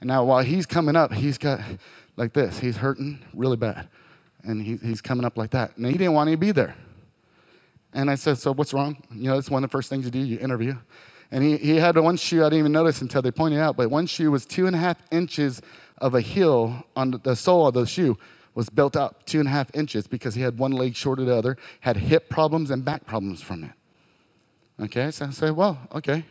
And 0.00 0.08
now 0.08 0.24
while 0.24 0.44
he's 0.44 0.66
coming 0.66 0.94
up, 0.94 1.12
he's 1.12 1.38
got 1.38 1.60
like 2.16 2.32
this. 2.32 2.58
He's 2.60 2.76
hurting 2.76 3.18
really 3.34 3.56
bad. 3.56 3.88
And 4.44 4.62
he, 4.62 4.76
he's 4.76 5.00
coming 5.00 5.24
up 5.24 5.36
like 5.36 5.50
that. 5.50 5.76
And 5.76 5.86
he 5.86 5.92
didn't 5.92 6.12
want 6.12 6.30
to 6.30 6.36
be 6.36 6.52
there. 6.52 6.74
And 7.92 8.10
I 8.10 8.14
said, 8.14 8.38
So 8.38 8.52
what's 8.54 8.72
wrong? 8.72 9.02
You 9.12 9.30
know, 9.30 9.38
it's 9.38 9.50
one 9.50 9.64
of 9.64 9.70
the 9.70 9.72
first 9.72 9.88
things 9.88 10.04
you 10.04 10.10
do, 10.10 10.18
you 10.18 10.38
interview. 10.38 10.76
And 11.30 11.42
he, 11.42 11.56
he 11.56 11.76
had 11.76 11.96
one 11.96 12.16
shoe 12.16 12.42
I 12.42 12.46
didn't 12.46 12.58
even 12.60 12.72
notice 12.72 13.00
until 13.00 13.22
they 13.22 13.30
pointed 13.30 13.58
out, 13.58 13.76
but 13.76 13.90
one 13.90 14.06
shoe 14.06 14.30
was 14.30 14.44
two 14.44 14.66
and 14.66 14.76
a 14.76 14.78
half 14.78 14.98
inches 15.10 15.62
of 15.98 16.14
a 16.14 16.20
heel 16.20 16.84
on 16.94 17.20
the 17.22 17.34
sole 17.34 17.66
of 17.66 17.74
the 17.74 17.86
shoe 17.86 18.18
was 18.54 18.68
built 18.68 18.96
up 18.96 19.24
two 19.26 19.38
and 19.38 19.48
a 19.48 19.50
half 19.50 19.74
inches 19.74 20.06
because 20.06 20.34
he 20.34 20.42
had 20.42 20.58
one 20.58 20.72
leg 20.72 20.94
shorter 20.94 21.22
than 21.22 21.30
the 21.30 21.38
other, 21.38 21.56
had 21.80 21.96
hip 21.96 22.28
problems 22.28 22.70
and 22.70 22.84
back 22.84 23.06
problems 23.06 23.40
from 23.40 23.64
it. 23.64 23.72
Okay, 24.84 25.10
so 25.10 25.26
I 25.26 25.30
said, 25.30 25.52
well, 25.52 25.78
okay. 25.94 26.24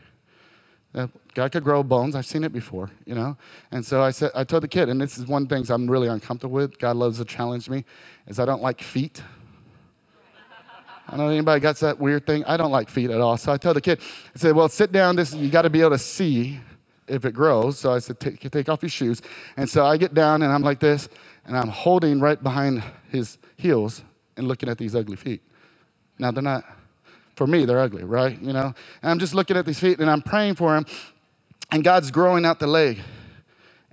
Uh, 0.93 1.07
could 1.33 1.63
grow 1.63 1.83
bones. 1.83 2.15
I've 2.15 2.25
seen 2.25 2.43
it 2.43 2.51
before, 2.51 2.91
you 3.05 3.15
know. 3.15 3.37
And 3.71 3.85
so 3.85 4.01
I 4.01 4.11
said, 4.11 4.31
I 4.35 4.43
told 4.43 4.63
the 4.63 4.67
kid, 4.67 4.89
and 4.89 4.99
this 4.99 5.17
is 5.17 5.25
one 5.25 5.43
of 5.43 5.49
the 5.49 5.55
things 5.55 5.69
I'm 5.69 5.89
really 5.89 6.09
uncomfortable 6.09 6.55
with. 6.55 6.77
God 6.79 6.97
loves 6.97 7.17
to 7.19 7.25
challenge 7.25 7.69
me, 7.69 7.85
is 8.27 8.39
I 8.39 8.45
don't 8.45 8.61
like 8.61 8.81
feet. 8.81 9.23
I 11.07 11.17
don't 11.17 11.25
know 11.25 11.31
anybody 11.31 11.59
got 11.59 11.77
that 11.77 11.99
weird 11.99 12.25
thing. 12.25 12.43
I 12.45 12.57
don't 12.57 12.71
like 12.71 12.89
feet 12.89 13.09
at 13.09 13.21
all. 13.21 13.37
So 13.37 13.51
I 13.51 13.57
tell 13.57 13.73
the 13.73 13.81
kid, 13.81 13.99
I 14.35 14.39
said, 14.39 14.55
well, 14.55 14.69
sit 14.69 14.91
down. 14.91 15.15
This 15.15 15.33
you 15.33 15.49
got 15.49 15.63
to 15.63 15.69
be 15.69 15.81
able 15.81 15.91
to 15.91 15.97
see 15.97 16.59
if 17.07 17.25
it 17.25 17.33
grows. 17.33 17.79
So 17.79 17.93
I 17.93 17.99
said, 17.99 18.19
take, 18.19 18.49
take 18.49 18.69
off 18.69 18.81
your 18.81 18.89
shoes. 18.89 19.21
And 19.57 19.69
so 19.69 19.85
I 19.85 19.97
get 19.97 20.13
down 20.13 20.41
and 20.41 20.51
I'm 20.51 20.61
like 20.61 20.79
this, 20.79 21.09
and 21.45 21.57
I'm 21.57 21.67
holding 21.67 22.19
right 22.19 22.41
behind 22.41 22.83
his 23.09 23.37
heels 23.57 24.03
and 24.37 24.47
looking 24.47 24.69
at 24.69 24.77
these 24.77 24.95
ugly 24.95 25.17
feet. 25.17 25.41
Now 26.17 26.31
they're 26.31 26.43
not, 26.43 26.63
for 27.35 27.47
me, 27.47 27.65
they're 27.65 27.79
ugly, 27.79 28.03
right? 28.03 28.39
You 28.41 28.53
know. 28.53 28.73
And 29.01 29.11
I'm 29.11 29.19
just 29.19 29.33
looking 29.33 29.57
at 29.57 29.65
these 29.65 29.79
feet 29.79 29.99
and 29.99 30.09
I'm 30.09 30.21
praying 30.21 30.55
for 30.55 30.75
him, 30.75 30.85
and 31.71 31.83
God's 31.83 32.11
growing 32.11 32.45
out 32.45 32.59
the 32.59 32.67
leg 32.67 33.01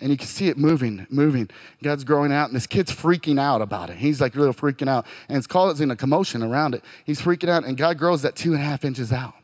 and 0.00 0.10
you 0.10 0.16
can 0.16 0.26
see 0.26 0.48
it 0.48 0.56
moving, 0.56 1.06
moving. 1.10 1.50
God's 1.82 2.04
growing 2.04 2.32
out, 2.32 2.48
and 2.48 2.56
this 2.56 2.66
kid's 2.66 2.94
freaking 2.94 3.40
out 3.40 3.60
about 3.60 3.90
it. 3.90 3.96
He's 3.96 4.20
like 4.20 4.34
really 4.34 4.52
freaking 4.52 4.88
out, 4.88 5.06
and 5.28 5.36
it's 5.36 5.46
causing 5.46 5.90
a 5.90 5.96
commotion 5.96 6.42
around 6.42 6.74
it. 6.74 6.84
He's 7.04 7.20
freaking 7.20 7.48
out, 7.48 7.64
and 7.64 7.76
God 7.76 7.98
grows 7.98 8.22
that 8.22 8.36
two 8.36 8.52
and 8.52 8.62
a 8.62 8.64
half 8.64 8.84
inches 8.84 9.12
out. 9.12 9.34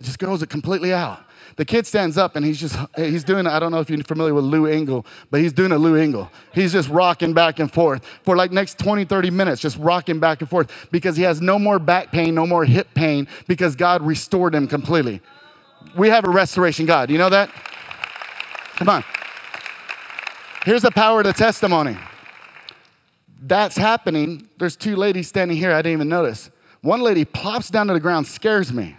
It 0.00 0.04
just 0.04 0.18
grows 0.18 0.42
it 0.42 0.50
completely 0.50 0.92
out. 0.92 1.20
The 1.56 1.64
kid 1.64 1.86
stands 1.86 2.18
up 2.18 2.36
and 2.36 2.44
he's 2.44 2.60
just, 2.60 2.76
he's 2.96 3.24
doing, 3.24 3.46
I 3.46 3.58
don't 3.58 3.70
know 3.70 3.80
if 3.80 3.88
you're 3.88 4.02
familiar 4.02 4.34
with 4.34 4.44
Lou 4.44 4.66
Engle, 4.66 5.06
but 5.30 5.40
he's 5.40 5.52
doing 5.52 5.72
a 5.72 5.78
Lou 5.78 5.96
Engle. 5.96 6.30
He's 6.52 6.72
just 6.72 6.88
rocking 6.88 7.32
back 7.32 7.58
and 7.58 7.72
forth 7.72 8.04
for 8.22 8.36
like 8.36 8.52
next 8.52 8.78
20, 8.78 9.04
30 9.04 9.30
minutes, 9.30 9.60
just 9.60 9.78
rocking 9.78 10.20
back 10.20 10.40
and 10.40 10.50
forth 10.50 10.88
because 10.90 11.16
he 11.16 11.22
has 11.22 11.40
no 11.40 11.58
more 11.58 11.78
back 11.78 12.10
pain, 12.10 12.34
no 12.34 12.46
more 12.46 12.64
hip 12.64 12.88
pain 12.94 13.28
because 13.46 13.76
God 13.76 14.02
restored 14.02 14.54
him 14.54 14.66
completely. 14.66 15.20
We 15.96 16.08
have 16.08 16.24
a 16.24 16.30
restoration 16.30 16.86
God. 16.86 17.10
You 17.10 17.18
know 17.18 17.30
that? 17.30 17.50
Come 18.76 18.88
on. 18.88 19.04
Here's 20.64 20.82
the 20.82 20.90
power 20.90 21.20
of 21.20 21.26
the 21.26 21.32
testimony. 21.32 21.96
That's 23.40 23.76
happening. 23.76 24.48
There's 24.58 24.76
two 24.76 24.96
ladies 24.96 25.28
standing 25.28 25.56
here 25.56 25.72
I 25.72 25.82
didn't 25.82 25.92
even 25.92 26.08
notice. 26.08 26.50
One 26.80 27.00
lady 27.00 27.24
plops 27.24 27.70
down 27.70 27.86
to 27.88 27.92
the 27.92 28.00
ground, 28.00 28.26
scares 28.26 28.72
me, 28.72 28.96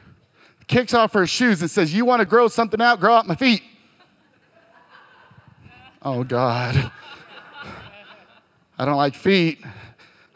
kicks 0.67 0.93
off 0.93 1.13
her 1.13 1.27
shoes, 1.27 1.61
and 1.61 1.69
says, 1.69 1.93
You 1.93 2.05
want 2.05 2.19
to 2.19 2.25
grow 2.25 2.47
something 2.47 2.81
out? 2.81 2.99
Grow 2.99 3.13
out 3.13 3.27
my 3.27 3.35
feet. 3.35 3.63
Oh, 6.01 6.23
God. 6.23 6.91
I 8.77 8.85
don't 8.85 8.97
like 8.97 9.15
feet. 9.15 9.63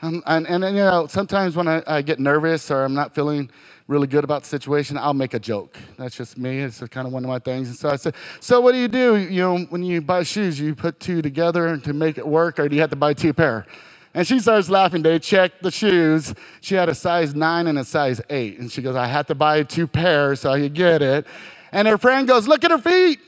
And, 0.02 0.24
and, 0.26 0.48
and, 0.48 0.64
you 0.64 0.84
know, 0.84 1.08
sometimes 1.08 1.56
when 1.56 1.68
I, 1.68 1.84
I 1.86 2.02
get 2.02 2.20
nervous 2.20 2.72
or 2.72 2.86
I'm 2.86 2.94
not 2.94 3.14
feeling 3.14 3.52
really 3.88 4.08
good 4.08 4.24
about 4.24 4.44
the 4.44 4.48
situation, 4.48 4.98
I'll 4.98 5.14
make 5.14 5.34
a 5.34 5.40
joke. 5.40 5.78
That's 5.98 6.16
just 6.16 6.38
me. 6.38 6.60
It's 6.60 6.80
kind 6.88 7.06
of 7.06 7.12
one 7.12 7.26
of 7.26 7.28
my 7.28 7.40
things. 7.40 7.68
And 7.68 7.78
so 7.78 7.90
I 7.90 7.98
said, 7.98 8.16
So 8.40 8.62
what 8.62 8.72
do 8.72 8.78
you 8.78 8.88
do? 8.88 9.18
You 9.18 9.42
know, 9.42 9.58
when 9.70 9.84
you 9.84 10.02
buy 10.02 10.24
shoes, 10.24 10.60
you 10.60 10.74
put 10.74 11.00
two 11.00 11.22
together 11.22 11.76
to 11.78 11.94
make 11.94 12.18
it 12.18 12.26
work, 12.26 12.60
or 12.60 12.70
do 12.70 12.76
you 12.76 12.82
have 12.82 12.92
to 12.92 12.96
buy 12.96 13.14
two 13.14 13.34
pair? 13.34 13.66
And 14.14 14.28
she 14.28 14.40
starts 14.40 14.70
laughing. 14.70 15.04
They 15.04 15.20
checked 15.20 15.62
the 15.62 15.72
shoes. 15.72 16.34
She 16.62 16.76
had 16.76 16.90
a 16.90 16.96
size 16.96 17.36
nine 17.36 17.68
and 17.68 17.78
a 17.78 17.86
size 17.86 18.22
eight. 18.30 18.60
And 18.60 18.72
she 18.72 18.82
goes, 18.82 18.96
I 18.96 19.08
had 19.08 19.28
to 19.28 19.36
buy 19.36 19.64
two 19.64 19.88
pairs 19.88 20.42
so 20.42 20.52
I 20.52 20.60
could 20.60 20.74
get 20.74 21.02
it. 21.02 21.28
And 21.72 21.88
her 21.88 21.98
friend 21.98 22.28
goes, 22.28 22.48
Look 22.48 22.64
at 22.64 22.72
her 22.72 22.80
feet. 22.80 23.20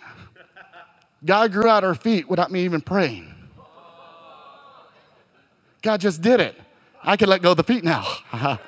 God 1.24 1.52
grew 1.52 1.68
out 1.68 1.84
her 1.84 1.94
feet 1.94 2.28
without 2.28 2.52
me 2.52 2.64
even 2.66 2.82
praying. 2.82 3.34
God 5.84 6.02
just 6.02 6.22
did 6.22 6.40
it. 6.40 6.60
I 7.04 7.16
can 7.18 7.30
let 7.30 7.42
go 7.42 7.52
of 7.52 7.58
the 7.58 7.64
feet 7.64 7.84
now. 7.84 8.06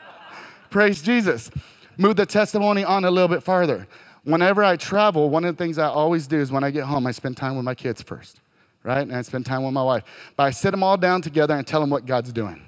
Praise 0.69 1.01
Jesus 1.01 1.49
move 1.97 2.15
the 2.15 2.25
testimony 2.25 2.83
on 2.83 3.05
a 3.05 3.11
little 3.11 3.27
bit 3.27 3.43
farther. 3.43 3.87
Whenever 4.23 4.63
I 4.63 4.77
travel, 4.77 5.29
one 5.29 5.43
of 5.45 5.55
the 5.55 5.63
things 5.63 5.77
I 5.77 5.87
always 5.87 6.27
do 6.27 6.39
is 6.39 6.51
when 6.51 6.63
I 6.63 6.71
get 6.71 6.85
home, 6.85 7.05
I 7.05 7.11
spend 7.11 7.37
time 7.37 7.55
with 7.55 7.65
my 7.65 7.75
kids 7.75 8.01
first, 8.01 8.39
right? 8.83 9.01
And 9.01 9.15
I 9.15 9.21
spend 9.21 9.45
time 9.45 9.63
with 9.63 9.73
my 9.73 9.83
wife. 9.83 10.03
But 10.35 10.43
I 10.43 10.51
sit 10.51 10.71
them 10.71 10.83
all 10.83 10.97
down 10.97 11.21
together 11.21 11.55
and 11.55 11.65
tell 11.65 11.81
them 11.81 11.89
what 11.89 12.05
God's 12.05 12.31
doing. 12.31 12.61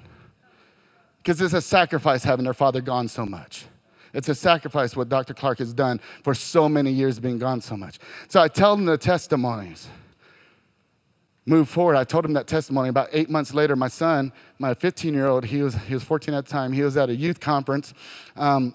Because 1.18 1.40
it's 1.40 1.54
a 1.54 1.60
sacrifice 1.60 2.24
having 2.24 2.44
their 2.44 2.54
father 2.54 2.80
gone 2.80 3.08
so 3.08 3.26
much. 3.26 3.66
It's 4.14 4.28
a 4.28 4.34
sacrifice 4.34 4.96
what 4.96 5.08
Dr. 5.08 5.34
Clark 5.34 5.58
has 5.58 5.74
done 5.74 6.00
for 6.22 6.34
so 6.34 6.68
many 6.68 6.90
years 6.90 7.18
being 7.18 7.38
gone 7.38 7.60
so 7.60 7.76
much. 7.76 7.98
So 8.28 8.40
I 8.40 8.48
tell 8.48 8.74
them 8.74 8.86
the 8.86 8.96
testimonies. 8.96 9.88
Move 11.44 11.68
forward. 11.68 11.96
I 11.96 12.04
told 12.04 12.24
him 12.24 12.32
that 12.32 12.46
testimony. 12.46 12.88
About 12.88 13.08
eight 13.12 13.28
months 13.28 13.52
later, 13.52 13.76
my 13.76 13.88
son, 13.88 14.32
my 14.58 14.72
15 14.74 15.12
year 15.12 15.26
old, 15.26 15.44
he 15.44 15.62
was, 15.62 15.74
he 15.74 15.94
was 15.94 16.02
14 16.02 16.34
at 16.34 16.46
the 16.46 16.50
time, 16.50 16.72
he 16.72 16.82
was 16.82 16.96
at 16.96 17.10
a 17.10 17.14
youth 17.14 17.38
conference. 17.40 17.92
Um, 18.36 18.74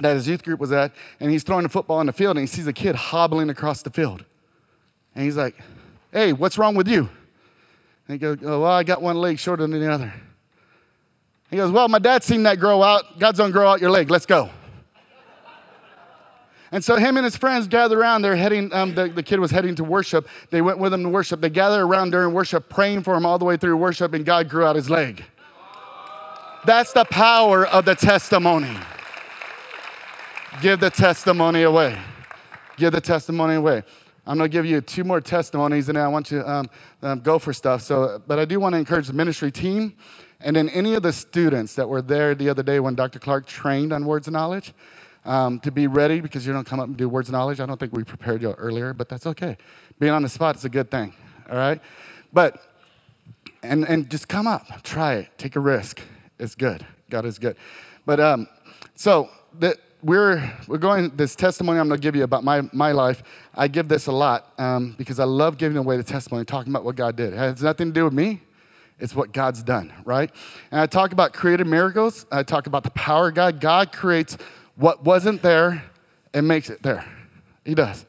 that 0.00 0.14
his 0.14 0.26
youth 0.26 0.42
group 0.42 0.58
was 0.58 0.72
at, 0.72 0.92
and 1.20 1.30
he's 1.30 1.44
throwing 1.44 1.64
a 1.64 1.68
football 1.68 2.00
in 2.00 2.06
the 2.06 2.12
field, 2.12 2.36
and 2.36 2.42
he 2.42 2.52
sees 2.52 2.66
a 2.66 2.72
kid 2.72 2.96
hobbling 2.96 3.48
across 3.48 3.82
the 3.82 3.90
field. 3.90 4.24
And 5.14 5.24
he's 5.24 5.36
like, 5.36 5.56
Hey, 6.14 6.32
what's 6.32 6.56
wrong 6.56 6.76
with 6.76 6.86
you? 6.86 7.08
And 8.06 8.14
he 8.14 8.18
goes, 8.18 8.38
oh, 8.44 8.60
Well, 8.60 8.70
I 8.70 8.84
got 8.84 9.02
one 9.02 9.16
leg 9.16 9.36
shorter 9.40 9.66
than 9.66 9.72
the 9.72 9.90
other. 9.90 10.14
He 11.50 11.56
goes, 11.56 11.72
Well, 11.72 11.88
my 11.88 11.98
dad 11.98 12.22
seen 12.22 12.44
that 12.44 12.60
grow 12.60 12.84
out. 12.84 13.18
God's 13.18 13.38
gonna 13.38 13.52
grow 13.52 13.68
out 13.68 13.80
your 13.80 13.90
leg. 13.90 14.10
Let's 14.10 14.24
go. 14.24 14.48
And 16.70 16.84
so 16.84 16.96
him 16.96 17.16
and 17.16 17.24
his 17.24 17.36
friends 17.36 17.66
gather 17.66 18.00
around. 18.00 18.22
They're 18.22 18.36
heading, 18.36 18.72
um, 18.72 18.94
the, 18.94 19.08
the 19.08 19.22
kid 19.24 19.40
was 19.40 19.50
heading 19.50 19.74
to 19.74 19.84
worship. 19.84 20.28
They 20.50 20.62
went 20.62 20.78
with 20.78 20.94
him 20.94 21.02
to 21.02 21.08
worship. 21.08 21.40
They 21.40 21.50
gather 21.50 21.82
around 21.82 22.10
during 22.10 22.32
worship, 22.32 22.68
praying 22.68 23.02
for 23.02 23.14
him 23.14 23.26
all 23.26 23.38
the 23.38 23.44
way 23.44 23.56
through 23.56 23.76
worship, 23.76 24.14
and 24.14 24.24
God 24.24 24.48
grew 24.48 24.64
out 24.64 24.76
his 24.76 24.88
leg. 24.88 25.24
That's 26.64 26.92
the 26.92 27.04
power 27.04 27.66
of 27.66 27.84
the 27.84 27.94
testimony. 27.94 28.76
Give 30.62 30.78
the 30.78 30.90
testimony 30.90 31.62
away. 31.62 31.98
Give 32.76 32.92
the 32.92 33.00
testimony 33.00 33.54
away. 33.54 33.82
I'm 34.26 34.38
going 34.38 34.50
to 34.50 34.52
give 34.52 34.64
you 34.64 34.80
two 34.80 35.04
more 35.04 35.20
testimonies, 35.20 35.88
and 35.88 35.96
then 35.96 36.04
I 36.04 36.08
want 36.08 36.30
you 36.30 36.38
to 36.38 36.50
um, 36.50 36.70
um, 37.02 37.20
go 37.20 37.38
for 37.38 37.52
stuff. 37.52 37.82
So, 37.82 38.22
but 38.26 38.38
I 38.38 38.46
do 38.46 38.58
want 38.58 38.72
to 38.72 38.78
encourage 38.78 39.06
the 39.06 39.12
ministry 39.12 39.50
team, 39.50 39.94
and 40.40 40.56
then 40.56 40.70
any 40.70 40.94
of 40.94 41.02
the 41.02 41.12
students 41.12 41.74
that 41.74 41.88
were 41.88 42.00
there 42.00 42.34
the 42.34 42.48
other 42.48 42.62
day 42.62 42.80
when 42.80 42.94
Dr. 42.94 43.18
Clark 43.18 43.46
trained 43.46 43.92
on 43.92 44.06
words 44.06 44.26
of 44.26 44.32
knowledge 44.32 44.72
um, 45.26 45.60
to 45.60 45.70
be 45.70 45.86
ready 45.86 46.20
because 46.20 46.46
you 46.46 46.52
don't 46.52 46.66
come 46.66 46.80
up 46.80 46.86
and 46.86 46.96
do 46.96 47.08
words 47.08 47.28
of 47.28 47.32
knowledge. 47.32 47.60
I 47.60 47.66
don't 47.66 47.78
think 47.78 47.92
we 47.92 48.02
prepared 48.02 48.40
you 48.40 48.52
earlier, 48.52 48.94
but 48.94 49.08
that's 49.08 49.26
okay. 49.26 49.58
Being 49.98 50.12
on 50.12 50.22
the 50.22 50.28
spot 50.28 50.56
is 50.56 50.64
a 50.64 50.70
good 50.70 50.90
thing, 50.90 51.14
all 51.50 51.56
right? 51.56 51.80
But, 52.32 52.62
and, 53.62 53.84
and 53.84 54.10
just 54.10 54.28
come 54.28 54.46
up, 54.46 54.82
try 54.82 55.14
it, 55.14 55.28
take 55.36 55.56
a 55.56 55.60
risk. 55.60 56.00
It's 56.38 56.54
good. 56.54 56.86
God 57.10 57.26
is 57.26 57.38
good. 57.38 57.56
But, 58.06 58.20
um, 58.20 58.48
so, 58.94 59.30
the, 59.58 59.76
we're, 60.04 60.52
we're 60.68 60.78
going, 60.78 61.10
this 61.16 61.34
testimony 61.34 61.78
I'm 61.78 61.88
going 61.88 61.98
to 61.98 62.02
give 62.02 62.14
you 62.14 62.24
about 62.24 62.44
my, 62.44 62.62
my 62.72 62.92
life, 62.92 63.22
I 63.54 63.68
give 63.68 63.88
this 63.88 64.06
a 64.06 64.12
lot 64.12 64.52
um, 64.58 64.94
because 64.98 65.18
I 65.18 65.24
love 65.24 65.56
giving 65.56 65.78
away 65.78 65.96
the 65.96 66.04
testimony, 66.04 66.44
talking 66.44 66.70
about 66.72 66.84
what 66.84 66.94
God 66.94 67.16
did. 67.16 67.32
It 67.32 67.36
has 67.36 67.62
nothing 67.62 67.88
to 67.88 67.92
do 67.92 68.04
with 68.04 68.12
me. 68.12 68.42
It's 69.00 69.14
what 69.14 69.32
God's 69.32 69.62
done, 69.62 69.92
right? 70.04 70.30
And 70.70 70.80
I 70.80 70.86
talk 70.86 71.12
about 71.12 71.32
creative 71.32 71.66
miracles. 71.66 72.26
I 72.30 72.42
talk 72.42 72.66
about 72.66 72.84
the 72.84 72.90
power 72.90 73.28
of 73.28 73.34
God. 73.34 73.60
God 73.60 73.92
creates 73.92 74.36
what 74.76 75.02
wasn't 75.02 75.42
there 75.42 75.82
and 76.34 76.46
makes 76.46 76.68
it 76.68 76.82
there. 76.82 77.04
He 77.64 77.74
does. 77.74 78.04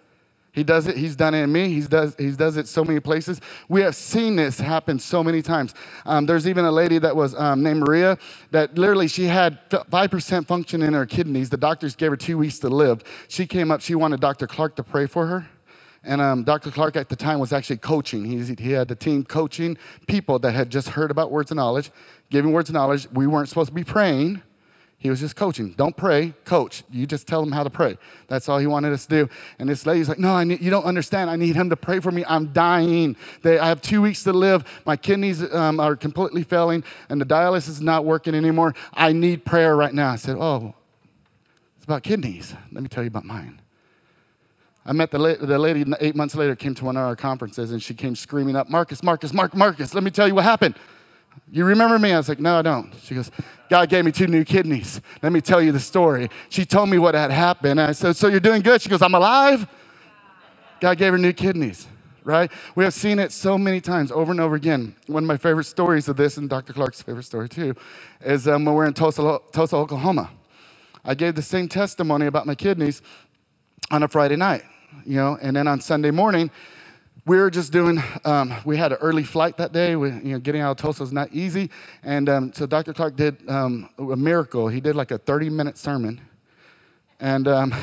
He 0.55 0.63
does 0.63 0.87
it. 0.87 0.95
He's 0.95 1.17
done 1.17 1.33
it 1.35 1.43
in 1.43 1.51
me. 1.51 1.69
He 1.69 1.81
does, 1.81 2.15
he 2.17 2.31
does 2.31 2.55
it 2.55 2.67
so 2.67 2.85
many 2.85 3.01
places. 3.01 3.41
We 3.67 3.81
have 3.81 3.93
seen 3.93 4.37
this 4.37 4.57
happen 4.57 4.97
so 4.99 5.21
many 5.21 5.41
times. 5.41 5.75
Um, 6.05 6.25
there's 6.25 6.47
even 6.47 6.63
a 6.63 6.71
lady 6.71 6.97
that 6.99 7.13
was 7.13 7.35
um, 7.35 7.61
named 7.61 7.81
Maria 7.81 8.17
that 8.51 8.77
literally 8.77 9.09
she 9.09 9.25
had 9.25 9.69
5% 9.69 10.47
function 10.47 10.81
in 10.81 10.93
her 10.93 11.05
kidneys. 11.05 11.49
The 11.49 11.57
doctors 11.57 11.93
gave 11.95 12.11
her 12.11 12.17
two 12.17 12.37
weeks 12.37 12.57
to 12.59 12.69
live. 12.69 13.03
She 13.27 13.45
came 13.45 13.69
up. 13.69 13.81
She 13.81 13.95
wanted 13.95 14.21
Dr. 14.21 14.47
Clark 14.47 14.77
to 14.77 14.83
pray 14.83 15.07
for 15.07 15.27
her. 15.27 15.47
And 16.05 16.21
um, 16.21 16.43
Dr. 16.45 16.71
Clark 16.71 16.95
at 16.95 17.09
the 17.09 17.15
time 17.17 17.39
was 17.39 17.51
actually 17.51 17.77
coaching. 17.77 18.23
He, 18.23 18.53
he 18.55 18.71
had 18.71 18.87
the 18.87 18.95
team 18.95 19.25
coaching 19.25 19.77
people 20.07 20.39
that 20.39 20.53
had 20.53 20.69
just 20.69 20.89
heard 20.89 21.11
about 21.11 21.31
words 21.31 21.51
of 21.51 21.57
knowledge, 21.57 21.91
giving 22.29 22.53
words 22.53 22.69
of 22.69 22.75
knowledge. 22.75 23.07
We 23.11 23.27
weren't 23.27 23.49
supposed 23.49 23.69
to 23.69 23.75
be 23.75 23.83
praying. 23.83 24.41
He 24.97 25.09
was 25.09 25.19
just 25.19 25.35
coaching. 25.35 25.73
Don't 25.73 25.95
pray, 25.95 26.33
coach. 26.45 26.83
You 26.89 27.05
just 27.05 27.27
tell 27.27 27.41
them 27.41 27.51
how 27.51 27.63
to 27.63 27.69
pray. 27.69 27.97
That's 28.27 28.49
all 28.49 28.57
he 28.57 28.65
wanted 28.65 28.91
us 28.91 29.05
to 29.05 29.25
do. 29.25 29.29
And 29.59 29.69
this 29.69 29.85
lady's 29.85 30.09
like, 30.09 30.17
No, 30.17 30.33
I 30.33 30.43
need, 30.43 30.61
you 30.61 30.71
don't 30.71 30.85
understand. 30.85 31.29
I 31.29 31.35
need 31.35 31.55
him 31.55 31.69
to 31.69 31.75
pray 31.75 31.99
for 31.99 32.11
me. 32.11 32.23
I'm 32.27 32.53
dying. 32.53 33.15
They, 33.43 33.59
I 33.59 33.67
have 33.67 33.81
two 33.81 34.01
weeks 34.01 34.23
to 34.23 34.33
live. 34.33 34.63
My 34.85 34.97
kidneys 34.97 35.53
um, 35.53 35.79
are 35.79 35.95
completely 35.95 36.43
failing, 36.43 36.83
and 37.09 37.21
the 37.21 37.25
dialysis 37.25 37.69
is 37.69 37.81
not 37.81 38.03
working 38.03 38.33
anymore. 38.33 38.73
I 38.93 39.11
need 39.11 39.45
prayer 39.45 39.75
right 39.75 39.93
now. 39.93 40.11
I 40.11 40.15
said, 40.15 40.37
Oh, 40.39 40.73
it's 41.75 41.85
about 41.85 42.01
kidneys. 42.01 42.55
Let 42.71 42.81
me 42.81 42.89
tell 42.89 43.03
you 43.03 43.09
about 43.09 43.25
mine. 43.25 43.61
I 44.87 44.93
met 44.93 45.11
the, 45.11 45.19
la- 45.19 45.35
the 45.35 45.57
lady 45.57 45.83
eight 45.99 46.15
months 46.15 46.35
later, 46.35 46.55
came 46.55 46.75
to 46.75 46.85
one 46.85 46.95
of 46.95 47.03
our 47.03 47.15
conferences, 47.15 47.71
and 47.71 47.81
she 47.81 47.93
came 47.93 48.15
screaming 48.15 48.55
up, 48.55 48.69
Marcus, 48.69 49.01
Marcus, 49.01 49.33
Mark, 49.33 49.55
Marcus, 49.55 49.93
let 49.93 50.03
me 50.03 50.11
tell 50.11 50.27
you 50.27 50.35
what 50.35 50.43
happened. 50.43 50.75
You 51.51 51.65
remember 51.65 51.97
me? 51.99 52.11
I 52.11 52.17
was 52.17 52.29
like, 52.29 52.39
No, 52.39 52.59
I 52.59 52.61
don't. 52.61 52.93
She 53.01 53.15
goes, 53.15 53.31
God 53.69 53.89
gave 53.89 54.05
me 54.05 54.11
two 54.11 54.27
new 54.27 54.43
kidneys. 54.43 55.01
Let 55.21 55.31
me 55.31 55.41
tell 55.41 55.61
you 55.61 55.71
the 55.71 55.79
story. 55.79 56.29
She 56.49 56.65
told 56.65 56.89
me 56.89 56.97
what 56.97 57.15
had 57.15 57.31
happened. 57.31 57.79
I 57.79 57.93
said, 57.93 58.15
So 58.15 58.27
you're 58.27 58.39
doing 58.39 58.61
good? 58.61 58.81
She 58.81 58.89
goes, 58.89 59.01
I'm 59.01 59.15
alive. 59.15 59.67
God 60.79 60.97
gave 60.97 61.13
her 61.13 61.17
new 61.17 61.33
kidneys, 61.33 61.87
right? 62.23 62.51
We 62.75 62.83
have 62.83 62.93
seen 62.93 63.17
it 63.17 63.31
so 63.31 63.57
many 63.57 63.79
times 63.79 64.11
over 64.11 64.31
and 64.31 64.41
over 64.41 64.55
again. 64.55 64.95
One 65.07 65.23
of 65.23 65.27
my 65.27 65.37
favorite 65.37 65.63
stories 65.63 66.09
of 66.09 66.17
this, 66.17 66.37
and 66.37 66.49
Dr. 66.49 66.73
Clark's 66.73 67.01
favorite 67.01 67.23
story 67.23 67.49
too, 67.49 67.75
is 68.21 68.47
um, 68.47 68.65
when 68.65 68.75
we're 68.75 68.85
in 68.85 68.93
Tulsa, 68.93 69.39
Tulsa, 69.51 69.75
Oklahoma. 69.77 70.29
I 71.03 71.15
gave 71.15 71.35
the 71.35 71.41
same 71.41 71.67
testimony 71.67 72.25
about 72.25 72.45
my 72.45 72.55
kidneys 72.55 73.01
on 73.91 74.03
a 74.03 74.07
Friday 74.07 74.35
night, 74.35 74.63
you 75.05 75.15
know, 75.15 75.37
and 75.41 75.55
then 75.55 75.67
on 75.67 75.79
Sunday 75.79 76.11
morning, 76.11 76.51
we 77.25 77.37
were 77.37 77.49
just 77.49 77.71
doing, 77.71 78.01
um, 78.23 78.53
we 78.65 78.77
had 78.77 78.91
an 78.91 78.99
early 79.01 79.23
flight 79.23 79.57
that 79.57 79.71
day. 79.71 79.95
We, 79.95 80.09
you 80.09 80.33
know, 80.33 80.39
getting 80.39 80.61
out 80.61 80.71
of 80.71 80.77
Tulsa 80.77 81.03
is 81.03 81.11
not 81.11 81.33
easy. 81.33 81.71
And 82.03 82.29
um, 82.29 82.53
so 82.53 82.67
Dr. 82.67 82.93
Clark 82.93 83.15
did 83.15 83.49
um, 83.49 83.89
a 83.97 84.15
miracle. 84.15 84.67
He 84.67 84.79
did 84.79 84.95
like 84.95 85.09
a 85.09 85.17
30 85.17 85.49
minute 85.49 85.77
sermon 85.77 86.21
and 87.19 87.47
um, 87.47 87.73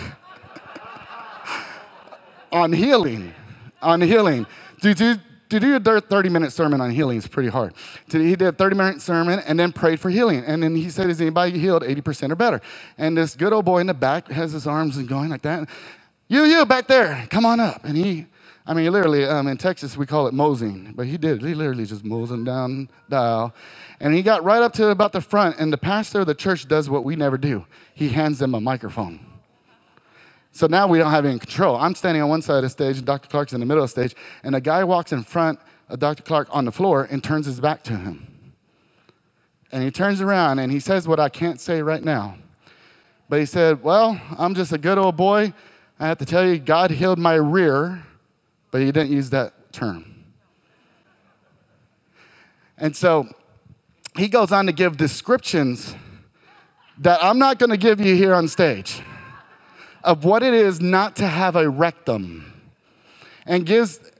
on 2.52 2.72
healing, 2.72 3.34
on 3.80 4.00
healing. 4.00 4.46
To, 4.82 4.94
to, 4.94 5.20
to 5.48 5.60
do 5.60 5.76
a 5.76 6.00
30 6.00 6.28
minute 6.28 6.52
sermon 6.52 6.80
on 6.80 6.90
healing 6.92 7.18
is 7.18 7.26
pretty 7.26 7.48
hard. 7.48 7.74
He 8.10 8.36
did 8.36 8.42
a 8.42 8.52
30 8.52 8.76
minute 8.76 9.02
sermon 9.02 9.40
and 9.40 9.58
then 9.58 9.72
prayed 9.72 9.98
for 9.98 10.08
healing. 10.08 10.44
And 10.44 10.62
then 10.62 10.76
he 10.76 10.88
said, 10.88 11.10
Is 11.10 11.20
anybody 11.20 11.58
healed 11.58 11.82
80% 11.82 12.30
or 12.30 12.36
better? 12.36 12.60
And 12.96 13.16
this 13.16 13.34
good 13.34 13.52
old 13.52 13.64
boy 13.64 13.78
in 13.78 13.88
the 13.88 13.94
back 13.94 14.28
has 14.28 14.52
his 14.52 14.68
arms 14.68 14.98
and 14.98 15.08
going 15.08 15.30
like 15.30 15.42
that. 15.42 15.68
You, 16.28 16.44
you 16.44 16.64
back 16.64 16.86
there, 16.86 17.26
come 17.28 17.44
on 17.44 17.58
up. 17.58 17.84
And 17.84 17.96
he, 17.96 18.26
I 18.64 18.74
mean, 18.74 18.92
literally, 18.92 19.24
um, 19.24 19.48
in 19.48 19.56
Texas, 19.56 19.96
we 19.96 20.06
call 20.06 20.28
it 20.28 20.34
moseying, 20.34 20.92
but 20.94 21.06
he 21.06 21.16
did. 21.16 21.42
He 21.42 21.54
literally 21.54 21.84
just 21.84 22.04
mosing 22.04 22.44
down 22.44 22.88
the 23.08 23.16
aisle. 23.16 23.54
And 23.98 24.14
he 24.14 24.22
got 24.22 24.44
right 24.44 24.62
up 24.62 24.72
to 24.74 24.88
about 24.88 25.12
the 25.12 25.20
front, 25.20 25.58
and 25.58 25.72
the 25.72 25.78
pastor 25.78 26.20
of 26.20 26.28
the 26.28 26.34
church 26.34 26.68
does 26.68 26.88
what 26.88 27.04
we 27.04 27.16
never 27.16 27.36
do 27.36 27.66
he 27.94 28.08
hands 28.08 28.38
them 28.38 28.54
a 28.54 28.60
microphone. 28.60 29.20
So 30.52 30.66
now 30.66 30.86
we 30.86 30.98
don't 30.98 31.10
have 31.10 31.24
any 31.24 31.38
control. 31.38 31.76
I'm 31.76 31.94
standing 31.94 32.22
on 32.22 32.28
one 32.28 32.42
side 32.42 32.56
of 32.56 32.62
the 32.62 32.68
stage, 32.68 32.98
and 32.98 33.06
Dr. 33.06 33.28
Clark's 33.28 33.52
in 33.52 33.60
the 33.60 33.66
middle 33.66 33.82
of 33.82 33.92
the 33.92 34.02
stage, 34.02 34.16
and 34.42 34.54
a 34.54 34.60
guy 34.60 34.84
walks 34.84 35.12
in 35.12 35.22
front 35.22 35.58
of 35.88 35.98
Dr. 35.98 36.22
Clark 36.22 36.48
on 36.50 36.64
the 36.64 36.72
floor 36.72 37.08
and 37.10 37.22
turns 37.24 37.46
his 37.46 37.58
back 37.58 37.82
to 37.84 37.96
him. 37.96 38.54
And 39.72 39.82
he 39.82 39.90
turns 39.90 40.20
around 40.20 40.58
and 40.58 40.70
he 40.70 40.78
says 40.78 41.08
what 41.08 41.18
I 41.18 41.30
can't 41.30 41.58
say 41.58 41.80
right 41.80 42.04
now. 42.04 42.36
But 43.28 43.40
he 43.40 43.46
said, 43.46 43.82
Well, 43.82 44.20
I'm 44.38 44.54
just 44.54 44.72
a 44.72 44.78
good 44.78 44.98
old 44.98 45.16
boy. 45.16 45.54
I 45.98 46.06
have 46.06 46.18
to 46.18 46.26
tell 46.26 46.46
you, 46.46 46.58
God 46.58 46.90
healed 46.90 47.18
my 47.18 47.34
rear 47.34 48.04
but 48.72 48.80
he 48.80 48.86
didn't 48.90 49.12
use 49.12 49.30
that 49.30 49.72
term. 49.72 50.24
And 52.76 52.96
so 52.96 53.28
he 54.16 54.26
goes 54.26 54.50
on 54.50 54.66
to 54.66 54.72
give 54.72 54.96
descriptions 54.96 55.94
that 56.98 57.22
I'm 57.22 57.38
not 57.38 57.60
going 57.60 57.70
to 57.70 57.76
give 57.76 58.00
you 58.00 58.16
here 58.16 58.34
on 58.34 58.48
stage 58.48 59.00
of 60.02 60.24
what 60.24 60.42
it 60.42 60.52
is 60.52 60.80
not 60.80 61.14
to 61.16 61.28
have 61.28 61.54
a 61.54 61.68
rectum 61.68 62.52
and 63.46 63.64
gives 63.64 63.98
a 63.98 64.10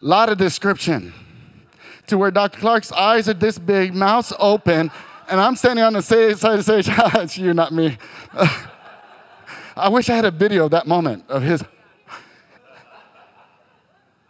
lot 0.00 0.28
of 0.28 0.36
description 0.36 1.14
to 2.06 2.18
where 2.18 2.30
Dr. 2.30 2.58
Clark's 2.58 2.92
eyes 2.92 3.28
are 3.28 3.34
this 3.34 3.58
big, 3.58 3.94
mouth's 3.94 4.32
open, 4.38 4.90
and 5.28 5.40
I'm 5.40 5.56
standing 5.56 5.84
on 5.84 5.92
the 5.92 6.02
side 6.02 6.30
of 6.30 6.40
the 6.40 6.62
stage. 6.62 6.88
it's 7.14 7.38
you, 7.38 7.54
not 7.54 7.72
me. 7.72 7.96
I 9.76 9.88
wish 9.88 10.10
I 10.10 10.16
had 10.16 10.24
a 10.24 10.30
video 10.30 10.64
of 10.64 10.72
that 10.72 10.86
moment 10.86 11.24
of 11.28 11.42
his. 11.42 11.62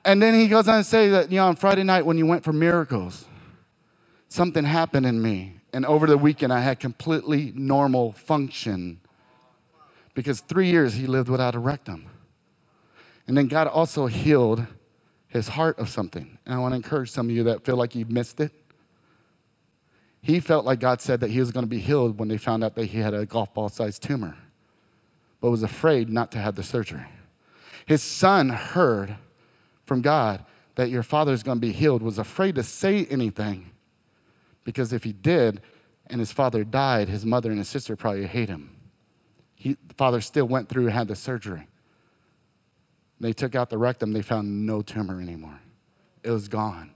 And 0.05 0.23
then 0.23 0.35
he 0.35 0.49
goes 0.49 0.67
on 0.67 0.79
to 0.79 0.85
say 0.85 1.11
that, 1.11 1.31
you 1.31 1.37
know, 1.37 1.47
on 1.47 1.57
Friday 1.57 1.83
night 1.83 2.07
when 2.07 2.17
you 2.17 2.27
went 2.27 2.43
for 2.43 2.53
miracles, 2.53 3.27
something 4.29 4.65
happened 4.65 5.07
in 5.07 5.21
me. 5.21 5.57
And 5.73 5.85
over 5.87 6.07
the 6.07 6.19
weekend, 6.19 6.53
I 6.53 6.61
had 6.61 6.81
completely 6.81 7.53
normal 7.55 8.13
function 8.13 9.01
because 10.15 10.41
three 10.41 10.71
years 10.71 10.95
he 10.95 11.07
lived 11.07 11.29
without 11.29 11.55
a 11.55 11.59
rectum. 11.59 12.07
And 13.27 13.37
then 13.37 13.47
God 13.47 13.69
also 13.69 14.07
healed 14.07 14.67
his 15.29 15.49
heart 15.49 15.79
of 15.79 15.89
something. 15.89 16.39
And 16.45 16.55
I 16.55 16.59
want 16.59 16.73
to 16.73 16.77
encourage 16.77 17.11
some 17.11 17.29
of 17.29 17.37
you 17.37 17.45
that 17.45 17.65
feel 17.65 17.77
like 17.77 17.95
you've 17.95 18.11
missed 18.11 18.41
it. 18.41 18.53
He 20.23 20.41
felt 20.41 20.65
like 20.65 20.81
God 20.81 21.01
said 21.01 21.21
that 21.21 21.31
he 21.31 21.39
was 21.39 21.53
going 21.53 21.65
to 21.65 21.71
be 21.71 21.79
healed 21.79 22.19
when 22.19 22.29
they 22.29 22.37
found 22.37 22.65
out 22.65 22.75
that 22.75 22.87
he 22.87 22.99
had 22.99 23.15
a 23.15 23.25
golf 23.25 23.55
ball 23.55 23.69
sized 23.69 24.03
tumor, 24.03 24.37
but 25.41 25.51
was 25.51 25.63
afraid 25.63 26.11
not 26.11 26.33
to 26.33 26.39
have 26.39 26.57
the 26.57 26.63
surgery. 26.63 27.07
His 27.87 28.03
son 28.03 28.51
heard 28.51 29.17
from 29.91 30.03
God 30.03 30.45
that 30.76 30.88
your 30.88 31.03
father 31.03 31.32
is 31.32 31.43
going 31.43 31.57
to 31.57 31.61
be 31.61 31.72
healed 31.72 32.01
was 32.01 32.16
afraid 32.16 32.55
to 32.55 32.62
say 32.62 33.07
anything 33.07 33.72
because 34.62 34.93
if 34.93 35.03
he 35.03 35.12
did 35.12 35.62
and 36.07 36.20
his 36.20 36.30
father 36.30 36.62
died, 36.62 37.09
his 37.09 37.26
mother 37.26 37.51
and 37.51 37.59
his 37.59 37.68
sister 37.68 37.97
probably 37.97 38.24
hate 38.24 38.49
him. 38.49 38.70
He, 39.57 39.76
the 39.88 39.95
father 39.95 40.20
still 40.20 40.45
went 40.45 40.68
through 40.68 40.84
and 40.84 40.93
had 40.93 41.09
the 41.09 41.16
surgery. 41.16 41.66
They 43.18 43.32
took 43.32 43.57
out 43.57 43.68
the 43.68 43.78
rectum, 43.78 44.12
they 44.12 44.22
found 44.22 44.64
no 44.64 44.80
tumor 44.80 45.20
anymore. 45.20 45.59
It 46.22 46.30
was 46.30 46.47
gone. 46.47 46.93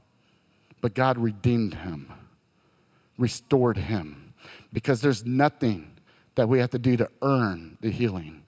But 0.80 0.94
God 0.94 1.18
redeemed 1.18 1.74
him, 1.74 2.12
restored 3.18 3.76
him, 3.76 4.34
because 4.72 5.00
there's 5.00 5.26
nothing 5.26 5.96
that 6.36 6.48
we 6.48 6.60
have 6.60 6.70
to 6.70 6.78
do 6.78 6.96
to 6.98 7.10
earn 7.22 7.76
the 7.80 7.90
healing. 7.90 8.44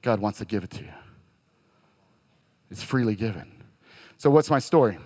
God 0.00 0.18
wants 0.18 0.38
to 0.38 0.46
give 0.46 0.64
it 0.64 0.70
to 0.70 0.84
you. 0.84 0.92
It's 2.70 2.82
freely 2.82 3.14
given. 3.14 3.50
So, 4.16 4.30
what's 4.30 4.50
my 4.50 4.58
story? 4.58 4.98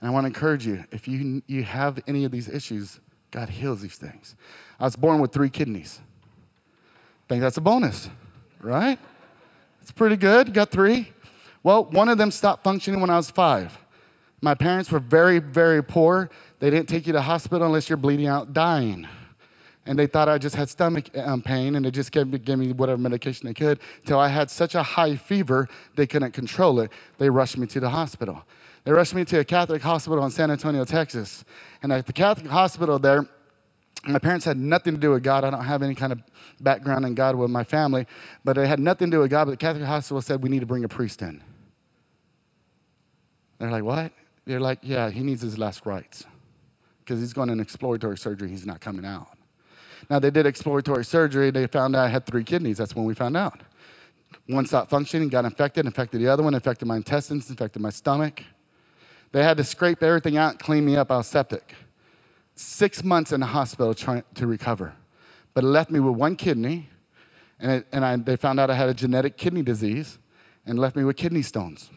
And 0.00 0.08
I 0.08 0.10
want 0.10 0.24
to 0.24 0.28
encourage 0.28 0.66
you 0.66 0.84
if 0.92 1.08
you, 1.08 1.42
you 1.46 1.62
have 1.64 2.02
any 2.06 2.24
of 2.24 2.30
these 2.30 2.48
issues, 2.48 3.00
God 3.30 3.48
heals 3.48 3.80
these 3.80 3.96
things. 3.96 4.36
I 4.78 4.84
was 4.84 4.96
born 4.96 5.20
with 5.20 5.32
three 5.32 5.50
kidneys. 5.50 6.00
Think 7.28 7.40
that's 7.40 7.56
a 7.56 7.60
bonus, 7.60 8.10
right? 8.60 8.98
It's 9.82 9.90
pretty 9.90 10.16
good. 10.16 10.52
Got 10.52 10.70
three. 10.70 11.12
Well, 11.62 11.84
one 11.84 12.08
of 12.08 12.18
them 12.18 12.30
stopped 12.30 12.62
functioning 12.64 13.00
when 13.00 13.10
I 13.10 13.16
was 13.16 13.30
five. 13.30 13.78
My 14.40 14.54
parents 14.54 14.90
were 14.90 14.98
very, 14.98 15.38
very 15.38 15.82
poor. 15.82 16.28
They 16.58 16.68
didn't 16.68 16.88
take 16.88 17.06
you 17.06 17.14
to 17.14 17.22
hospital 17.22 17.66
unless 17.66 17.88
you're 17.88 17.96
bleeding 17.96 18.26
out, 18.26 18.52
dying. 18.52 19.08
And 19.86 19.98
they 19.98 20.06
thought 20.06 20.28
I 20.28 20.38
just 20.38 20.56
had 20.56 20.70
stomach 20.70 21.10
um, 21.16 21.42
pain, 21.42 21.74
and 21.74 21.84
they 21.84 21.90
just 21.90 22.10
gave 22.10 22.28
me, 22.28 22.38
gave 22.38 22.58
me 22.58 22.72
whatever 22.72 23.00
medication 23.00 23.46
they 23.46 23.54
could. 23.54 23.80
Till 24.06 24.18
I 24.18 24.28
had 24.28 24.50
such 24.50 24.74
a 24.74 24.82
high 24.82 25.16
fever, 25.16 25.68
they 25.94 26.06
couldn't 26.06 26.32
control 26.32 26.80
it. 26.80 26.90
They 27.18 27.28
rushed 27.28 27.58
me 27.58 27.66
to 27.68 27.80
the 27.80 27.90
hospital. 27.90 28.44
They 28.84 28.92
rushed 28.92 29.14
me 29.14 29.24
to 29.26 29.40
a 29.40 29.44
Catholic 29.44 29.82
hospital 29.82 30.24
in 30.24 30.30
San 30.30 30.50
Antonio, 30.50 30.84
Texas. 30.84 31.44
And 31.82 31.92
at 31.92 32.06
the 32.06 32.12
Catholic 32.12 32.50
hospital 32.50 32.98
there, 32.98 33.26
my 34.06 34.18
parents 34.18 34.44
had 34.44 34.58
nothing 34.58 34.94
to 34.94 35.00
do 35.00 35.10
with 35.10 35.22
God. 35.22 35.44
I 35.44 35.50
don't 35.50 35.64
have 35.64 35.82
any 35.82 35.94
kind 35.94 36.12
of 36.12 36.20
background 36.60 37.06
in 37.06 37.14
God 37.14 37.36
with 37.36 37.50
my 37.50 37.64
family, 37.64 38.06
but 38.44 38.58
it 38.58 38.66
had 38.66 38.80
nothing 38.80 39.10
to 39.10 39.16
do 39.16 39.20
with 39.20 39.30
God. 39.30 39.46
But 39.46 39.52
the 39.52 39.56
Catholic 39.56 39.84
hospital 39.84 40.20
said 40.20 40.42
we 40.42 40.50
need 40.50 40.60
to 40.60 40.66
bring 40.66 40.84
a 40.84 40.88
priest 40.88 41.22
in. 41.22 41.42
They're 43.58 43.70
like, 43.70 43.84
what? 43.84 44.12
They're 44.44 44.60
like, 44.60 44.80
yeah, 44.82 45.08
he 45.10 45.22
needs 45.22 45.40
his 45.40 45.56
last 45.58 45.86
rites 45.86 46.24
because 46.98 47.20
he's 47.20 47.32
going 47.32 47.48
in 47.48 47.60
exploratory 47.60 48.18
surgery. 48.18 48.50
He's 48.50 48.66
not 48.66 48.80
coming 48.80 49.06
out. 49.06 49.28
Now, 50.10 50.18
they 50.18 50.30
did 50.30 50.46
exploratory 50.46 51.04
surgery. 51.04 51.50
They 51.50 51.66
found 51.66 51.96
out 51.96 52.04
I 52.04 52.08
had 52.08 52.26
three 52.26 52.44
kidneys. 52.44 52.78
That's 52.78 52.94
when 52.94 53.04
we 53.04 53.14
found 53.14 53.36
out. 53.36 53.60
One 54.46 54.66
stopped 54.66 54.90
functioning, 54.90 55.28
got 55.28 55.44
infected, 55.44 55.86
infected 55.86 56.20
the 56.20 56.28
other 56.28 56.42
one, 56.42 56.54
infected 56.54 56.86
my 56.86 56.96
intestines, 56.96 57.48
infected 57.48 57.80
my 57.80 57.90
stomach. 57.90 58.42
They 59.32 59.42
had 59.42 59.56
to 59.56 59.64
scrape 59.64 60.02
everything 60.02 60.36
out, 60.36 60.50
and 60.52 60.58
clean 60.58 60.84
me 60.84 60.96
up. 60.96 61.10
I 61.10 61.16
was 61.16 61.26
septic. 61.26 61.74
Six 62.54 63.02
months 63.02 63.32
in 63.32 63.40
the 63.40 63.46
hospital 63.46 63.94
trying 63.94 64.22
to 64.34 64.46
recover. 64.46 64.94
But 65.54 65.64
it 65.64 65.68
left 65.68 65.90
me 65.90 66.00
with 66.00 66.16
one 66.16 66.36
kidney, 66.36 66.88
and, 67.58 67.70
it, 67.72 67.86
and 67.92 68.04
I, 68.04 68.16
they 68.16 68.36
found 68.36 68.60
out 68.60 68.70
I 68.70 68.74
had 68.74 68.88
a 68.88 68.94
genetic 68.94 69.36
kidney 69.36 69.62
disease 69.62 70.18
and 70.66 70.78
left 70.78 70.96
me 70.96 71.04
with 71.04 71.16
kidney 71.16 71.42
stones. 71.42 71.90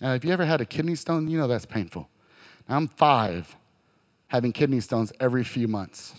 Now, 0.00 0.14
if 0.14 0.24
you 0.24 0.32
ever 0.32 0.44
had 0.44 0.60
a 0.60 0.64
kidney 0.64 0.94
stone, 0.94 1.28
you 1.28 1.38
know 1.38 1.46
that's 1.46 1.66
painful. 1.66 2.08
Now, 2.68 2.76
I'm 2.76 2.88
five, 2.88 3.56
having 4.28 4.52
kidney 4.52 4.80
stones 4.80 5.12
every 5.20 5.44
few 5.44 5.68
months. 5.68 6.14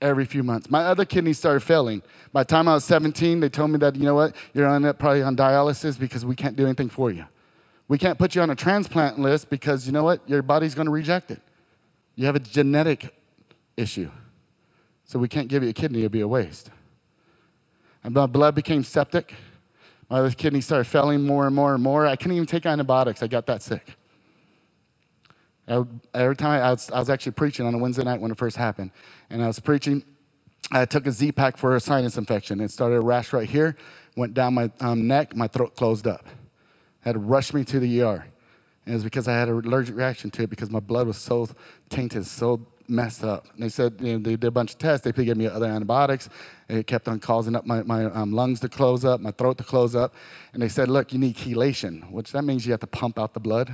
Every 0.00 0.24
few 0.24 0.42
months. 0.42 0.70
My 0.70 0.84
other 0.84 1.04
kidneys 1.04 1.38
started 1.38 1.60
failing. 1.60 2.02
By 2.32 2.42
the 2.42 2.46
time 2.46 2.68
I 2.68 2.74
was 2.74 2.84
17, 2.84 3.40
they 3.40 3.50
told 3.50 3.70
me 3.70 3.78
that, 3.78 3.96
you 3.96 4.04
know 4.04 4.14
what, 4.14 4.34
you're 4.54 4.66
on, 4.66 4.82
probably 4.94 5.22
on 5.22 5.36
dialysis 5.36 5.98
because 5.98 6.24
we 6.24 6.34
can't 6.34 6.56
do 6.56 6.64
anything 6.64 6.88
for 6.88 7.10
you. 7.10 7.26
We 7.86 7.98
can't 7.98 8.18
put 8.18 8.34
you 8.34 8.40
on 8.40 8.48
a 8.48 8.54
transplant 8.54 9.18
list 9.18 9.50
because, 9.50 9.86
you 9.86 9.92
know 9.92 10.04
what, 10.04 10.26
your 10.26 10.42
body's 10.42 10.74
going 10.74 10.86
to 10.86 10.92
reject 10.92 11.30
it. 11.30 11.42
You 12.14 12.24
have 12.26 12.36
a 12.36 12.40
genetic 12.40 13.14
issue. 13.76 14.10
So 15.04 15.18
we 15.18 15.28
can't 15.28 15.48
give 15.48 15.62
you 15.62 15.68
a 15.68 15.72
kidney, 15.72 15.98
it'd 16.00 16.12
be 16.12 16.20
a 16.20 16.28
waste. 16.28 16.70
And 18.02 18.14
my 18.14 18.26
blood 18.26 18.54
became 18.54 18.84
septic. 18.84 19.34
My 20.08 20.20
other 20.20 20.30
kidney 20.30 20.60
started 20.60 20.84
failing 20.84 21.26
more 21.26 21.46
and 21.46 21.54
more 21.54 21.74
and 21.74 21.82
more. 21.82 22.06
I 22.06 22.16
couldn't 22.16 22.36
even 22.36 22.46
take 22.46 22.64
antibiotics. 22.64 23.22
I 23.22 23.26
got 23.26 23.46
that 23.46 23.62
sick. 23.62 23.96
Every 26.14 26.36
time 26.36 26.62
I 26.62 26.70
was, 26.70 26.90
I 26.90 26.98
was 26.98 27.08
actually 27.08 27.32
preaching 27.32 27.66
on 27.66 27.74
a 27.74 27.78
Wednesday 27.78 28.02
night 28.02 28.20
when 28.20 28.30
it 28.30 28.38
first 28.38 28.56
happened, 28.56 28.90
and 29.30 29.42
I 29.42 29.46
was 29.46 29.60
preaching. 29.60 30.04
I 30.72 30.84
took 30.84 31.06
a 31.06 31.12
Z 31.12 31.32
pack 31.32 31.56
for 31.56 31.74
a 31.74 31.80
sinus 31.80 32.16
infection. 32.16 32.60
It 32.60 32.70
started 32.70 32.96
a 32.96 33.00
rash 33.00 33.32
right 33.32 33.48
here, 33.48 33.76
went 34.16 34.34
down 34.34 34.54
my 34.54 34.70
um, 34.80 35.06
neck, 35.06 35.34
my 35.34 35.48
throat 35.48 35.74
closed 35.74 36.06
up. 36.06 36.26
Had 37.00 37.12
to 37.12 37.18
rush 37.18 37.54
me 37.54 37.64
to 37.64 37.80
the 37.80 38.02
ER. 38.02 38.26
And 38.84 38.92
it 38.92 38.96
was 38.96 39.04
because 39.04 39.26
I 39.26 39.32
had 39.32 39.48
an 39.48 39.64
allergic 39.64 39.96
reaction 39.96 40.30
to 40.32 40.42
it 40.42 40.50
because 40.50 40.70
my 40.70 40.80
blood 40.80 41.06
was 41.06 41.16
so 41.16 41.48
tainted, 41.88 42.26
so 42.26 42.66
messed 42.88 43.24
up. 43.24 43.46
And 43.54 43.62
they 43.62 43.68
said, 43.68 43.94
you 44.00 44.12
know, 44.12 44.18
they 44.18 44.32
did 44.32 44.44
a 44.44 44.50
bunch 44.50 44.72
of 44.72 44.78
tests. 44.78 45.04
They 45.04 45.12
gave 45.12 45.36
me 45.36 45.46
other 45.46 45.66
antibiotics. 45.66 46.28
It 46.68 46.86
kept 46.86 47.08
on 47.08 47.20
causing 47.20 47.56
up 47.56 47.64
my, 47.64 47.82
my 47.82 48.04
um, 48.06 48.32
lungs 48.32 48.60
to 48.60 48.68
close 48.68 49.04
up, 49.04 49.20
my 49.20 49.30
throat 49.30 49.58
to 49.58 49.64
close 49.64 49.96
up. 49.96 50.14
And 50.52 50.62
they 50.62 50.68
said, 50.68 50.88
look, 50.88 51.12
you 51.12 51.18
need 51.18 51.36
chelation, 51.36 52.10
which 52.10 52.32
that 52.32 52.42
means 52.42 52.66
you 52.66 52.72
have 52.72 52.80
to 52.80 52.86
pump 52.86 53.18
out 53.18 53.32
the 53.32 53.40
blood 53.40 53.72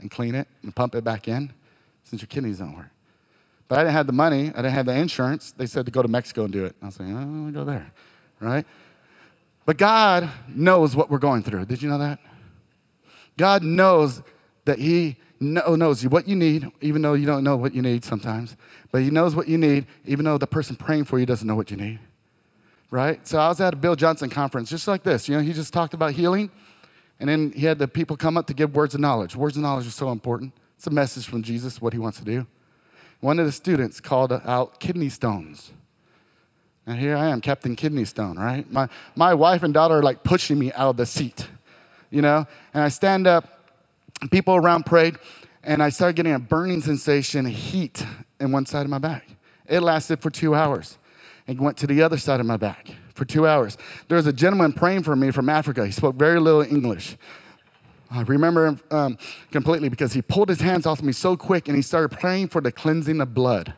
and 0.00 0.10
clean 0.10 0.34
it 0.34 0.48
and 0.62 0.74
pump 0.74 0.94
it 0.94 1.04
back 1.04 1.28
in 1.28 1.52
since 2.04 2.22
your 2.22 2.28
kidneys 2.28 2.58
don't 2.58 2.76
work. 2.76 2.90
But 3.68 3.78
I 3.78 3.82
didn't 3.82 3.94
have 3.94 4.06
the 4.06 4.12
money. 4.12 4.48
I 4.50 4.56
didn't 4.56 4.72
have 4.72 4.86
the 4.86 4.94
insurance. 4.94 5.52
They 5.52 5.66
said 5.66 5.86
to 5.86 5.92
go 5.92 6.02
to 6.02 6.08
Mexico 6.08 6.44
and 6.44 6.52
do 6.52 6.64
it. 6.64 6.76
I 6.82 6.86
was 6.86 7.00
like, 7.00 7.08
oh, 7.10 7.16
I'll 7.46 7.50
go 7.50 7.64
there, 7.64 7.90
right? 8.40 8.66
But 9.66 9.78
God 9.78 10.30
knows 10.48 10.94
what 10.94 11.10
we're 11.10 11.18
going 11.18 11.42
through. 11.42 11.64
Did 11.64 11.82
you 11.82 11.88
know 11.88 11.98
that? 11.98 12.18
God 13.36 13.62
knows 13.62 14.22
that 14.66 14.78
He 14.78 15.16
oh, 15.66 15.76
knows 15.76 16.06
what 16.06 16.28
you 16.28 16.36
need, 16.36 16.70
even 16.80 17.02
though 17.02 17.14
you 17.14 17.26
don't 17.26 17.42
know 17.42 17.56
what 17.56 17.74
you 17.74 17.82
need 17.82 18.04
sometimes. 18.04 18.56
But 18.92 19.02
He 19.02 19.10
knows 19.10 19.34
what 19.34 19.48
you 19.48 19.58
need, 19.58 19.86
even 20.04 20.24
though 20.24 20.38
the 20.38 20.46
person 20.46 20.76
praying 20.76 21.04
for 21.04 21.18
you 21.18 21.26
doesn't 21.26 21.46
know 21.46 21.56
what 21.56 21.70
you 21.70 21.76
need. 21.76 21.98
Right? 22.90 23.26
So 23.26 23.38
I 23.38 23.48
was 23.48 23.60
at 23.60 23.74
a 23.74 23.76
Bill 23.76 23.96
Johnson 23.96 24.30
conference, 24.30 24.70
just 24.70 24.86
like 24.86 25.02
this. 25.02 25.28
You 25.28 25.36
know, 25.36 25.42
he 25.42 25.52
just 25.52 25.72
talked 25.72 25.94
about 25.94 26.12
healing, 26.12 26.48
and 27.20 27.28
then 27.28 27.52
he 27.52 27.66
had 27.66 27.78
the 27.78 27.88
people 27.88 28.16
come 28.16 28.36
up 28.36 28.46
to 28.48 28.54
give 28.54 28.74
words 28.74 28.94
of 28.94 29.00
knowledge. 29.00 29.36
Words 29.36 29.56
of 29.56 29.62
knowledge 29.62 29.86
are 29.86 29.90
so 29.90 30.10
important. 30.10 30.52
It's 30.76 30.86
a 30.86 30.90
message 30.90 31.26
from 31.26 31.42
Jesus, 31.42 31.80
what 31.80 31.92
He 31.92 31.98
wants 31.98 32.18
to 32.18 32.24
do. 32.24 32.46
One 33.20 33.38
of 33.38 33.46
the 33.46 33.52
students 33.52 34.00
called 34.00 34.32
out 34.32 34.80
kidney 34.80 35.08
stones. 35.08 35.72
And 36.86 36.98
here 36.98 37.16
I 37.16 37.28
am, 37.28 37.40
Captain 37.40 37.74
Kidney 37.76 38.04
Stone, 38.04 38.36
right? 38.36 38.70
My, 38.70 38.88
my 39.16 39.32
wife 39.32 39.62
and 39.62 39.72
daughter 39.72 40.00
are 40.00 40.02
like 40.02 40.22
pushing 40.22 40.58
me 40.58 40.70
out 40.72 40.90
of 40.90 40.96
the 40.98 41.06
seat, 41.06 41.48
you 42.10 42.20
know? 42.20 42.46
And 42.74 42.82
I 42.82 42.88
stand 42.88 43.26
up, 43.26 43.70
people 44.30 44.54
around 44.54 44.84
prayed, 44.84 45.16
and 45.62 45.82
I 45.82 45.88
started 45.88 46.16
getting 46.16 46.34
a 46.34 46.38
burning 46.38 46.82
sensation, 46.82 47.46
heat 47.46 48.04
in 48.38 48.52
one 48.52 48.66
side 48.66 48.82
of 48.82 48.90
my 48.90 48.98
back. 48.98 49.26
It 49.66 49.80
lasted 49.80 50.20
for 50.20 50.28
two 50.28 50.54
hours 50.54 50.98
and 51.48 51.58
went 51.58 51.78
to 51.78 51.86
the 51.86 52.02
other 52.02 52.18
side 52.18 52.40
of 52.40 52.44
my 52.44 52.58
back 52.58 52.90
for 53.14 53.24
two 53.24 53.46
hours. 53.46 53.78
There 54.08 54.16
was 54.16 54.26
a 54.26 54.32
gentleman 54.32 54.72
praying 54.72 55.04
for 55.04 55.16
me 55.16 55.30
from 55.30 55.48
Africa. 55.48 55.86
He 55.86 55.92
spoke 55.92 56.16
very 56.16 56.40
little 56.40 56.62
English. 56.62 57.16
I 58.10 58.22
remember 58.22 58.66
him 58.66 58.80
um, 58.90 59.18
completely 59.50 59.88
because 59.88 60.12
he 60.12 60.22
pulled 60.22 60.48
his 60.48 60.60
hands 60.60 60.86
off 60.86 61.02
me 61.02 61.12
so 61.12 61.36
quick 61.36 61.68
and 61.68 61.76
he 61.76 61.82
started 61.82 62.10
praying 62.10 62.48
for 62.48 62.60
the 62.60 62.70
cleansing 62.70 63.20
of 63.20 63.34
blood. 63.34 63.74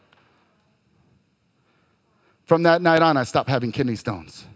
From 2.45 2.63
that 2.65 2.83
night 2.83 3.03
on, 3.03 3.17
I 3.17 3.25
stopped 3.25 3.49
having 3.49 3.73
kidney 3.73 3.97
stones. 3.97 4.47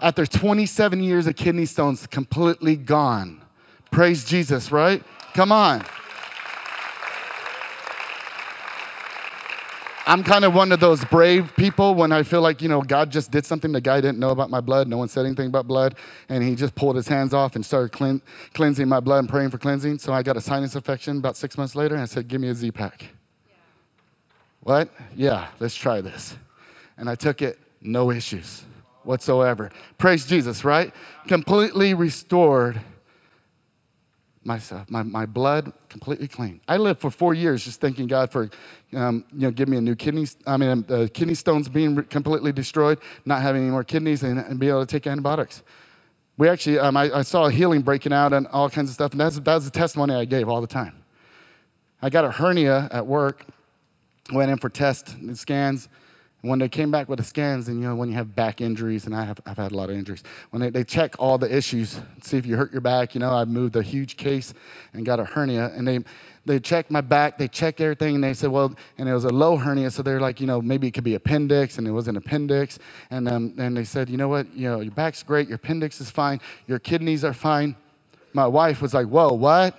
After 0.00 0.26
27 0.26 1.02
years 1.02 1.26
of 1.26 1.34
kidney 1.34 1.66
stones 1.66 2.06
completely 2.06 2.76
gone, 2.76 3.42
Praise 3.90 4.24
Jesus, 4.24 4.70
right? 4.70 5.02
Come 5.34 5.52
on. 5.52 5.84
I'm 10.08 10.24
kind 10.24 10.46
of 10.46 10.54
one 10.54 10.72
of 10.72 10.80
those 10.80 11.04
brave 11.04 11.54
people 11.54 11.94
when 11.94 12.12
I 12.12 12.22
feel 12.22 12.40
like, 12.40 12.62
you 12.62 12.68
know, 12.70 12.80
God 12.80 13.12
just 13.12 13.30
did 13.30 13.44
something. 13.44 13.72
The 13.72 13.80
guy 13.82 14.00
didn't 14.00 14.18
know 14.18 14.30
about 14.30 14.48
my 14.48 14.62
blood. 14.62 14.88
No 14.88 14.96
one 14.96 15.08
said 15.08 15.26
anything 15.26 15.48
about 15.48 15.66
blood. 15.68 15.96
And 16.30 16.42
he 16.42 16.54
just 16.54 16.74
pulled 16.74 16.96
his 16.96 17.06
hands 17.06 17.34
off 17.34 17.56
and 17.56 17.66
started 17.66 17.92
clean, 17.92 18.22
cleansing 18.54 18.88
my 18.88 19.00
blood 19.00 19.18
and 19.18 19.28
praying 19.28 19.50
for 19.50 19.58
cleansing. 19.58 19.98
So 19.98 20.14
I 20.14 20.22
got 20.22 20.38
a 20.38 20.40
sinus 20.40 20.74
infection 20.74 21.18
about 21.18 21.36
six 21.36 21.58
months 21.58 21.76
later 21.76 21.94
and 21.94 22.00
I 22.02 22.06
said, 22.06 22.26
Give 22.26 22.40
me 22.40 22.48
a 22.48 22.54
Z 22.54 22.70
pack. 22.70 23.02
Yeah. 23.46 23.54
What? 24.60 24.88
Yeah, 25.14 25.48
let's 25.60 25.74
try 25.74 26.00
this. 26.00 26.38
And 26.96 27.10
I 27.10 27.14
took 27.14 27.42
it, 27.42 27.58
no 27.82 28.10
issues 28.10 28.64
whatsoever. 29.04 29.70
Praise 29.98 30.24
Jesus, 30.24 30.64
right? 30.64 30.90
Completely 31.26 31.92
restored 31.92 32.80
myself, 34.48 34.90
my, 34.90 35.02
my 35.02 35.26
blood 35.26 35.72
completely 35.88 36.26
clean. 36.26 36.60
I 36.66 36.78
lived 36.78 37.00
for 37.00 37.10
four 37.10 37.34
years 37.34 37.64
just 37.64 37.80
thanking 37.80 38.06
God 38.06 38.32
for, 38.32 38.50
um, 38.94 39.24
you 39.32 39.40
know, 39.40 39.50
give 39.50 39.68
me 39.68 39.76
a 39.76 39.80
new 39.80 39.94
kidney, 39.94 40.26
I 40.46 40.56
mean, 40.56 40.84
uh, 40.88 41.08
kidney 41.12 41.34
stones 41.34 41.68
being 41.68 42.02
completely 42.04 42.52
destroyed, 42.52 42.98
not 43.24 43.42
having 43.42 43.62
any 43.62 43.70
more 43.70 43.84
kidneys, 43.84 44.22
and, 44.22 44.38
and 44.38 44.58
be 44.58 44.68
able 44.68 44.84
to 44.84 44.90
take 44.90 45.06
antibiotics. 45.06 45.62
We 46.38 46.48
actually, 46.48 46.78
um, 46.78 46.96
I, 46.96 47.10
I, 47.18 47.22
saw 47.22 47.48
healing 47.48 47.82
breaking 47.82 48.12
out 48.12 48.32
and 48.32 48.46
all 48.48 48.70
kinds 48.70 48.90
of 48.90 48.94
stuff, 48.94 49.12
and 49.12 49.20
that's, 49.20 49.38
that's 49.40 49.64
the 49.64 49.70
testimony 49.70 50.14
I 50.14 50.24
gave 50.24 50.48
all 50.48 50.60
the 50.60 50.68
time. 50.68 50.94
I 52.00 52.10
got 52.10 52.24
a 52.24 52.30
hernia 52.30 52.88
at 52.92 53.06
work, 53.06 53.44
went 54.32 54.50
in 54.50 54.58
for 54.58 54.68
tests 54.68 55.12
and 55.14 55.36
scans, 55.36 55.88
when 56.42 56.60
they 56.60 56.68
came 56.68 56.90
back 56.92 57.08
with 57.08 57.18
the 57.18 57.24
scans, 57.24 57.66
and 57.66 57.80
you 57.80 57.88
know, 57.88 57.96
when 57.96 58.08
you 58.08 58.14
have 58.14 58.36
back 58.36 58.60
injuries, 58.60 59.06
and 59.06 59.14
I 59.14 59.24
have, 59.24 59.40
I've 59.44 59.56
had 59.56 59.72
a 59.72 59.76
lot 59.76 59.90
of 59.90 59.96
injuries, 59.96 60.22
when 60.50 60.62
they, 60.62 60.70
they 60.70 60.84
check 60.84 61.16
all 61.18 61.36
the 61.36 61.52
issues, 61.54 62.00
see 62.22 62.36
if 62.36 62.46
you 62.46 62.56
hurt 62.56 62.70
your 62.70 62.80
back, 62.80 63.14
you 63.14 63.20
know, 63.20 63.30
I 63.30 63.44
moved 63.44 63.74
a 63.74 63.82
huge 63.82 64.16
case 64.16 64.54
and 64.92 65.04
got 65.04 65.18
a 65.18 65.24
hernia, 65.24 65.72
and 65.74 65.86
they, 65.86 65.98
they 66.48 66.58
checked 66.58 66.90
my 66.90 67.00
back, 67.00 67.38
they 67.38 67.46
checked 67.46 67.80
everything, 67.80 68.16
and 68.16 68.24
they 68.24 68.34
said, 68.34 68.50
well, 68.50 68.74
and 68.96 69.08
it 69.08 69.12
was 69.12 69.24
a 69.24 69.30
low 69.30 69.56
hernia, 69.56 69.90
so 69.90 70.02
they're 70.02 70.20
like, 70.20 70.40
you 70.40 70.46
know, 70.46 70.60
maybe 70.60 70.88
it 70.88 70.90
could 70.92 71.04
be 71.04 71.14
appendix, 71.14 71.78
and 71.78 71.86
it 71.86 71.92
was 71.92 72.08
an 72.08 72.16
appendix, 72.16 72.78
and, 73.10 73.28
um, 73.28 73.54
and 73.58 73.76
they 73.76 73.84
said, 73.84 74.08
you 74.08 74.16
know 74.16 74.28
what, 74.28 74.52
you 74.54 74.68
know, 74.68 74.80
your 74.80 74.92
back's 74.92 75.22
great, 75.22 75.46
your 75.46 75.56
appendix 75.56 76.00
is 76.00 76.10
fine, 76.10 76.40
your 76.66 76.78
kidneys 76.78 77.24
are 77.24 77.34
fine. 77.34 77.76
My 78.32 78.46
wife 78.46 78.82
was 78.82 78.94
like, 78.94 79.06
whoa, 79.06 79.32
what? 79.32 79.78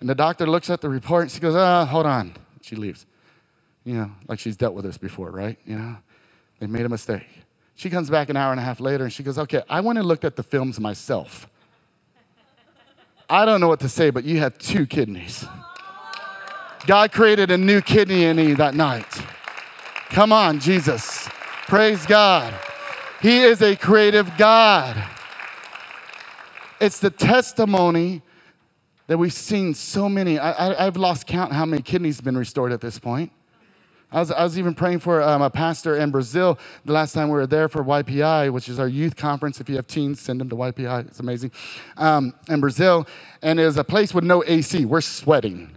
And 0.00 0.08
the 0.08 0.14
doctor 0.14 0.46
looks 0.46 0.68
at 0.70 0.80
the 0.80 0.88
report, 0.88 1.22
and 1.22 1.30
she 1.30 1.40
goes, 1.40 1.54
ah, 1.54 1.82
oh, 1.82 1.84
hold 1.84 2.06
on. 2.06 2.34
She 2.62 2.74
leaves. 2.74 3.06
You 3.84 3.94
know, 3.94 4.10
like 4.26 4.40
she's 4.40 4.56
dealt 4.56 4.74
with 4.74 4.84
this 4.84 4.98
before, 4.98 5.30
right? 5.30 5.58
You 5.64 5.76
know, 5.78 5.96
they 6.58 6.66
made 6.66 6.84
a 6.84 6.88
mistake. 6.88 7.26
She 7.76 7.90
comes 7.90 8.10
back 8.10 8.28
an 8.30 8.36
hour 8.36 8.50
and 8.50 8.58
a 8.58 8.64
half 8.64 8.80
later 8.80 9.04
and 9.04 9.12
she 9.12 9.22
goes, 9.22 9.38
Okay, 9.38 9.62
I 9.68 9.80
went 9.80 9.98
and 9.98 10.08
looked 10.08 10.24
at 10.24 10.34
the 10.34 10.42
films 10.42 10.80
myself. 10.80 11.46
I 13.28 13.44
don't 13.44 13.60
know 13.60 13.68
what 13.68 13.80
to 13.80 13.88
say, 13.88 14.10
but 14.10 14.24
you 14.24 14.38
have 14.38 14.56
two 14.58 14.86
kidneys. 14.86 15.44
God 16.86 17.10
created 17.10 17.50
a 17.50 17.58
new 17.58 17.80
kidney 17.80 18.24
in 18.24 18.38
you 18.38 18.54
that 18.56 18.74
night. 18.74 19.12
Come 20.10 20.32
on, 20.32 20.60
Jesus. 20.60 21.28
Praise 21.66 22.06
God. 22.06 22.54
He 23.20 23.40
is 23.40 23.60
a 23.62 23.74
creative 23.74 24.30
God. 24.36 25.02
It's 26.80 27.00
the 27.00 27.10
testimony 27.10 28.22
that 29.08 29.18
we've 29.18 29.32
seen 29.32 29.74
so 29.74 30.08
many. 30.08 30.38
I, 30.38 30.84
have 30.84 30.96
lost 30.96 31.26
count 31.26 31.52
how 31.52 31.64
many 31.64 31.82
kidneys 31.82 32.16
have 32.16 32.24
been 32.24 32.38
restored 32.38 32.72
at 32.72 32.80
this 32.80 32.98
point. 32.98 33.32
I 34.12 34.20
was, 34.20 34.30
I 34.30 34.44
was 34.44 34.58
even 34.58 34.74
praying 34.74 35.00
for 35.00 35.20
um, 35.20 35.42
a 35.42 35.50
pastor 35.50 35.96
in 35.96 36.10
Brazil 36.10 36.58
the 36.84 36.92
last 36.92 37.12
time 37.12 37.28
we 37.28 37.34
were 37.34 37.46
there 37.46 37.68
for 37.68 37.82
YPI, 37.82 38.52
which 38.52 38.68
is 38.68 38.78
our 38.78 38.86
youth 38.86 39.16
conference. 39.16 39.60
If 39.60 39.68
you 39.68 39.76
have 39.76 39.86
teens, 39.88 40.20
send 40.20 40.40
them 40.40 40.48
to 40.48 40.56
YPI. 40.56 41.08
It's 41.08 41.18
amazing. 41.18 41.50
Um, 41.96 42.32
in 42.48 42.60
Brazil, 42.60 43.06
and 43.42 43.58
it 43.58 43.64
was 43.64 43.76
a 43.76 43.84
place 43.84 44.14
with 44.14 44.22
no 44.22 44.44
AC. 44.46 44.84
We're 44.84 45.00
sweating. 45.00 45.76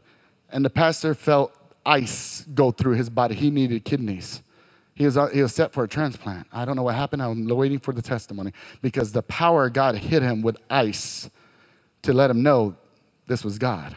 And 0.51 0.63
the 0.63 0.69
pastor 0.69 1.15
felt 1.15 1.55
ice 1.85 2.45
go 2.53 2.71
through 2.71 2.93
his 2.93 3.09
body. 3.09 3.33
He 3.33 3.49
needed 3.49 3.83
kidneys. 3.83 4.43
He 4.93 5.05
was, 5.05 5.17
he 5.33 5.41
was 5.41 5.55
set 5.55 5.71
for 5.71 5.83
a 5.85 5.87
transplant. 5.87 6.45
I 6.51 6.65
don't 6.65 6.75
know 6.75 6.83
what 6.83 6.95
happened. 6.95 7.23
I'm 7.23 7.47
waiting 7.47 7.79
for 7.79 7.93
the 7.93 8.01
testimony 8.01 8.51
because 8.81 9.11
the 9.11 9.23
power 9.23 9.67
of 9.67 9.73
God 9.73 9.95
hit 9.95 10.21
him 10.21 10.41
with 10.41 10.57
ice 10.69 11.29
to 12.03 12.13
let 12.13 12.29
him 12.29 12.43
know 12.43 12.75
this 13.27 13.43
was 13.43 13.57
God. 13.57 13.95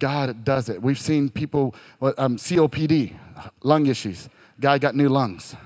God 0.00 0.44
does 0.44 0.68
it. 0.68 0.82
We've 0.82 0.98
seen 0.98 1.28
people, 1.28 1.74
um, 2.00 2.36
COPD, 2.36 3.14
lung 3.62 3.86
issues. 3.86 4.28
Guy 4.60 4.78
got 4.78 4.94
new 4.94 5.08
lungs. 5.08 5.56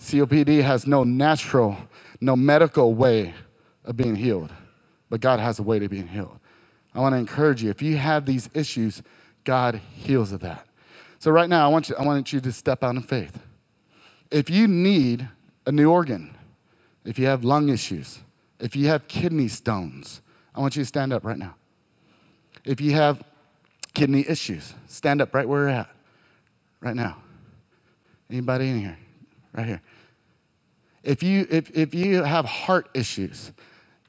COPD 0.00 0.62
has 0.62 0.86
no 0.86 1.04
natural, 1.04 1.76
no 2.20 2.34
medical 2.36 2.94
way 2.94 3.34
of 3.84 3.96
being 3.96 4.16
healed, 4.16 4.52
but 5.10 5.20
God 5.20 5.40
has 5.40 5.58
a 5.58 5.62
way 5.62 5.78
to 5.78 5.88
being 5.88 6.08
healed. 6.08 6.38
I 6.94 7.00
want 7.00 7.14
to 7.14 7.18
encourage 7.18 7.62
you 7.62 7.70
if 7.70 7.80
you 7.80 7.96
have 7.96 8.26
these 8.26 8.50
issues, 8.54 9.02
God 9.44 9.80
heals 9.94 10.32
of 10.32 10.40
that. 10.40 10.66
So, 11.18 11.30
right 11.30 11.48
now, 11.48 11.64
I 11.64 11.68
want, 11.68 11.88
you, 11.88 11.96
I 11.96 12.04
want 12.04 12.32
you 12.32 12.40
to 12.40 12.52
step 12.52 12.82
out 12.82 12.96
in 12.96 13.02
faith. 13.02 13.38
If 14.30 14.50
you 14.50 14.66
need 14.66 15.28
a 15.66 15.72
new 15.72 15.90
organ, 15.90 16.36
if 17.04 17.18
you 17.18 17.26
have 17.26 17.44
lung 17.44 17.68
issues, 17.68 18.20
if 18.58 18.74
you 18.74 18.88
have 18.88 19.06
kidney 19.08 19.48
stones, 19.48 20.20
I 20.54 20.60
want 20.60 20.76
you 20.76 20.82
to 20.82 20.86
stand 20.86 21.12
up 21.12 21.24
right 21.24 21.38
now. 21.38 21.54
If 22.64 22.80
you 22.80 22.92
have 22.92 23.22
kidney 23.94 24.24
issues, 24.28 24.74
stand 24.86 25.20
up 25.20 25.34
right 25.34 25.48
where 25.48 25.62
you're 25.62 25.68
at, 25.68 25.90
right 26.80 26.96
now. 26.96 27.18
Anybody 28.30 28.68
in 28.70 28.80
here? 28.80 28.98
Right 29.52 29.66
here. 29.66 29.82
If 31.02 31.22
you, 31.22 31.46
if, 31.50 31.70
if 31.76 31.94
you 31.94 32.22
have 32.22 32.44
heart 32.44 32.88
issues, 32.94 33.52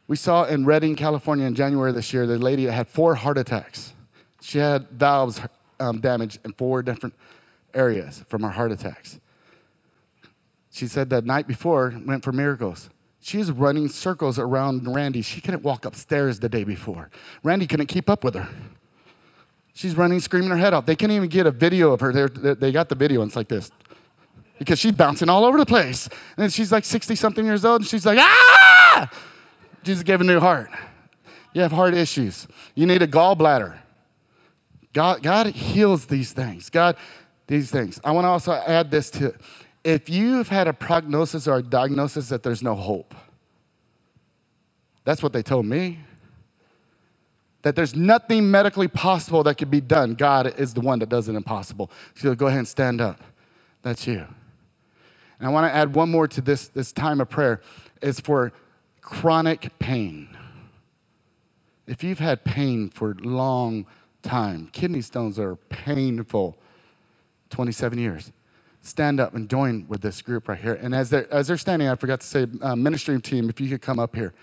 we 0.07 0.15
saw 0.15 0.43
in 0.43 0.65
Redding, 0.65 0.95
California 0.95 1.45
in 1.45 1.55
January 1.55 1.91
this 1.91 2.13
year, 2.13 2.27
the 2.27 2.37
lady 2.37 2.65
had 2.65 2.87
four 2.87 3.15
heart 3.15 3.37
attacks. 3.37 3.93
She 4.41 4.59
had 4.59 4.89
valves 4.89 5.41
um, 5.79 5.99
damaged 5.99 6.39
in 6.45 6.53
four 6.53 6.83
different 6.83 7.15
areas 7.73 8.23
from 8.27 8.43
her 8.43 8.49
heart 8.49 8.71
attacks. 8.71 9.19
She 10.71 10.87
said 10.87 11.09
that 11.11 11.25
night 11.25 11.47
before 11.47 11.93
went 12.05 12.23
for 12.23 12.31
miracles. 12.31 12.89
She 13.21 13.37
was 13.37 13.51
running 13.51 13.87
circles 13.87 14.37
around 14.37 14.93
Randy. 14.93 15.21
She 15.21 15.39
couldn't 15.39 15.63
walk 15.63 15.85
upstairs 15.85 16.39
the 16.39 16.49
day 16.49 16.63
before. 16.63 17.09
Randy 17.41 17.67
couldn't 17.67 17.87
keep 17.87 18.09
up 18.09 18.23
with 18.23 18.35
her. 18.35 18.49
She's 19.73 19.97
running, 19.97 20.19
screaming 20.19 20.51
her 20.51 20.57
head 20.57 20.73
off. 20.73 20.85
They 20.85 20.95
can't 20.95 21.11
even 21.11 21.29
get 21.29 21.47
a 21.47 21.51
video 21.51 21.91
of 21.91 21.99
her. 21.99 22.13
They're, 22.13 22.55
they 22.55 22.71
got 22.71 22.89
the 22.89 22.95
video, 22.95 23.21
and 23.21 23.29
it's 23.29 23.35
like 23.35 23.47
this. 23.47 23.71
Because 24.59 24.79
she's 24.79 24.91
bouncing 24.91 25.29
all 25.29 25.45
over 25.45 25.57
the 25.57 25.65
place. 25.65 26.07
And 26.37 26.53
she's 26.53 26.71
like 26.71 26.85
60 26.85 27.15
something 27.15 27.43
years 27.43 27.65
old, 27.65 27.81
and 27.81 27.89
she's 27.89 28.05
like, 28.05 28.19
ah! 28.19 29.09
Jesus 29.83 30.03
gave 30.03 30.21
a 30.21 30.23
new 30.23 30.39
heart. 30.39 30.69
You 31.53 31.61
have 31.61 31.71
heart 31.71 31.93
issues. 31.93 32.47
You 32.75 32.85
need 32.85 33.01
a 33.01 33.07
gallbladder. 33.07 33.77
God, 34.93 35.23
God 35.23 35.47
heals 35.47 36.05
these 36.05 36.33
things. 36.33 36.69
God, 36.69 36.95
these 37.47 37.71
things. 37.71 37.99
I 38.03 38.11
want 38.11 38.25
to 38.25 38.29
also 38.29 38.53
add 38.53 38.91
this 38.91 39.09
to 39.11 39.33
if 39.83 40.09
you've 40.09 40.47
had 40.47 40.67
a 40.67 40.73
prognosis 40.73 41.47
or 41.47 41.57
a 41.57 41.63
diagnosis 41.63 42.29
that 42.29 42.43
there's 42.43 42.63
no 42.63 42.75
hope, 42.75 43.13
that's 45.03 45.21
what 45.21 45.33
they 45.33 45.43
told 45.43 45.65
me. 45.65 45.99
That 47.63 47.75
there's 47.75 47.95
nothing 47.95 48.51
medically 48.51 48.87
possible 48.87 49.43
that 49.43 49.55
could 49.55 49.71
be 49.71 49.81
done. 49.81 50.15
God 50.15 50.57
is 50.59 50.73
the 50.73 50.81
one 50.81 50.99
that 50.99 51.09
does 51.09 51.27
it 51.27 51.35
impossible. 51.35 51.89
So 52.15 52.35
go 52.35 52.47
ahead 52.47 52.59
and 52.59 52.67
stand 52.67 53.01
up. 53.01 53.21
That's 53.81 54.05
you. 54.05 54.25
And 55.39 55.47
I 55.47 55.49
want 55.49 55.69
to 55.69 55.75
add 55.75 55.95
one 55.95 56.09
more 56.09 56.27
to 56.27 56.41
this, 56.41 56.67
this 56.67 56.91
time 56.91 57.19
of 57.19 57.29
prayer. 57.29 57.61
Is 58.01 58.19
for 58.19 58.51
chronic 59.01 59.71
pain. 59.79 60.37
If 61.87 62.03
you've 62.03 62.19
had 62.19 62.43
pain 62.43 62.89
for 62.89 63.11
a 63.11 63.15
long 63.15 63.85
time, 64.21 64.69
kidney 64.71 65.01
stones 65.01 65.39
are 65.39 65.55
painful. 65.55 66.57
27 67.49 67.97
years 67.97 68.31
stand 68.83 69.19
up 69.19 69.33
and 69.33 69.49
join 69.49 69.85
with 69.87 70.01
this 70.01 70.21
group 70.21 70.47
right 70.47 70.59
here. 70.59 70.73
And 70.73 70.93
as 70.93 71.09
they're, 71.09 71.31
as 71.33 71.47
they're 71.47 71.57
standing, 71.57 71.87
I 71.87 71.95
forgot 71.95 72.19
to 72.21 72.27
say, 72.27 72.47
uh, 72.61 72.75
ministry 72.75 73.19
team, 73.21 73.49
if 73.49 73.59
you 73.61 73.69
could 73.69 73.81
come 73.81 73.97
up 73.97 74.15
here 74.15 74.33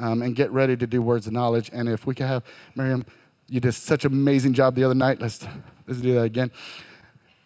um, 0.00 0.22
and 0.22 0.34
get 0.34 0.50
ready 0.50 0.76
to 0.76 0.86
do 0.86 1.02
words 1.02 1.26
of 1.26 1.32
knowledge. 1.32 1.70
And 1.72 1.88
if 1.88 2.06
we 2.06 2.14
could 2.14 2.26
have 2.26 2.42
Miriam, 2.74 3.04
you 3.48 3.60
did 3.60 3.72
such 3.72 4.04
an 4.04 4.12
amazing 4.12 4.54
job 4.54 4.74
the 4.74 4.84
other 4.84 4.94
night. 4.94 5.20
Let's, 5.20 5.46
let's 5.86 6.00
do 6.00 6.14
that 6.14 6.22
again. 6.22 6.50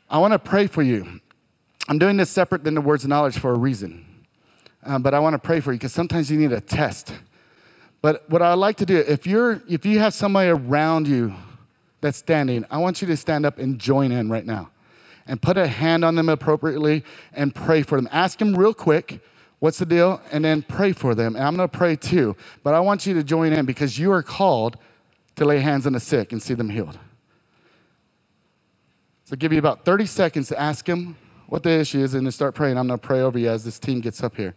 I 0.09 0.19
want 0.19 0.33
to 0.33 0.39
pray 0.39 0.67
for 0.67 0.83
you. 0.83 1.21
I'm 1.89 1.99
doing 1.99 2.17
this 2.17 2.31
separate 2.31 2.65
than 2.65 2.75
the 2.75 2.81
words 2.81 3.05
of 3.05 3.11
knowledge 3.11 3.39
for 3.39 3.53
a 3.53 3.59
reason. 3.59 4.07
Um, 4.85 5.03
but 5.03 5.15
I 5.15 5.19
want 5.19 5.35
to 5.35 5.39
pray 5.39 5.61
for 5.61 5.73
you 5.73 5.79
because 5.79 5.93
sometimes 5.93 6.31
you 6.31 6.39
need 6.39 6.53
a 6.53 6.61
test. 6.61 7.15
But 8.03 8.29
what 8.29 8.43
I 8.43 8.53
like 8.55 8.77
to 8.77 8.87
do, 8.87 8.99
if 8.99 9.27
you're 9.27 9.63
if 9.67 9.87
you 9.87 9.99
have 9.99 10.13
somebody 10.13 10.51
around 10.51 11.09
you 11.09 11.35
that's 12.03 12.19
standing, 12.19 12.65
I 12.71 12.77
want 12.77 13.01
you 13.01 13.09
to 13.09 13.17
stand 13.17 13.47
up 13.47 13.59
and 13.59 13.79
join 13.79 14.13
in 14.13 14.29
right 14.29 14.45
now 14.45 14.71
and 15.27 15.41
put 15.41 15.57
a 15.57 15.67
hand 15.67 16.05
on 16.05 16.15
them 16.15 16.29
appropriately 16.29 17.03
and 17.33 17.55
pray 17.55 17.83
for 17.83 17.97
them. 17.97 18.09
Ask 18.13 18.39
them 18.39 18.55
real 18.55 18.75
quick, 18.75 19.23
what's 19.65 19.79
the 19.79 19.87
deal? 19.87 20.21
And 20.31 20.45
then 20.45 20.61
pray 20.61 20.93
for 20.93 21.15
them. 21.15 21.37
And 21.37 21.45
I'm 21.47 21.57
going 21.57 21.67
to 21.67 21.75
pray 21.75 21.97
too. 21.97 22.37
But 22.63 22.75
I 22.75 22.81
want 22.81 23.07
you 23.07 23.15
to 23.15 23.25
join 23.25 23.55
in 23.55 23.65
because 23.65 23.99
you 23.99 24.13
are 24.13 24.23
called 24.23 24.77
to 25.37 25.47
lay 25.47 25.61
hands 25.61 25.87
on 25.87 25.95
the 25.95 26.01
sick 26.01 26.33
and 26.33 26.43
see 26.43 26.53
them 26.53 26.69
healed. 26.69 26.99
So 29.25 29.37
give 29.37 29.55
you 29.55 29.59
about 29.59 29.87
30 29.87 30.05
seconds 30.05 30.49
to 30.49 30.61
ask 30.61 30.85
them 30.85 31.17
what 31.49 31.63
the 31.63 31.71
issue 31.71 32.01
is 32.01 32.13
and 32.13 32.27
then 32.27 32.31
start 32.33 32.55
praying. 32.55 32.77
I'm 32.77 32.87
going 32.87 33.01
to 33.01 33.07
pray 33.07 33.23
over 33.23 33.39
you 33.39 33.49
as 33.49 33.65
this 33.65 33.79
team 33.79 34.03
gets 34.03 34.23
up 34.23 34.37
here. 34.37 34.55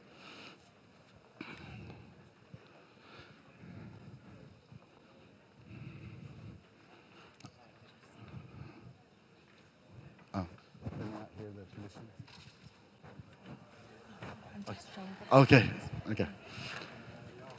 Okay, 15.32 15.70
okay. 16.12 16.28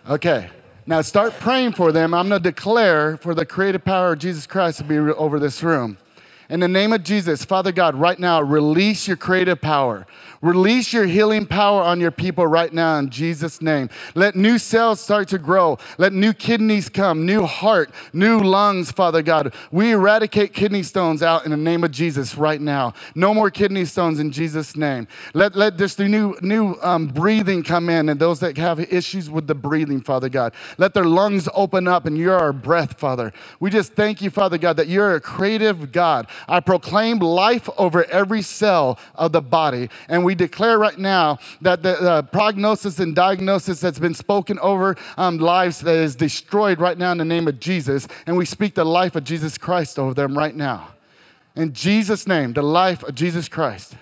Okay. 0.09 0.51
Now 0.87 1.03
start 1.03 1.35
praying 1.39 1.73
for 1.73 1.93
them. 1.93 2.15
I'm 2.15 2.29
going 2.31 2.43
to 2.43 2.51
declare 2.51 3.19
for 3.19 3.35
the 3.35 3.45
creative 3.45 3.85
power 3.85 4.13
of 4.15 4.21
Jesus 4.21 4.47
Christ 4.47 4.79
to 4.79 4.85
be 4.85 4.99
over 4.99 5.39
this 5.39 5.63
room. 5.63 5.99
In 6.49 6.61
the 6.61 6.69
name 6.69 6.95
of 6.95 7.05
Jesus, 7.05 7.45
Father 7.45 7.73
God, 7.73 7.95
right 7.95 8.19
now, 8.19 8.41
release 8.41 9.07
your 9.07 9.19
creative 9.19 9.61
power. 9.61 10.07
Release 10.41 10.93
your 10.93 11.07
healing 11.07 11.47
power 11.47 11.83
on 11.83 12.01
your 12.01 12.11
people 12.11 12.47
right 12.47 12.73
now 12.73 12.99
in 12.99 13.11
Jesus' 13.11 13.61
name. 13.61 13.91
Let 14.15 14.37
new 14.37 14.59
cells 14.59 15.01
start 15.01 15.29
to 15.29 15.39
grow. 15.39 15.79
Let 15.99 16.13
new 16.13 16.33
kidneys 16.33 16.89
come, 16.89 17.27
new 17.27 17.45
heart, 17.45 17.91
new 18.13 18.41
lungs, 18.41 18.93
Father 18.93 19.23
God. 19.23 19.53
We 19.73 19.93
eradicate 19.93 20.53
kidney 20.53 20.85
stones 20.85 21.23
out 21.23 21.45
in 21.45 21.51
the 21.51 21.57
name 21.57 21.83
of 21.83 21.91
Jesus 21.91 22.37
right 22.37 22.61
now. 22.61 22.95
No 23.17 23.35
more 23.35 23.51
kidney 23.51 23.85
stones 23.85 24.21
in 24.21 24.31
Jesus' 24.31 24.77
name. 24.77 25.09
Let, 25.35 25.57
let 25.57 25.77
this 25.77 25.99
new, 25.99 26.37
new 26.41 26.77
um, 26.83 27.09
breathing 27.09 27.65
come 27.65 27.89
in 27.89 28.09
and 28.09 28.21
those 28.21 28.39
that 28.41 28.57
have 28.59 28.79
issues 28.79 29.29
with 29.29 29.49
the 29.49 29.55
breathing, 29.57 30.01
Father 30.01 30.29
God. 30.29 30.55
Let 30.77 30.95
their 30.95 31.05
lungs 31.05 31.49
open 31.55 31.89
up 31.89 32.07
and 32.07 32.17
you're 32.17 32.39
our 32.39 32.53
breath, 32.53 32.99
Father. 32.99 33.33
We 33.59 33.71
just 33.71 33.95
thank 33.95 34.23
you, 34.23 34.31
Father 34.31 34.59
God, 34.59 34.77
that 34.77 34.87
you're 34.87 35.17
a 35.17 35.21
creative 35.21 35.91
God. 35.91 36.29
I 36.47 36.61
proclaim 36.61 37.19
life 37.19 37.69
over 37.77 38.05
every 38.05 38.43
cell 38.43 38.99
of 39.17 39.33
the 39.33 39.43
body. 39.43 39.89
And 40.09 40.28
we 40.29 40.35
declare 40.35 40.79
right 40.79 40.99
now 40.99 41.39
that 41.63 41.83
the 41.83 41.99
uh, 41.99 42.21
prognosis 42.21 42.99
and 42.99 43.17
diagnosis 43.17 43.81
that's 43.81 43.99
been 43.99 44.13
spoken 44.13 44.59
over 44.59 44.95
um, 45.17 45.39
lives 45.39 45.81
that 45.81 45.97
is 45.97 46.15
destroyed 46.15 46.81
right 46.81 46.99
now 46.99 47.13
in 47.13 47.17
the 47.17 47.25
name 47.25 47.49
of 47.49 47.59
Jesus. 47.59 48.07
And 48.27 48.37
we 48.37 48.45
speak 48.45 48.75
the 48.75 48.85
life 48.85 49.17
of 49.17 49.25
Jesus 49.25 49.57
Christ 49.57 49.99
over 49.99 50.13
them 50.13 50.37
right 50.37 50.55
now. 50.55 50.89
In 51.57 51.73
Jesus' 51.73 52.27
name, 52.27 52.53
the 52.53 52.63
life 52.63 53.03
of 53.05 53.15
Jesus 53.15 53.49
Christ. 53.49 53.97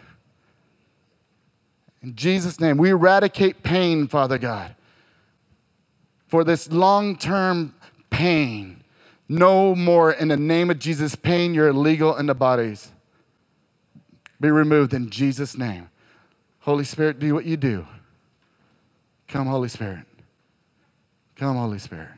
In 2.02 2.16
Jesus' 2.16 2.58
name, 2.58 2.76
we 2.76 2.90
eradicate 2.90 3.62
pain, 3.62 4.08
Father 4.08 4.36
God, 4.36 4.74
for 6.26 6.42
this 6.42 6.72
long 6.72 7.14
term 7.14 7.72
pain. 8.10 8.82
No 9.28 9.76
more 9.76 10.10
in 10.10 10.26
the 10.26 10.36
name 10.36 10.70
of 10.70 10.80
Jesus. 10.80 11.14
Pain, 11.14 11.54
you're 11.54 11.68
illegal 11.68 12.16
in 12.16 12.26
the 12.26 12.34
bodies. 12.34 12.90
be 14.40 14.50
removed 14.50 14.92
in 14.92 15.08
Jesus' 15.08 15.56
name. 15.56 15.88
Holy 16.66 16.82
Spirit, 16.82 17.20
do 17.20 17.32
what 17.32 17.44
you 17.44 17.56
do. 17.56 17.86
Come, 19.28 19.46
Holy 19.46 19.68
Spirit. 19.68 20.04
Come, 21.36 21.54
Holy 21.54 21.78
Spirit. 21.78 22.08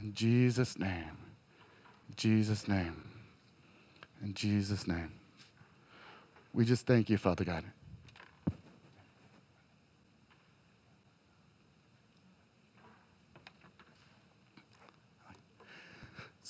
In 0.00 0.14
Jesus' 0.14 0.78
name. 0.78 1.18
Jesus' 2.16 2.66
name. 2.66 3.04
In 4.22 4.32
Jesus' 4.32 4.88
name. 4.88 5.12
We 6.54 6.64
just 6.64 6.86
thank 6.86 7.10
you, 7.10 7.18
Father 7.18 7.44
God. 7.44 7.64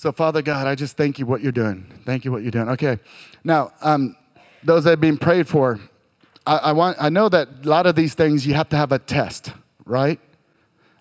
So, 0.03 0.11
Father 0.11 0.43
God, 0.43 0.67
I 0.67 0.75
just 0.75 0.97
thank 0.97 1.21
you 1.21 1.27
what 1.27 1.43
you're 1.43 1.53
doing. 1.53 1.87
Thank 2.05 2.25
you 2.25 2.33
what 2.33 2.43
you're 2.43 2.51
doing. 2.51 2.69
Okay. 2.71 2.99
Now, 3.45 3.73
um, 3.83 4.17
those 4.65 4.83
that 4.83 4.91
have 4.91 5.01
been 5.01 5.17
prayed 5.17 5.47
for, 5.47 5.79
I, 6.45 6.57
I, 6.57 6.73
want, 6.73 6.97
I 6.99 7.09
know 7.09 7.29
that 7.29 7.49
a 7.63 7.69
lot 7.69 7.87
of 7.87 7.95
these 7.95 8.13
things 8.15 8.45
you 8.45 8.55
have 8.55 8.69
to 8.71 8.77
have 8.77 8.91
a 8.91 8.99
test, 8.99 9.53
right? 9.87 10.19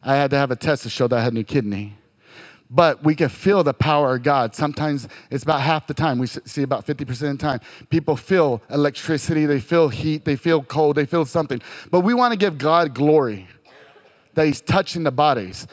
I 0.03 0.17
had 0.17 0.29
to 0.29 0.37
have 0.37 0.51
a 0.51 0.55
test 0.55 0.83
to 0.83 0.91
show 0.91 1.07
that 1.07 1.17
I 1.17 1.23
had 1.23 1.33
a 1.33 1.35
new 1.35 1.43
kidney. 1.43 1.97
But 2.69 3.03
we 3.03 3.15
can 3.15 3.29
feel 3.29 3.63
the 3.63 3.73
power 3.73 4.17
of 4.17 4.21
God. 4.21 4.53
Sometimes 4.53 5.07
it's 5.31 5.43
about 5.43 5.61
half 5.61 5.87
the 5.87 5.95
time. 5.95 6.19
We 6.19 6.27
see 6.27 6.61
about 6.61 6.85
50% 6.85 7.09
of 7.09 7.17
the 7.17 7.37
time. 7.37 7.59
People 7.89 8.15
feel 8.15 8.61
electricity, 8.69 9.47
they 9.47 9.61
feel 9.61 9.89
heat, 9.89 10.25
they 10.25 10.35
feel 10.35 10.61
cold, 10.61 10.95
they 10.95 11.07
feel 11.07 11.25
something. 11.25 11.59
But 11.89 12.01
we 12.01 12.13
want 12.13 12.33
to 12.33 12.37
give 12.37 12.59
God 12.59 12.93
glory 12.93 13.47
that 14.35 14.45
He's 14.45 14.61
touching 14.61 15.01
the 15.01 15.11
bodies, 15.11 15.65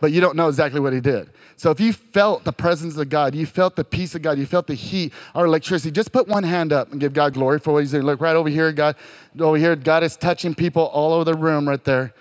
but 0.00 0.10
you 0.10 0.20
don't 0.20 0.34
know 0.34 0.48
exactly 0.48 0.80
what 0.80 0.92
He 0.92 1.00
did. 1.00 1.30
So 1.62 1.70
if 1.70 1.78
you 1.78 1.92
felt 1.92 2.42
the 2.42 2.52
presence 2.52 2.96
of 2.96 3.08
God, 3.08 3.36
you 3.36 3.46
felt 3.46 3.76
the 3.76 3.84
peace 3.84 4.16
of 4.16 4.22
God, 4.22 4.36
you 4.36 4.46
felt 4.46 4.66
the 4.66 4.74
heat 4.74 5.12
or 5.32 5.44
electricity, 5.44 5.92
just 5.92 6.10
put 6.10 6.26
one 6.26 6.42
hand 6.42 6.72
up 6.72 6.90
and 6.90 7.00
give 7.00 7.12
God 7.12 7.34
glory 7.34 7.60
for 7.60 7.72
what 7.72 7.84
He's 7.84 7.92
doing. 7.92 8.02
Look 8.02 8.20
right 8.20 8.34
over 8.34 8.48
here, 8.48 8.72
God. 8.72 8.96
Over 9.38 9.56
here, 9.56 9.76
God 9.76 10.02
is 10.02 10.16
touching 10.16 10.56
people 10.56 10.82
all 10.82 11.12
over 11.12 11.22
the 11.22 11.36
room 11.36 11.68
right 11.68 11.84
there 11.84 12.14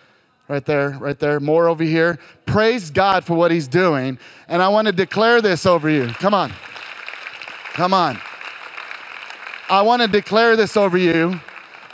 right 0.48 0.64
there, 0.66 0.90
right 1.00 1.18
there, 1.18 1.40
more 1.40 1.68
over 1.68 1.84
here. 1.84 2.20
Praise 2.46 2.92
God 2.92 3.24
for 3.24 3.34
what 3.34 3.50
He's 3.50 3.68
doing. 3.68 4.20
And 4.48 4.62
I 4.62 4.68
want 4.68 4.86
to 4.86 4.92
declare 4.92 5.42
this 5.42 5.66
over 5.66 5.90
you. 5.90 6.10
Come 6.10 6.36
on. 6.36 6.54
Come 7.74 7.96
on. 7.96 8.20
I 9.72 9.82
want 9.82 10.04
to 10.04 10.08
declare 10.08 10.56
this 10.56 10.78
over 10.78 11.00
you 11.00 11.40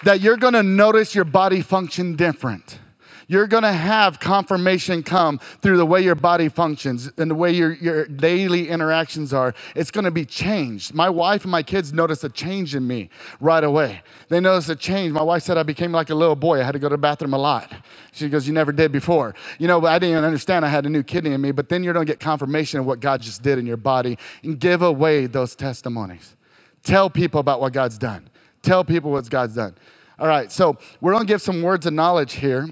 that 0.04 0.20
you're 0.20 0.36
going 0.36 0.54
to 0.54 0.64
notice 0.64 1.16
your 1.16 1.24
body 1.24 1.62
function 1.62 2.18
different 2.18 2.80
you're 3.28 3.48
going 3.48 3.64
to 3.64 3.74
have 3.74 4.20
confirmation 4.20 5.04
come 5.04 5.40
through 5.62 5.78
the 5.78 5.86
way 5.86 6.02
your 6.02 6.16
body 6.16 6.48
functions 6.48 7.12
and 7.18 7.30
the 7.30 7.36
way 7.36 7.52
your, 7.52 7.74
your 7.74 8.06
daily 8.06 8.70
interactions 8.70 9.34
are. 9.34 9.54
It's 9.76 9.92
going 9.92 10.06
to 10.06 10.12
be 10.12 10.26
changed. 10.26 10.94
My 10.94 11.10
wife 11.10 11.44
and 11.44 11.52
my 11.52 11.62
kids 11.62 11.92
noticed 11.92 12.24
a 12.24 12.30
change 12.30 12.74
in 12.74 12.88
me 12.88 13.10
right 13.42 13.64
away. 13.64 14.02
They 14.30 14.40
noticed 14.40 14.70
a 14.70 14.76
change. 14.76 15.12
My 15.12 15.24
wife 15.24 15.44
said 15.44 15.58
I 15.58 15.64
became 15.64 15.92
like 15.92 16.10
a 16.10 16.16
little 16.16 16.38
boy. 16.38 16.62
I 16.62 16.64
had 16.64 16.72
to 16.72 16.80
go 16.80 16.88
to 16.88 16.94
the 16.94 16.98
bathroom 16.98 17.34
a 17.34 17.38
lot. 17.38 17.72
She 18.14 18.30
goes, 18.30 18.48
You 18.48 18.54
never 18.54 18.72
did 18.72 18.92
before. 18.92 19.36
You 19.60 19.68
know, 19.68 19.86
I 19.86 20.00
didn't 20.00 20.12
even 20.12 20.24
understand 20.24 20.66
I 20.66 20.70
had 20.70 20.86
a 20.86 20.90
new 20.90 21.04
kidney 21.04 21.34
in 21.34 21.42
me, 21.42 21.52
but 21.52 21.68
then 21.70 21.84
you're 21.84 21.94
going 21.94 22.06
to 22.06 22.12
get 22.12 22.20
confirmation 22.22 22.80
of 22.80 22.86
what 22.86 23.02
God 23.02 23.22
just 23.22 23.44
did 23.44 23.60
in 23.60 23.66
your 23.66 23.78
body 23.78 24.18
and 24.44 24.60
give 24.60 24.82
away 24.82 25.26
those 25.26 25.54
testimonies. 25.54 26.36
Tell 26.84 27.10
people 27.10 27.42
about 27.42 27.60
what 27.60 27.74
God's 27.74 27.98
done. 27.98 28.30
Tell 28.62 28.86
people 28.86 29.12
what 29.12 29.30
God's 29.30 29.56
done. 29.56 29.76
All 30.20 30.28
right, 30.28 30.52
so 30.52 30.78
we're 31.02 31.12
going 31.12 31.28
to 31.28 31.32
give 31.32 31.42
some 31.42 31.62
words 31.62 31.86
of 31.86 31.94
knowledge 31.94 32.34
here. 32.34 32.68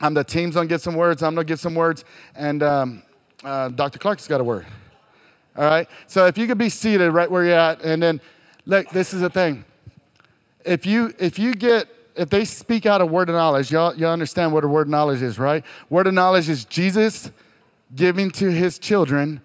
Um, 0.00 0.14
the 0.14 0.24
team's 0.24 0.54
gonna 0.54 0.66
get 0.66 0.80
some 0.80 0.94
words. 0.94 1.22
I'm 1.22 1.34
gonna 1.34 1.44
give 1.44 1.60
some 1.60 1.74
words, 1.74 2.04
and 2.34 2.62
um, 2.62 3.02
uh, 3.44 3.68
Dr. 3.68 3.98
Clark's 3.98 4.28
got 4.28 4.40
a 4.40 4.44
word. 4.44 4.66
All 5.56 5.64
right. 5.64 5.88
So 6.06 6.26
if 6.26 6.38
you 6.38 6.46
could 6.46 6.58
be 6.58 6.68
seated 6.68 7.10
right 7.10 7.30
where 7.30 7.44
you're 7.44 7.54
at, 7.54 7.82
and 7.82 8.02
then 8.02 8.20
look, 8.64 8.88
this 8.90 9.12
is 9.12 9.20
the 9.20 9.30
thing. 9.30 9.64
If 10.64 10.86
you 10.86 11.12
if 11.18 11.38
you 11.38 11.54
get 11.54 11.88
if 12.18 12.30
they 12.30 12.44
speak 12.44 12.84
out 12.84 13.00
a 13.00 13.06
word 13.06 13.28
of 13.28 13.36
knowledge, 13.36 13.70
y'all, 13.70 13.94
y'all 13.94 14.12
understand 14.12 14.52
what 14.52 14.64
a 14.64 14.68
word 14.68 14.82
of 14.82 14.88
knowledge 14.88 15.22
is, 15.22 15.38
right? 15.38 15.64
Word 15.88 16.08
of 16.08 16.14
knowledge 16.14 16.48
is 16.48 16.64
Jesus 16.64 17.30
giving 17.94 18.30
to 18.32 18.50
his 18.50 18.78
children 18.78 19.40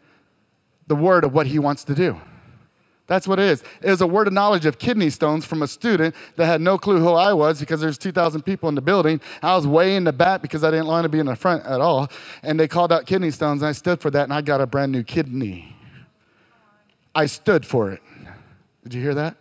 the 0.88 0.96
word 0.96 1.24
of 1.24 1.34
what 1.34 1.48
he 1.48 1.60
wants 1.60 1.84
to 1.86 1.96
do. 1.96 2.20
That's 3.14 3.28
what 3.28 3.38
it 3.38 3.46
is. 3.46 3.64
It 3.84 3.92
was 3.92 4.02
a 4.02 4.08
word 4.08 4.26
of 4.26 4.34
knowledge 4.34 4.66
of 4.66 4.80
kidney 4.80 5.12
stones 5.12 5.46
from 5.46 5.62
a 5.62 5.68
student 5.68 6.16
that 6.36 6.48
had 6.48 6.62
no 6.62 6.80
clue 6.80 6.98
who 6.98 7.10
I 7.10 7.32
was 7.32 7.60
because 7.60 7.80
there's 7.80 8.00
2,000 8.00 8.42
people 8.42 8.70
in 8.70 8.74
the 8.74 8.82
building. 8.82 9.22
I 9.44 9.56
was 9.56 9.68
way 9.68 9.96
in 9.96 10.04
the 10.04 10.12
back 10.12 10.42
because 10.42 10.64
I 10.64 10.72
didn't 10.72 10.88
want 10.88 11.04
to 11.04 11.10
be 11.10 11.20
in 11.20 11.28
the 11.28 11.36
front 11.36 11.64
at 11.64 11.80
all. 11.80 12.10
And 12.42 12.60
they 12.60 12.68
called 12.68 12.92
out 12.92 13.06
kidney 13.06 13.30
stones, 13.30 13.62
and 13.62 13.70
I 13.70 13.74
stood 13.74 14.02
for 14.02 14.10
that, 14.10 14.24
and 14.24 14.34
I 14.34 14.42
got 14.42 14.62
a 14.62 14.66
brand 14.66 14.92
new 14.92 15.04
kidney. 15.04 15.76
I 17.14 17.28
stood 17.28 17.68
for 17.68 17.92
it. 17.92 18.02
Did 18.82 18.96
you 18.96 19.02
hear 19.04 19.14
that? 19.14 19.38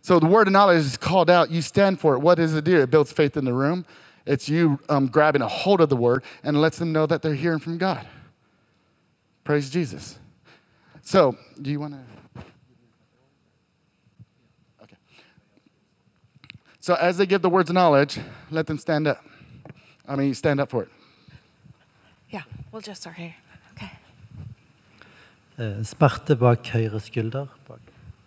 So 0.00 0.18
the 0.18 0.24
word 0.24 0.46
of 0.46 0.54
knowledge 0.54 0.78
is 0.78 0.96
called 0.96 1.28
out. 1.28 1.50
You 1.50 1.60
stand 1.60 2.00
for 2.00 2.14
it. 2.14 2.20
What 2.20 2.36
does 2.36 2.54
it 2.54 2.64
do? 2.64 2.80
It 2.80 2.90
builds 2.90 3.12
faith 3.12 3.36
in 3.36 3.44
the 3.44 3.52
room. 3.52 3.84
It's 4.24 4.48
you 4.48 4.80
um, 4.88 5.08
grabbing 5.08 5.42
a 5.42 5.48
hold 5.48 5.82
of 5.82 5.90
the 5.90 5.96
word 5.96 6.24
and 6.42 6.58
lets 6.58 6.78
them 6.78 6.90
know 6.90 7.04
that 7.04 7.20
they're 7.20 7.34
hearing 7.34 7.58
from 7.58 7.76
God. 7.76 8.06
Praise 9.44 9.68
Jesus. 9.68 10.18
So, 11.02 11.36
do 11.60 11.70
you 11.70 11.80
want 11.80 11.92
to? 11.92 12.13
So 16.84 16.92
as 16.96 17.16
they 17.16 17.24
give 17.24 17.40
the 17.40 17.48
words 17.48 17.70
of 17.70 17.74
knowledge, 17.74 18.20
let 18.50 18.66
them 18.66 18.76
stand 18.76 19.06
up. 19.06 19.24
I 20.06 20.16
mean, 20.16 20.34
stand 20.34 20.60
up 20.60 20.68
for 20.68 20.82
it. 20.82 20.90
Yeah, 22.28 22.42
we'll 22.70 22.82
just 22.82 23.00
start 23.00 23.16
here. 23.16 23.34
Okay. 23.72 23.88
Eh, 25.56 25.80
smerte 25.80 26.36
bak 26.36 26.68
høyre 26.68 27.00
skulder. 27.00 27.48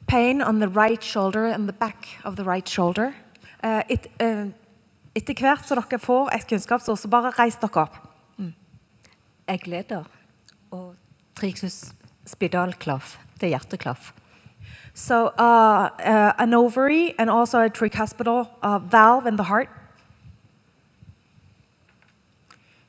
Pain 0.07 0.41
on 0.41 0.57
the 0.57 0.67
right 0.67 1.03
shoulder 1.03 1.45
and 1.45 1.69
the 1.69 1.73
back 1.73 2.17
of 2.23 2.35
the 2.35 2.43
right 2.43 2.67
shoulder. 2.67 3.13
Uh, 3.63 3.83
et, 3.89 4.07
uh, 4.19 4.49
etter 5.13 5.37
hvert 5.37 5.61
så 5.61 5.77
dere 5.77 5.99
får 6.01 6.33
et 6.33 6.49
kunnskapsord, 6.49 6.97
så 6.97 7.13
bare 7.13 7.35
reis 7.37 7.61
dere 7.61 7.83
opp. 7.85 8.01
Mm. 8.39 8.55
Jeg 9.47 9.67
leder 9.67 10.09
og 10.71 10.95
trikus 11.35 11.91
spedalklaff. 12.25 13.19
Det 13.37 13.51
er 13.51 13.59
hjerteklaff. 13.59 14.15
So 14.97 15.27
uh, 15.37 15.89
uh, 15.99 16.33
an 16.39 16.55
ovary 16.55 17.13
and 17.19 17.29
also 17.29 17.61
a 17.61 17.69
tricuspidal 17.69 18.49
uh, 18.63 18.79
valve 18.79 19.27
in 19.27 19.35
the 19.35 19.43
heart. 19.43 19.69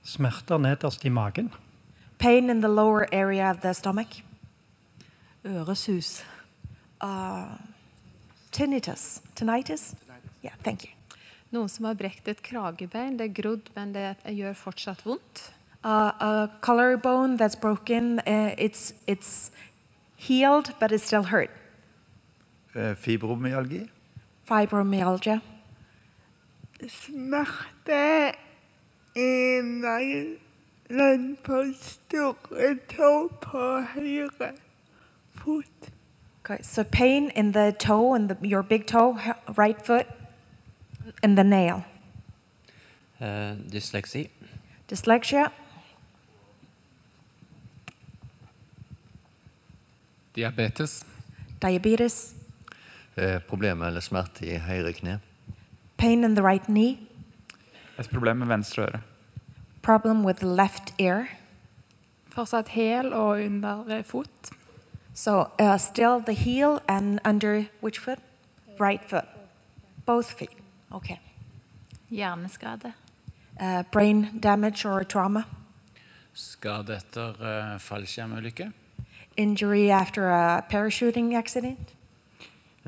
Smerter 0.02 0.58
nederst 0.58 1.04
i 1.04 1.10
magen. 1.10 1.52
Pain 2.16 2.48
in 2.48 2.62
the 2.62 2.68
lower 2.68 3.06
area 3.12 3.50
of 3.50 3.60
the 3.60 3.74
stomach. 3.74 4.22
Øresus. 5.44 6.24
Uh, 7.02 7.58
tinnitus. 8.52 9.20
Tinnitus? 9.34 9.94
Yeah, 10.42 10.54
thank 10.62 10.84
you. 10.84 10.90
Noen 11.52 11.68
som 11.68 11.84
har 11.84 11.94
brekt 11.94 12.26
et 12.28 12.42
kragebein. 12.42 13.18
Det 13.18 13.28
er 13.28 13.42
grodd, 13.42 13.68
men 13.76 13.92
det 13.92 14.16
gjør 14.24 14.56
fortsatt 14.56 15.04
vondt. 15.04 15.52
Uh, 15.84 16.12
a 16.20 16.48
collarbone 16.62 17.36
that's 17.36 17.54
broken. 17.54 18.20
Uh, 18.20 18.54
it's, 18.56 18.94
it's 19.06 19.50
healed, 20.16 20.72
but 20.80 20.90
it 20.90 21.02
still 21.02 21.24
hurt. 21.24 21.50
Eh, 22.74 22.96
fibromyalgi. 22.96 23.90
Fibromyalgia. 24.44 25.40
Smerte 26.88 28.32
i 29.16 29.60
neglen 29.62 31.36
på 31.44 31.62
store 31.80 32.76
tå 32.88 33.28
på 33.42 33.80
høyre 33.94 34.52
fot. 35.34 35.90
Okay, 36.44 36.62
so 36.62 36.82
pain 36.84 37.30
in 37.34 37.52
the 37.52 37.72
toe, 37.72 38.14
and 38.14 38.36
your 38.42 38.62
big 38.62 38.86
toe, 38.86 39.18
right 39.58 39.86
foot, 39.86 40.06
and 41.22 41.36
the 41.36 41.44
nail. 41.44 41.84
Uh, 43.20 43.56
dysleksi. 43.72 44.30
Dyslexia. 44.88 45.50
Diabetes. 50.34 51.04
Diabetes. 51.60 52.37
Eh, 53.18 53.40
problemer 53.40 53.86
eller 53.86 54.00
smerte 54.00 54.46
i 54.46 54.58
høyre 54.62 54.92
kne. 54.94 55.16
Pain 55.98 56.22
in 56.24 56.36
the 56.36 56.42
right 56.42 56.64
knee. 56.66 56.98
Et 57.98 58.10
problem 58.10 58.36
med 58.36 58.46
venstre 58.46 58.82
øre. 58.82 59.00
Problem 59.82 60.24
with 60.24 60.38
the 60.38 60.46
left 60.46 60.94
ear. 60.98 61.26
Fortsatt 62.30 62.68
hæl 62.68 63.12
og 63.12 63.42
under 63.42 64.02
fot. 64.02 64.52
So 65.14 65.50
uh, 65.58 65.76
still 65.78 66.20
the 66.20 66.32
heel 66.32 66.78
and 66.88 67.18
under 67.24 67.64
which 67.82 67.98
foot? 67.98 68.18
Right 68.80 69.02
foot. 69.10 69.24
Both 70.06 70.38
feet. 70.38 70.56
Okay. 70.92 71.18
Hjerneskade. 72.12 72.92
Uh, 73.60 73.82
brain 73.92 74.40
damage 74.40 74.86
or 74.86 75.02
trauma. 75.02 75.44
Skade 76.34 76.96
etter 76.96 77.34
uh, 77.40 77.78
fallskjermulykke. 77.80 78.72
Injury 79.36 79.90
after 79.90 80.30
a 80.30 80.62
parachuting 80.70 81.34
accident. 81.34 81.97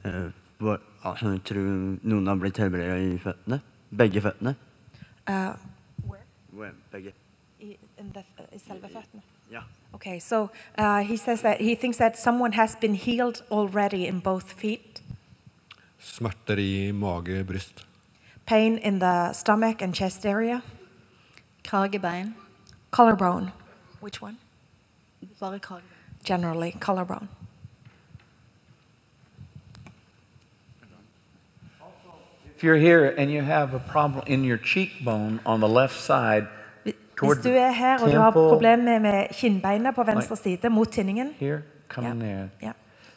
Uh, 0.04 0.30
jeg 0.60 1.40
tror 1.44 1.66
noen 2.02 2.26
har 2.26 2.38
blitt 2.40 2.58
helbredet 2.60 3.14
i 3.14 3.18
føttene. 3.18 3.60
Begge 3.96 4.20
føttene. 4.20 4.54
Uh, 5.26 5.56
where? 6.06 6.24
Where? 6.52 6.74
Begge. 6.92 7.12
I, 7.60 7.76
the, 7.98 8.24
i 8.52 8.58
selve 8.58 8.88
føttene. 8.88 9.22
Ja. 9.50 9.62
Okay, 9.92 10.18
so 10.20 10.50
uh, 10.78 10.98
he 10.98 11.16
says 11.16 11.42
that 11.42 11.60
he 11.60 11.74
thinks 11.74 11.98
that 11.98 12.18
someone 12.18 12.52
has 12.52 12.76
been 12.76 12.94
healed 12.94 13.42
already 13.50 14.06
in 14.06 14.20
both 14.20 14.52
feet. 14.52 15.02
Smerter 16.00 16.58
i 16.58 16.92
mage, 16.92 17.46
bryst. 17.46 17.84
Pain 18.46 18.78
in 18.78 19.00
the 19.00 19.32
stomach 19.32 19.82
and 19.82 19.94
chest 19.94 20.24
area. 20.24 20.62
Kragebein. 21.64 22.34
Collarbone. 22.90 23.52
Which 24.00 24.22
one? 24.22 24.38
Bare 25.40 25.58
kragebein. 25.58 25.82
Generally, 26.24 26.72
collarbone. 26.80 27.28
If 32.60 32.64
you're 32.64 32.76
here 32.76 33.14
and 33.16 33.30
you 33.30 33.40
have 33.40 33.72
a 33.72 33.78
problem 33.78 34.22
in 34.26 34.44
your 34.44 34.58
cheekbone 34.58 35.40
on 35.46 35.60
the 35.60 35.68
left 35.68 35.98
side, 35.98 36.46
toward 37.16 37.38
Hvis 37.38 37.44
du 37.44 37.50
er 37.50 37.72
her 37.72 37.98
og 38.02 38.12
du 38.12 38.18
har 38.18 38.30
temple, 38.30 38.48
problemer 38.48 38.98
med 38.98 39.92
på 39.94 40.02
venstre 40.02 40.36
side 40.36 40.70
mot 40.70 40.88
tinningen 40.88 41.30
Here, 41.38 41.62
come 41.88 42.10
in 42.10 42.20
there. 42.20 42.50
Ja. 42.62 42.72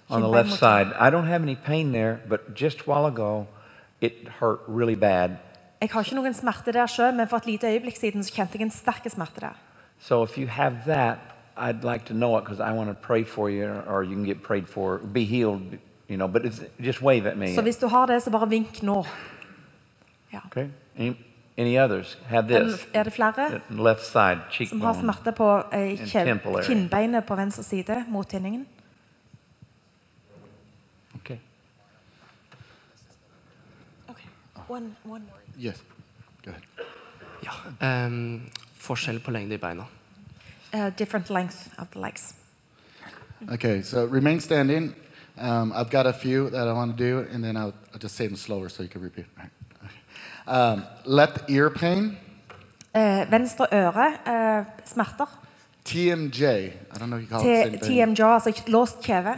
On 0.09 0.21
the 0.21 0.29
left 0.31 0.49
side. 0.49 0.87
I 0.99 1.09
don't 1.09 1.25
have 1.25 1.43
any 1.43 1.57
pain 1.65 1.91
there, 1.91 2.17
but 2.29 2.39
just 2.61 2.79
a 2.79 2.83
while 2.91 3.05
ago, 3.05 3.45
it 4.01 4.13
hurt 4.39 4.59
really 4.67 4.95
bad. 4.95 5.29
Jeg 5.81 5.89
har 5.91 5.99
ikke 5.99 6.15
noen 6.15 6.33
smerte 6.33 6.71
der 6.71 6.87
sjøl, 6.87 7.13
men 7.13 7.27
for 7.27 7.37
et 7.37 7.45
lite 7.45 7.67
øyeblikk 7.67 7.97
siden 7.97 8.23
så 8.23 8.33
kjente 8.33 8.57
jeg 8.57 8.61
en 8.61 8.71
sterk 8.71 9.11
smerte 9.11 9.41
der. 9.41 9.59
So 9.99 10.23
if 10.23 10.37
you 10.37 10.47
have 10.47 10.75
that, 10.85 11.17
I'd 11.57 11.83
like 11.83 12.05
to 12.05 12.13
know 12.13 12.37
it 12.37 12.45
because 12.45 12.61
I 12.61 12.71
want 12.77 12.89
to 12.89 12.95
pray 13.07 13.25
for 13.25 13.49
you, 13.49 13.67
or 13.87 14.03
you 14.03 14.15
can 14.15 14.25
get 14.25 14.41
prayed 14.41 14.67
for, 14.67 14.97
be 15.13 15.25
healed, 15.25 15.61
you 16.07 16.15
know. 16.15 16.27
But 16.27 16.45
it's 16.45 16.61
just 16.79 17.01
wave 17.01 17.25
at 17.25 17.37
me. 17.37 17.55
Så 17.55 17.61
hvis 17.61 17.77
du 17.77 17.87
har 17.87 18.05
det, 18.05 18.23
så 18.23 18.31
bare 18.31 18.49
vink 18.49 18.83
nå. 18.83 19.05
Okay. 20.45 20.69
Any, 20.97 21.15
any 21.57 21.77
others 21.77 22.17
have 22.25 22.47
this? 22.47 22.87
Er 22.93 23.03
det 23.03 23.13
flere 23.13 23.61
Left 23.69 24.05
side 24.05 24.39
som 24.41 24.51
cheekbone. 24.51 25.13
har 25.13 25.31
på 25.31 25.63
eh, 25.73 25.79
and 25.79 25.99
kje- 25.99 26.23
temple 26.23 26.51
area. 26.51 26.63
kinnbeinet 26.63 27.25
på 27.25 27.35
venstre 27.35 27.63
side 27.63 28.05
mot 28.07 28.29
tinningen? 28.29 28.67
Okay. 31.15 31.37
One, 34.69 34.95
one 35.05 35.23
more. 35.29 35.39
Yes. 35.65 35.83
Go 36.45 36.51
ahead. 36.51 36.63
Ehm, 37.81 38.41
forskjell 38.73 39.19
på 39.19 39.31
lengde 39.31 39.55
i 39.55 39.57
beina. 39.57 39.85
Uh, 40.73 40.89
different 40.97 41.29
length 41.29 41.69
of 41.77 41.87
the 41.91 41.99
legs. 41.99 42.33
Okay, 43.51 43.81
so 43.81 44.05
remain 44.05 44.39
standing. 44.39 44.95
Um, 45.37 45.71
I've 45.73 45.89
got 45.89 46.05
a 46.05 46.13
few 46.13 46.49
that 46.49 46.67
I 46.67 46.73
want 46.73 46.97
to 46.97 47.03
do, 47.11 47.25
and 47.33 47.43
then 47.43 47.57
I'll, 47.57 47.73
I'll 47.93 47.99
just 47.99 48.15
say 48.15 48.27
them 48.27 48.35
slower 48.37 48.69
so 48.69 48.83
you 48.83 48.89
can 48.89 49.01
repeat. 49.01 49.25
All 49.37 49.43
right. 49.43 49.51
Okay. 50.47 50.73
Um, 50.73 50.83
left 51.05 51.49
ear 51.49 51.69
pain, 51.69 52.17
Eh, 52.95 53.25
venstre 53.31 53.65
øre, 53.73 54.13
eh, 54.27 54.65
smerter. 54.85 55.25
TMJ. 55.85 56.41
I 56.43 56.71
don't 56.99 57.09
know 57.09 57.17
if 57.17 57.21
you 57.23 57.27
call 57.29 57.39
it 57.41 57.43
the 57.43 57.63
T- 57.63 57.63
same 57.63 57.79
thing. 57.79 58.17
TMJ, 58.17 58.21
altså 58.33 58.63
låst 58.67 59.01
kjeve. 59.03 59.33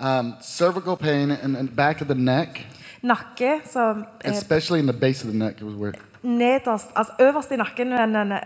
Um, 0.00 0.34
cervical 0.42 0.96
pain 0.96 1.30
in 1.30 1.52
the 1.54 1.74
back 1.76 2.00
of 2.00 2.06
the 2.08 2.14
neck, 2.14 2.66
Nakke, 3.02 3.60
som 3.72 4.04
eh, 4.24 4.32
especially 4.32 4.80
in 4.80 4.86
the 4.86 4.92
base 5.00 5.24
of 5.24 5.30
the 5.30 5.38
neck. 5.38 5.56
It 5.56 5.62
was 5.62 5.74
weird. 5.74 5.96
nederst, 6.22 6.86
altså 6.96 7.12
øverst 7.20 7.50
i 7.50 7.56
nakken, 7.56 7.88
men 7.88 8.32
eh, 8.32 8.38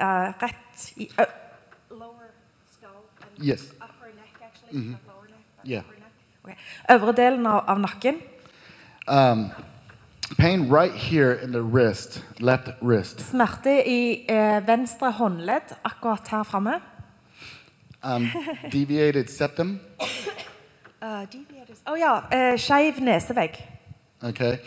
rett 0.43 0.93
i 0.97 1.11
ø 1.21 1.25
Yes. 3.43 3.63
Mhm. 4.73 4.97
Yeah. 5.67 5.83
Ok. 6.45 6.51
Øvre 6.91 7.13
delen 7.13 7.47
av, 7.47 7.65
av 7.69 7.79
nakken. 7.81 8.15
Um, 9.09 9.51
pain 10.37 10.69
right 10.69 10.93
here 10.95 11.33
in 11.33 11.53
the 11.53 11.63
wrist, 11.63 12.23
left 12.41 12.69
wrist. 12.81 13.19
Smerte 13.21 13.83
i 13.87 14.25
eh, 14.29 14.61
venstre 14.67 15.11
håndledd, 15.13 15.75
akkurat 15.85 16.29
her 16.29 16.45
framme. 16.45 16.81
Um, 18.03 18.31
deviated 18.71 19.29
septum. 19.31 19.81
Uh, 21.03 21.27
deviated- 21.31 21.77
Å 21.87 21.97
ja. 21.99 22.23
eh, 22.31 22.57
Skeiv 22.57 23.01
nesevegg. 23.01 23.59
Okay. 24.23 24.59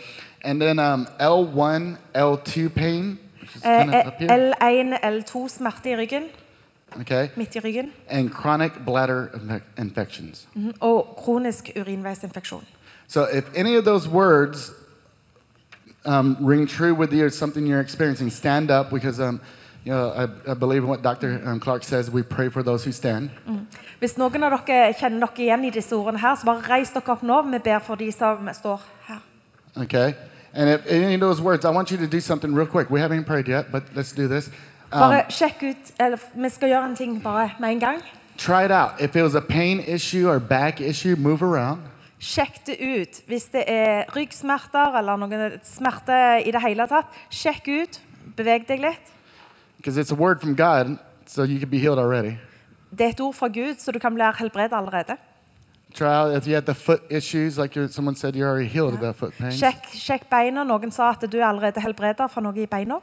And 0.42 0.60
then 0.60 0.78
um, 0.78 1.06
L1, 1.18 1.96
L2 2.14 2.68
pain, 2.74 3.18
which 3.40 3.56
is 3.56 3.62
Eh, 3.64 3.78
kind 3.78 3.94
of 3.94 4.06
up 4.06 4.18
here. 4.18 4.28
L1, 4.28 5.00
L2 5.00 5.48
smerte 5.48 5.90
i 5.90 5.96
ryggen. 5.96 6.28
Okay. 7.00 7.30
Midt 7.36 7.56
i 7.56 7.60
ryggen. 7.60 7.92
And 8.08 8.30
chronic 8.32 8.84
bladder 8.84 9.30
infe- 9.34 9.62
infections. 9.78 10.46
Mhm. 10.54 10.74
Og 10.80 11.16
kronisk 11.16 11.70
urinveisinfeksjon. 11.76 12.64
So 13.08 13.24
if 13.32 13.44
any 13.54 13.76
of 13.76 13.84
those 13.84 14.08
words 14.08 14.70
um, 16.04 16.36
ring 16.40 16.66
true 16.66 16.94
with 16.94 17.12
you 17.12 17.24
or 17.24 17.30
something 17.30 17.66
you're 17.66 17.80
experiencing, 17.80 18.30
stand 18.30 18.70
up 18.70 18.90
because 18.90 19.20
um, 19.20 19.40
you 19.84 19.92
know, 19.92 20.10
I, 20.10 20.50
I 20.50 20.54
believe 20.54 20.82
in 20.82 20.88
what 20.88 21.02
Dr. 21.02 21.42
Um, 21.44 21.60
Clark 21.60 21.84
says. 21.84 22.10
We 22.10 22.22
pray 22.22 22.48
for 22.48 22.62
those 22.62 22.84
who 22.84 22.92
stand. 22.92 23.30
Mm. 23.46 23.66
Hvis 24.00 24.16
noen 24.16 24.42
av 24.42 24.56
dere 24.66 24.92
kjenner 24.96 25.28
dere 25.28 25.44
igjen 25.44 25.64
i 25.68 25.70
disse 25.70 25.92
ordene 25.92 26.20
her, 26.20 26.36
så 26.36 26.48
bare 26.48 26.64
reis 26.68 26.92
dere 26.92 27.12
opp 27.12 27.22
nå. 27.22 27.42
Vi 27.50 27.58
ber 27.58 27.82
for 27.84 28.00
de 28.00 28.10
som 28.12 28.48
står 28.52 28.80
her. 29.08 29.20
Okay? 29.76 30.14
And 30.54 30.70
if 30.70 30.86
any 30.86 31.14
of 31.14 31.20
those 31.20 31.40
words, 31.40 31.64
I 31.64 31.70
want 31.70 31.90
you 31.90 31.98
to 31.98 32.06
do 32.06 32.20
something 32.20 32.54
real 32.54 32.66
quick. 32.66 32.88
We 32.90 33.00
haven't 33.00 33.24
prayed 33.24 33.48
yet, 33.48 33.72
but 33.72 33.82
let's 33.94 34.12
do 34.12 34.28
this. 34.28 34.48
Um, 34.92 35.10
Bare 35.10 35.26
sjekk 35.28 35.62
ut 35.62 35.92
eller, 35.98 36.18
Vi 36.34 36.48
skal 36.48 36.68
gjøre 36.68 36.84
en 36.88 36.96
ting 36.96 37.22
bare 37.22 37.50
med 37.58 37.70
en 37.70 37.80
gang. 37.80 38.02
try 38.36 38.64
it 38.64 38.70
out. 38.70 39.00
If 39.00 39.16
it 39.16 39.22
was 39.22 39.34
a 39.34 39.40
pain 39.40 39.80
issue 39.80 40.28
or 40.28 40.38
back 40.38 40.80
issue, 40.80 41.16
move 41.16 41.42
around. 41.42 41.82
Sjekk 42.24 42.62
det 42.66 42.76
ut. 42.80 43.20
Hvis 43.28 43.50
det 43.52 43.64
er 43.68 44.08
ryggsmerter 44.14 44.96
eller 44.96 45.18
noen 45.20 45.58
smerte 45.68 46.16
i 46.40 46.52
det 46.54 46.62
hele 46.64 46.86
tatt, 46.88 47.12
sjekk 47.28 47.68
ut. 47.68 48.00
Beveg 48.38 48.64
deg 48.68 48.80
litt. 48.80 49.12
God, 49.84 50.00
so. 51.26 51.44
Det 52.94 53.04
er 53.04 53.12
et 53.12 53.20
ord 53.20 53.34
fra 53.36 53.48
Gud, 53.52 53.76
så 53.82 53.92
du 53.92 53.98
kan 54.00 54.14
bli 54.16 54.30
helbredet 54.38 54.72
allerede. 54.72 55.18
Issues, 57.10 57.58
like 57.58 57.76
said. 58.16 58.34
Sjekk, 59.54 59.92
sjekk 59.92 60.28
beina. 60.30 60.64
Noen 60.64 60.90
sa 60.90 61.10
at 61.12 61.28
du 61.30 61.38
er 61.38 61.46
allerede 61.50 61.80
helbredet 61.84 62.30
fra 62.32 62.40
noe 62.40 62.56
i 62.56 62.66
beina. 62.66 63.00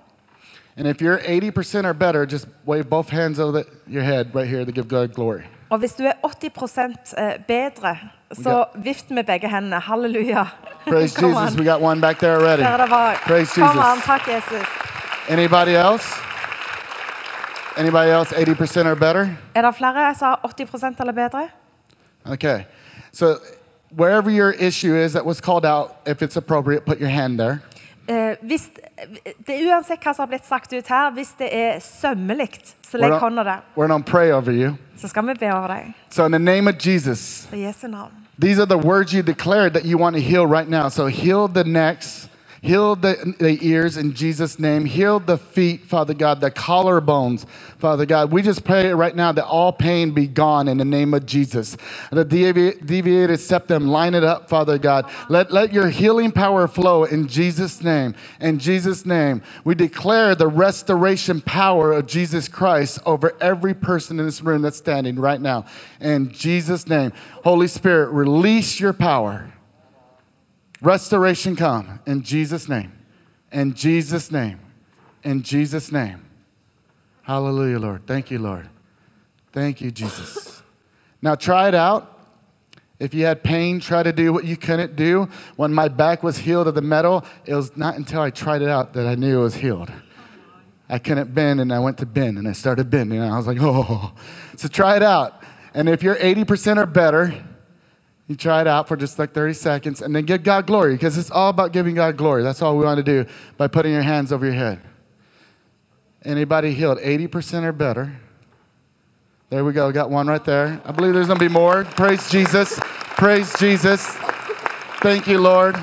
And 0.77 0.87
if 0.87 1.01
you're 1.01 1.19
80% 1.19 1.85
or 1.85 1.93
better, 1.93 2.25
just 2.25 2.47
wave 2.65 2.89
both 2.89 3.09
hands 3.09 3.39
over 3.39 3.51
the, 3.51 3.67
your 3.87 4.03
head 4.03 4.33
right 4.33 4.47
here 4.47 4.65
to 4.65 4.71
give 4.71 4.87
God 4.87 5.13
glory. 5.13 5.45
Og 5.71 5.79
hvis 5.79 5.93
du 5.93 6.03
er 6.03 6.13
80 6.23 7.13
eh, 7.17 7.39
bedre, 7.47 7.97
så 8.33 8.65
vift 8.75 9.11
med 9.11 9.23
begge 9.23 9.49
hendene. 9.49 9.79
Halleluja. 9.79 10.45
Praise 10.87 11.15
Come 11.19 11.31
Jesus. 11.31 11.53
on. 11.55 11.59
We 11.59 11.71
got 11.71 11.81
one 11.81 12.01
back 12.01 12.19
there 12.19 12.35
already. 12.35 12.63
Praise 13.25 13.61
an, 13.61 13.77
Jesus. 13.77 14.05
takk 14.05 14.27
Jesus. 14.27 14.67
Anybody 15.29 15.75
else? 15.75 16.05
Anybody 17.77 18.09
else 18.09 18.35
80% 18.35 18.87
or 18.87 18.95
better? 18.95 19.27
Er 19.55 19.61
det 19.61 19.75
flere 19.75 20.15
som 20.15 20.27
har 20.27 20.39
80 20.43 20.99
eller 20.99 21.13
bedre? 21.13 21.49
Okay. 22.25 22.63
So 23.13 23.25
wherever 23.97 24.29
your 24.29 24.51
issue 24.51 24.95
is 25.05 25.13
that 25.13 25.25
was 25.25 25.41
called 25.41 25.65
out, 25.65 25.91
if 26.05 26.21
it's 26.21 26.37
appropriate, 26.37 26.85
put 26.85 26.99
your 26.99 27.09
hand 27.09 27.39
there. 27.39 27.59
Uh, 28.09 28.35
hvis, 28.41 28.69
det 29.47 29.55
er 29.55 29.75
uansett 29.75 30.03
hva 30.03 30.13
som 30.13 30.25
har 30.25 30.27
blitt 30.27 30.45
sagt 30.45 30.73
ut 30.73 30.87
her, 30.87 31.11
hvis 31.11 31.31
det 31.39 31.47
er 31.55 31.79
sømmelig, 31.79 32.49
så 32.89 32.97
legg 32.97 33.13
hånda 33.13 33.43
der. 33.43 33.61
we're 33.75 33.87
to 33.87 34.11
pray 34.11 34.31
over 34.31 34.51
you. 34.51 34.75
Så 35.01 35.07
skal 35.07 35.23
vi 35.23 35.45
over 35.45 35.67
deg. 35.67 35.93
So 36.09 36.25
in 36.25 36.31
the 36.31 36.39
name 36.39 36.67
of 36.67 36.77
Jesus, 36.77 37.47
I 37.53 37.55
Jesu 37.55 37.87
navn. 37.87 38.11
these 38.39 38.59
are 38.59 38.67
the 38.67 38.77
words 38.77 39.13
you 39.13 39.23
declared 39.23 39.73
that 39.73 39.85
you 39.85 39.97
want 39.97 40.15
to 40.15 40.21
heal 40.21 40.45
right 40.45 40.69
now. 40.69 40.89
So 40.89 41.07
heal 41.07 41.47
the 41.47 41.63
necks, 41.63 42.29
heal 42.61 42.95
the, 42.95 43.33
the 43.39 43.57
ears 43.65 43.97
in 43.97 44.13
Jesus' 44.13 44.59
name, 44.59 44.85
heal 44.85 45.19
the 45.19 45.37
feet, 45.37 45.83
Father 45.85 46.13
God, 46.13 46.41
the 46.41 46.51
collarbones, 46.51 47.47
Father 47.79 48.05
God. 48.05 48.31
We 48.31 48.43
just 48.43 48.63
pray 48.63 48.93
right 48.93 49.15
now 49.15 49.31
that 49.31 49.45
all 49.45 49.73
pain 49.73 50.11
be 50.11 50.27
gone 50.27 50.67
in 50.67 50.77
the 50.77 50.85
name 50.85 51.15
of 51.15 51.25
Jesus. 51.25 51.75
The 52.11 52.23
devi- 52.23 52.79
deviated 52.85 53.39
septum, 53.39 53.87
line 53.87 54.13
it 54.13 54.23
up, 54.23 54.47
Father 54.47 54.77
God. 54.77 55.09
Let, 55.27 55.51
let 55.51 55.73
your 55.73 55.89
healing 55.89 56.31
power 56.31 56.67
flow 56.67 57.03
in 57.03 57.27
Jesus' 57.27 57.81
name. 57.83 58.13
In 58.39 58.59
Jesus' 58.59 59.07
name, 59.07 59.41
we 59.63 59.73
declare 59.73 60.35
the 60.35 60.47
restoration 60.47 61.41
power 61.41 61.91
of 61.91 62.05
Jesus 62.05 62.47
Christ 62.47 62.99
over 63.07 63.35
every 63.41 63.73
person 63.73 64.19
in 64.19 64.25
this 64.27 64.41
room 64.41 64.61
that's 64.61 64.77
standing 64.77 65.15
right 65.15 65.41
now. 65.41 65.65
In 65.99 66.31
Jesus' 66.31 66.87
name, 66.87 67.11
Holy 67.43 67.67
Spirit, 67.67 68.11
release 68.11 68.79
your 68.79 68.93
power. 68.93 69.51
Restoration 70.81 71.55
come 71.55 71.99
in 72.07 72.23
Jesus' 72.23 72.67
name. 72.67 72.91
In 73.51 73.73
Jesus' 73.73 74.31
name. 74.31 74.59
In 75.23 75.43
Jesus' 75.43 75.91
name. 75.91 76.25
Hallelujah, 77.21 77.79
Lord. 77.79 78.07
Thank 78.07 78.31
you, 78.31 78.39
Lord. 78.39 78.67
Thank 79.53 79.81
you, 79.81 79.91
Jesus. 79.91 80.63
now 81.21 81.35
try 81.35 81.67
it 81.67 81.75
out. 81.75 82.07
If 82.99 83.13
you 83.13 83.25
had 83.25 83.43
pain, 83.43 83.79
try 83.79 84.03
to 84.03 84.13
do 84.13 84.31
what 84.31 84.45
you 84.45 84.55
couldn't 84.55 84.95
do. 84.95 85.27
When 85.55 85.73
my 85.73 85.87
back 85.87 86.23
was 86.23 86.37
healed 86.37 86.67
of 86.67 86.75
the 86.75 86.81
metal, 86.81 87.25
it 87.45 87.55
was 87.55 87.75
not 87.75 87.97
until 87.97 88.21
I 88.21 88.29
tried 88.29 88.61
it 88.61 88.69
out 88.69 88.93
that 88.93 89.07
I 89.07 89.15
knew 89.15 89.39
it 89.39 89.43
was 89.43 89.55
healed. 89.55 89.91
I 90.87 90.99
couldn't 90.99 91.33
bend, 91.33 91.61
and 91.61 91.73
I 91.73 91.79
went 91.79 91.97
to 91.99 92.05
bend, 92.05 92.37
and 92.37 92.47
I 92.47 92.51
started 92.51 92.89
bending, 92.89 93.19
and 93.19 93.31
I 93.31 93.37
was 93.37 93.47
like, 93.47 93.57
oh. 93.61 94.13
So 94.57 94.67
try 94.67 94.97
it 94.97 95.03
out. 95.03 95.41
And 95.73 95.89
if 95.89 96.03
you're 96.03 96.15
80% 96.15 96.77
or 96.77 96.85
better, 96.85 97.33
you 98.31 98.37
try 98.37 98.61
it 98.61 98.67
out 98.67 98.87
for 98.87 98.97
just 98.97 99.19
like 99.19 99.33
30 99.33 99.53
seconds 99.53 100.01
and 100.01 100.15
then 100.15 100.25
give 100.25 100.43
God 100.43 100.65
glory 100.65 100.95
because 100.95 101.17
it's 101.17 101.29
all 101.29 101.49
about 101.49 101.73
giving 101.73 101.95
God 101.95 102.17
glory. 102.17 102.43
That's 102.43 102.61
all 102.61 102.77
we 102.77 102.85
want 102.85 102.97
to 102.97 103.03
do 103.03 103.29
by 103.57 103.67
putting 103.67 103.91
your 103.91 104.01
hands 104.01 104.31
over 104.31 104.45
your 104.45 104.55
head. 104.55 104.79
Anybody 106.23 106.73
healed 106.73 106.97
80% 106.99 107.63
or 107.63 107.71
better? 107.71 108.15
There 109.49 109.65
we 109.65 109.73
go. 109.73 109.91
Got 109.91 110.09
one 110.09 110.27
right 110.27 110.43
there. 110.45 110.81
I 110.85 110.91
believe 110.93 111.13
there's 111.13 111.27
going 111.27 111.39
to 111.39 111.45
be 111.45 111.51
more. 111.51 111.83
Praise 111.83 112.29
Jesus. 112.29 112.79
Praise 112.81 113.53
Jesus. 113.59 114.05
Thank 115.01 115.27
you, 115.27 115.39
Lord. 115.39 115.75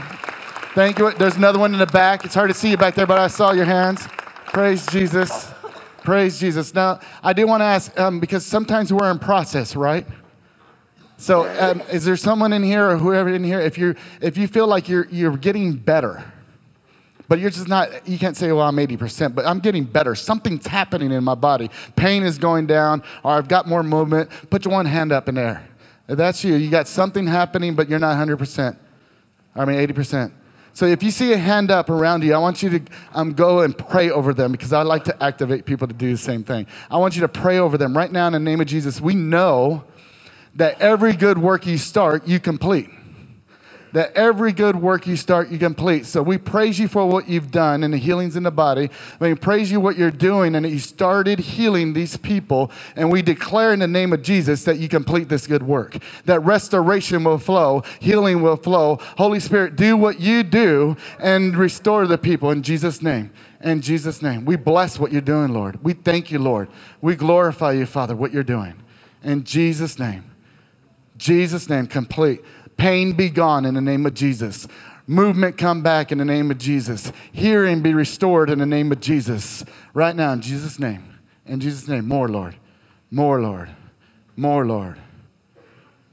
Thank 0.75 0.99
you. 0.99 1.13
There's 1.13 1.37
another 1.37 1.59
one 1.59 1.75
in 1.75 1.79
the 1.79 1.87
back. 1.87 2.25
It's 2.25 2.35
hard 2.35 2.49
to 2.49 2.55
see 2.55 2.71
you 2.71 2.77
back 2.77 2.95
there, 2.95 3.07
but 3.07 3.19
I 3.19 3.27
saw 3.27 3.53
your 3.53 3.67
hands. 3.67 4.07
Praise 4.47 4.87
Jesus. 4.87 5.51
Praise 6.03 6.41
Jesus. 6.41 6.73
Now, 6.73 7.01
I 7.23 7.35
do 7.35 7.47
want 7.47 7.61
to 7.61 7.67
ask 7.67 7.99
um, 8.01 8.21
because 8.21 8.47
sometimes 8.47 8.91
we're 8.91 9.11
in 9.11 9.19
process, 9.19 9.77
right? 9.77 10.07
So, 11.19 11.49
um, 11.61 11.83
is 11.93 12.05
there 12.05 12.17
someone 12.17 12.53
in 12.53 12.63
here 12.63 12.89
or 12.89 12.97
whoever 12.97 13.29
in 13.29 13.43
here, 13.43 13.61
if 13.61 13.77
you 13.77 13.97
if 14.21 14.39
you 14.39 14.47
feel 14.47 14.69
like 14.69 14.89
you're 14.89 15.07
you're 15.11 15.37
getting 15.37 15.75
better, 15.75 16.25
but 17.29 17.41
you're 17.41 17.51
just 17.51 17.69
not, 17.69 18.09
you 18.09 18.19
can't 18.19 18.37
say, 18.37 18.51
well, 18.53 18.67
I'm 18.67 18.77
80%, 18.77 19.35
but 19.35 19.45
I'm 19.45 19.59
getting 19.59 19.85
better. 19.85 20.15
Something's 20.15 20.67
happening 20.67 21.13
in 21.13 21.23
my 21.23 21.35
body. 21.35 21.71
Pain 21.95 22.23
is 22.23 22.39
going 22.39 22.67
down, 22.67 23.03
or 23.23 23.33
I've 23.33 23.49
got 23.49 23.69
more 23.69 23.83
movement. 23.83 24.31
Put 24.49 24.65
your 24.65 24.73
one 24.73 24.87
hand 24.87 25.13
up 25.13 25.29
in 25.29 25.35
there. 25.35 25.69
If 26.09 26.17
that's 26.17 26.43
you, 26.43 26.55
you 26.55 26.71
got 26.71 26.89
something 26.89 27.27
happening, 27.27 27.75
but 27.75 27.91
you're 27.91 27.99
not 27.99 28.17
100%. 28.17 28.77
I 29.55 29.65
mean, 29.67 29.77
80%. 29.77 30.33
So 30.73 30.87
if 30.87 31.03
you 31.03 31.11
see 31.11 31.33
a 31.33 31.37
hand 31.37 31.71
up 31.71 31.91
around 31.91 32.23
you, 32.23 32.33
I 32.33 32.39
want 32.39 32.63
you 32.63 32.79
to 32.79 32.81
um, 33.13 33.35
go 33.35 33.61
and 33.61 33.77
pray 33.77 34.11
over 34.11 34.33
them 34.33 34.53
because 34.53 34.73
I 34.73 34.83
like 34.83 35.05
to 35.05 35.23
activate 35.23 35.67
people 35.67 35.87
to 35.89 35.95
do 35.95 36.13
the 36.13 36.17
same 36.17 36.45
thing. 36.45 36.67
I 36.91 36.97
want 36.97 37.15
you 37.15 37.21
to 37.23 37.29
pray 37.29 37.59
over 37.59 37.77
them 37.77 37.95
right 37.97 38.11
now 38.11 38.27
in 38.29 38.33
the 38.33 38.39
name 38.39 38.61
of 38.61 38.69
Jesus. 38.69 39.01
We 39.01 39.15
know 39.15 39.85
that 40.55 40.81
every 40.81 41.13
good 41.13 41.39
work 41.39 41.67
you 41.67 41.79
start, 41.79 42.27
you 42.27 42.41
complete 42.41 42.91
that 43.93 44.13
every 44.15 44.53
good 44.53 44.77
work 44.77 45.07
you 45.07 45.17
start, 45.17 45.51
you 45.51 45.59
complete. 45.59 46.07
So 46.07 46.23
we 46.23 46.39
praise 46.39 46.79
you 46.79 46.89
for 46.89 47.07
what 47.07 47.29
you've 47.29 47.51
done 47.51 47.83
and 47.83 47.93
the 47.93 47.99
healings 47.99 48.37
in 48.37 48.43
the 48.43 48.51
body. 48.51 48.91
We 49.19 49.35
praise 49.35 49.71
you 49.71 49.81
what 49.81 49.97
you're 49.97 50.11
doing 50.11 50.55
and 50.55 50.65
that 50.65 50.71
you 50.71 50.79
started 50.79 51.39
healing 51.39 51.93
these 51.93 52.17
people. 52.17 52.71
And 52.97 53.11
we 53.11 53.23
declare 53.23 53.73
in 53.73 53.81
the 53.81 53.89
name 53.89 54.13
of 54.13 54.23
Jesus 54.23 54.65
that 54.65 54.79
you 54.79 54.89
complete 54.89 55.29
this 55.29 55.47
good 55.47 55.63
work, 55.63 55.97
that 56.25 56.41
restoration 56.41 57.25
will 57.25 57.39
flow, 57.39 57.83
healing 58.01 58.43
will 58.43 58.57
flow. 58.57 58.99
Holy 59.17 59.41
Spirit, 59.41 59.77
do 59.77 59.97
what 59.97 60.21
you 60.21 60.43
do 60.43 60.97
and 61.19 61.57
restore 61.57 62.07
the 62.07 62.19
people 62.19 62.51
in 62.51 62.63
Jesus' 62.63 63.03
name. 63.03 63.31
In 63.61 63.81
Jesus' 63.81 64.23
name. 64.23 64.45
We 64.45 64.55
bless 64.55 65.01
what 65.01 65.11
you're 65.11 65.21
doing, 65.21 65.53
Lord. 65.53 65.83
We 65.83 65.93
thank 65.93 66.31
you, 66.31 66.39
Lord. 66.39 66.69
We 67.01 67.17
glorify 67.17 67.73
you, 67.73 67.87
Father, 67.87 68.15
what 68.15 68.33
you're 68.33 68.45
doing. 68.45 68.75
In 69.25 69.43
Jesus' 69.43 69.99
name. 69.99 70.28
Jesus' 71.19 71.69
name, 71.69 71.87
complete. 71.87 72.43
Pain 72.77 73.13
be 73.13 73.29
gone 73.29 73.65
in 73.65 73.75
the 73.75 73.81
name 73.81 74.07
of 74.07 74.15
Jesus. 74.15 74.67
Movement 75.07 75.59
come 75.59 75.83
back 75.83 76.13
in 76.13 76.19
the 76.19 76.25
name 76.25 76.51
of 76.51 76.59
Jesus. 76.59 77.13
Hearing 77.33 77.83
be 77.83 77.95
restored 77.95 78.51
in 78.51 78.59
the 78.59 78.67
name 78.67 78.93
of 78.93 79.01
Jesus. 79.01 79.65
Right 79.95 80.15
now, 80.15 80.33
in 80.33 80.41
Jesus' 80.41 80.79
name. 80.79 81.19
In 81.47 81.61
Jesus' 81.61 81.89
name, 81.89 82.07
more, 82.07 82.29
Lord. 82.29 82.57
More, 83.11 83.41
Lord. 83.41 83.71
More, 84.37 84.67
Lord. 84.67 84.99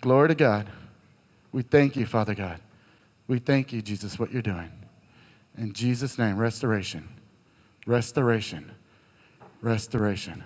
Glory 0.02 0.30
to 0.30 0.36
God. 0.36 0.68
We 1.52 1.62
thank 1.62 1.96
you, 1.96 2.06
Father 2.06 2.34
God. 2.34 2.60
We 3.28 3.40
thank 3.40 3.74
you, 3.74 3.82
Jesus, 3.82 4.18
what 4.18 4.32
you're 4.32 4.42
doing. 4.42 4.72
In 5.58 5.74
Jesus' 5.74 6.18
name, 6.18 6.38
restoration. 6.38 7.08
Restoration. 7.86 8.72
Restoration. 9.62 10.44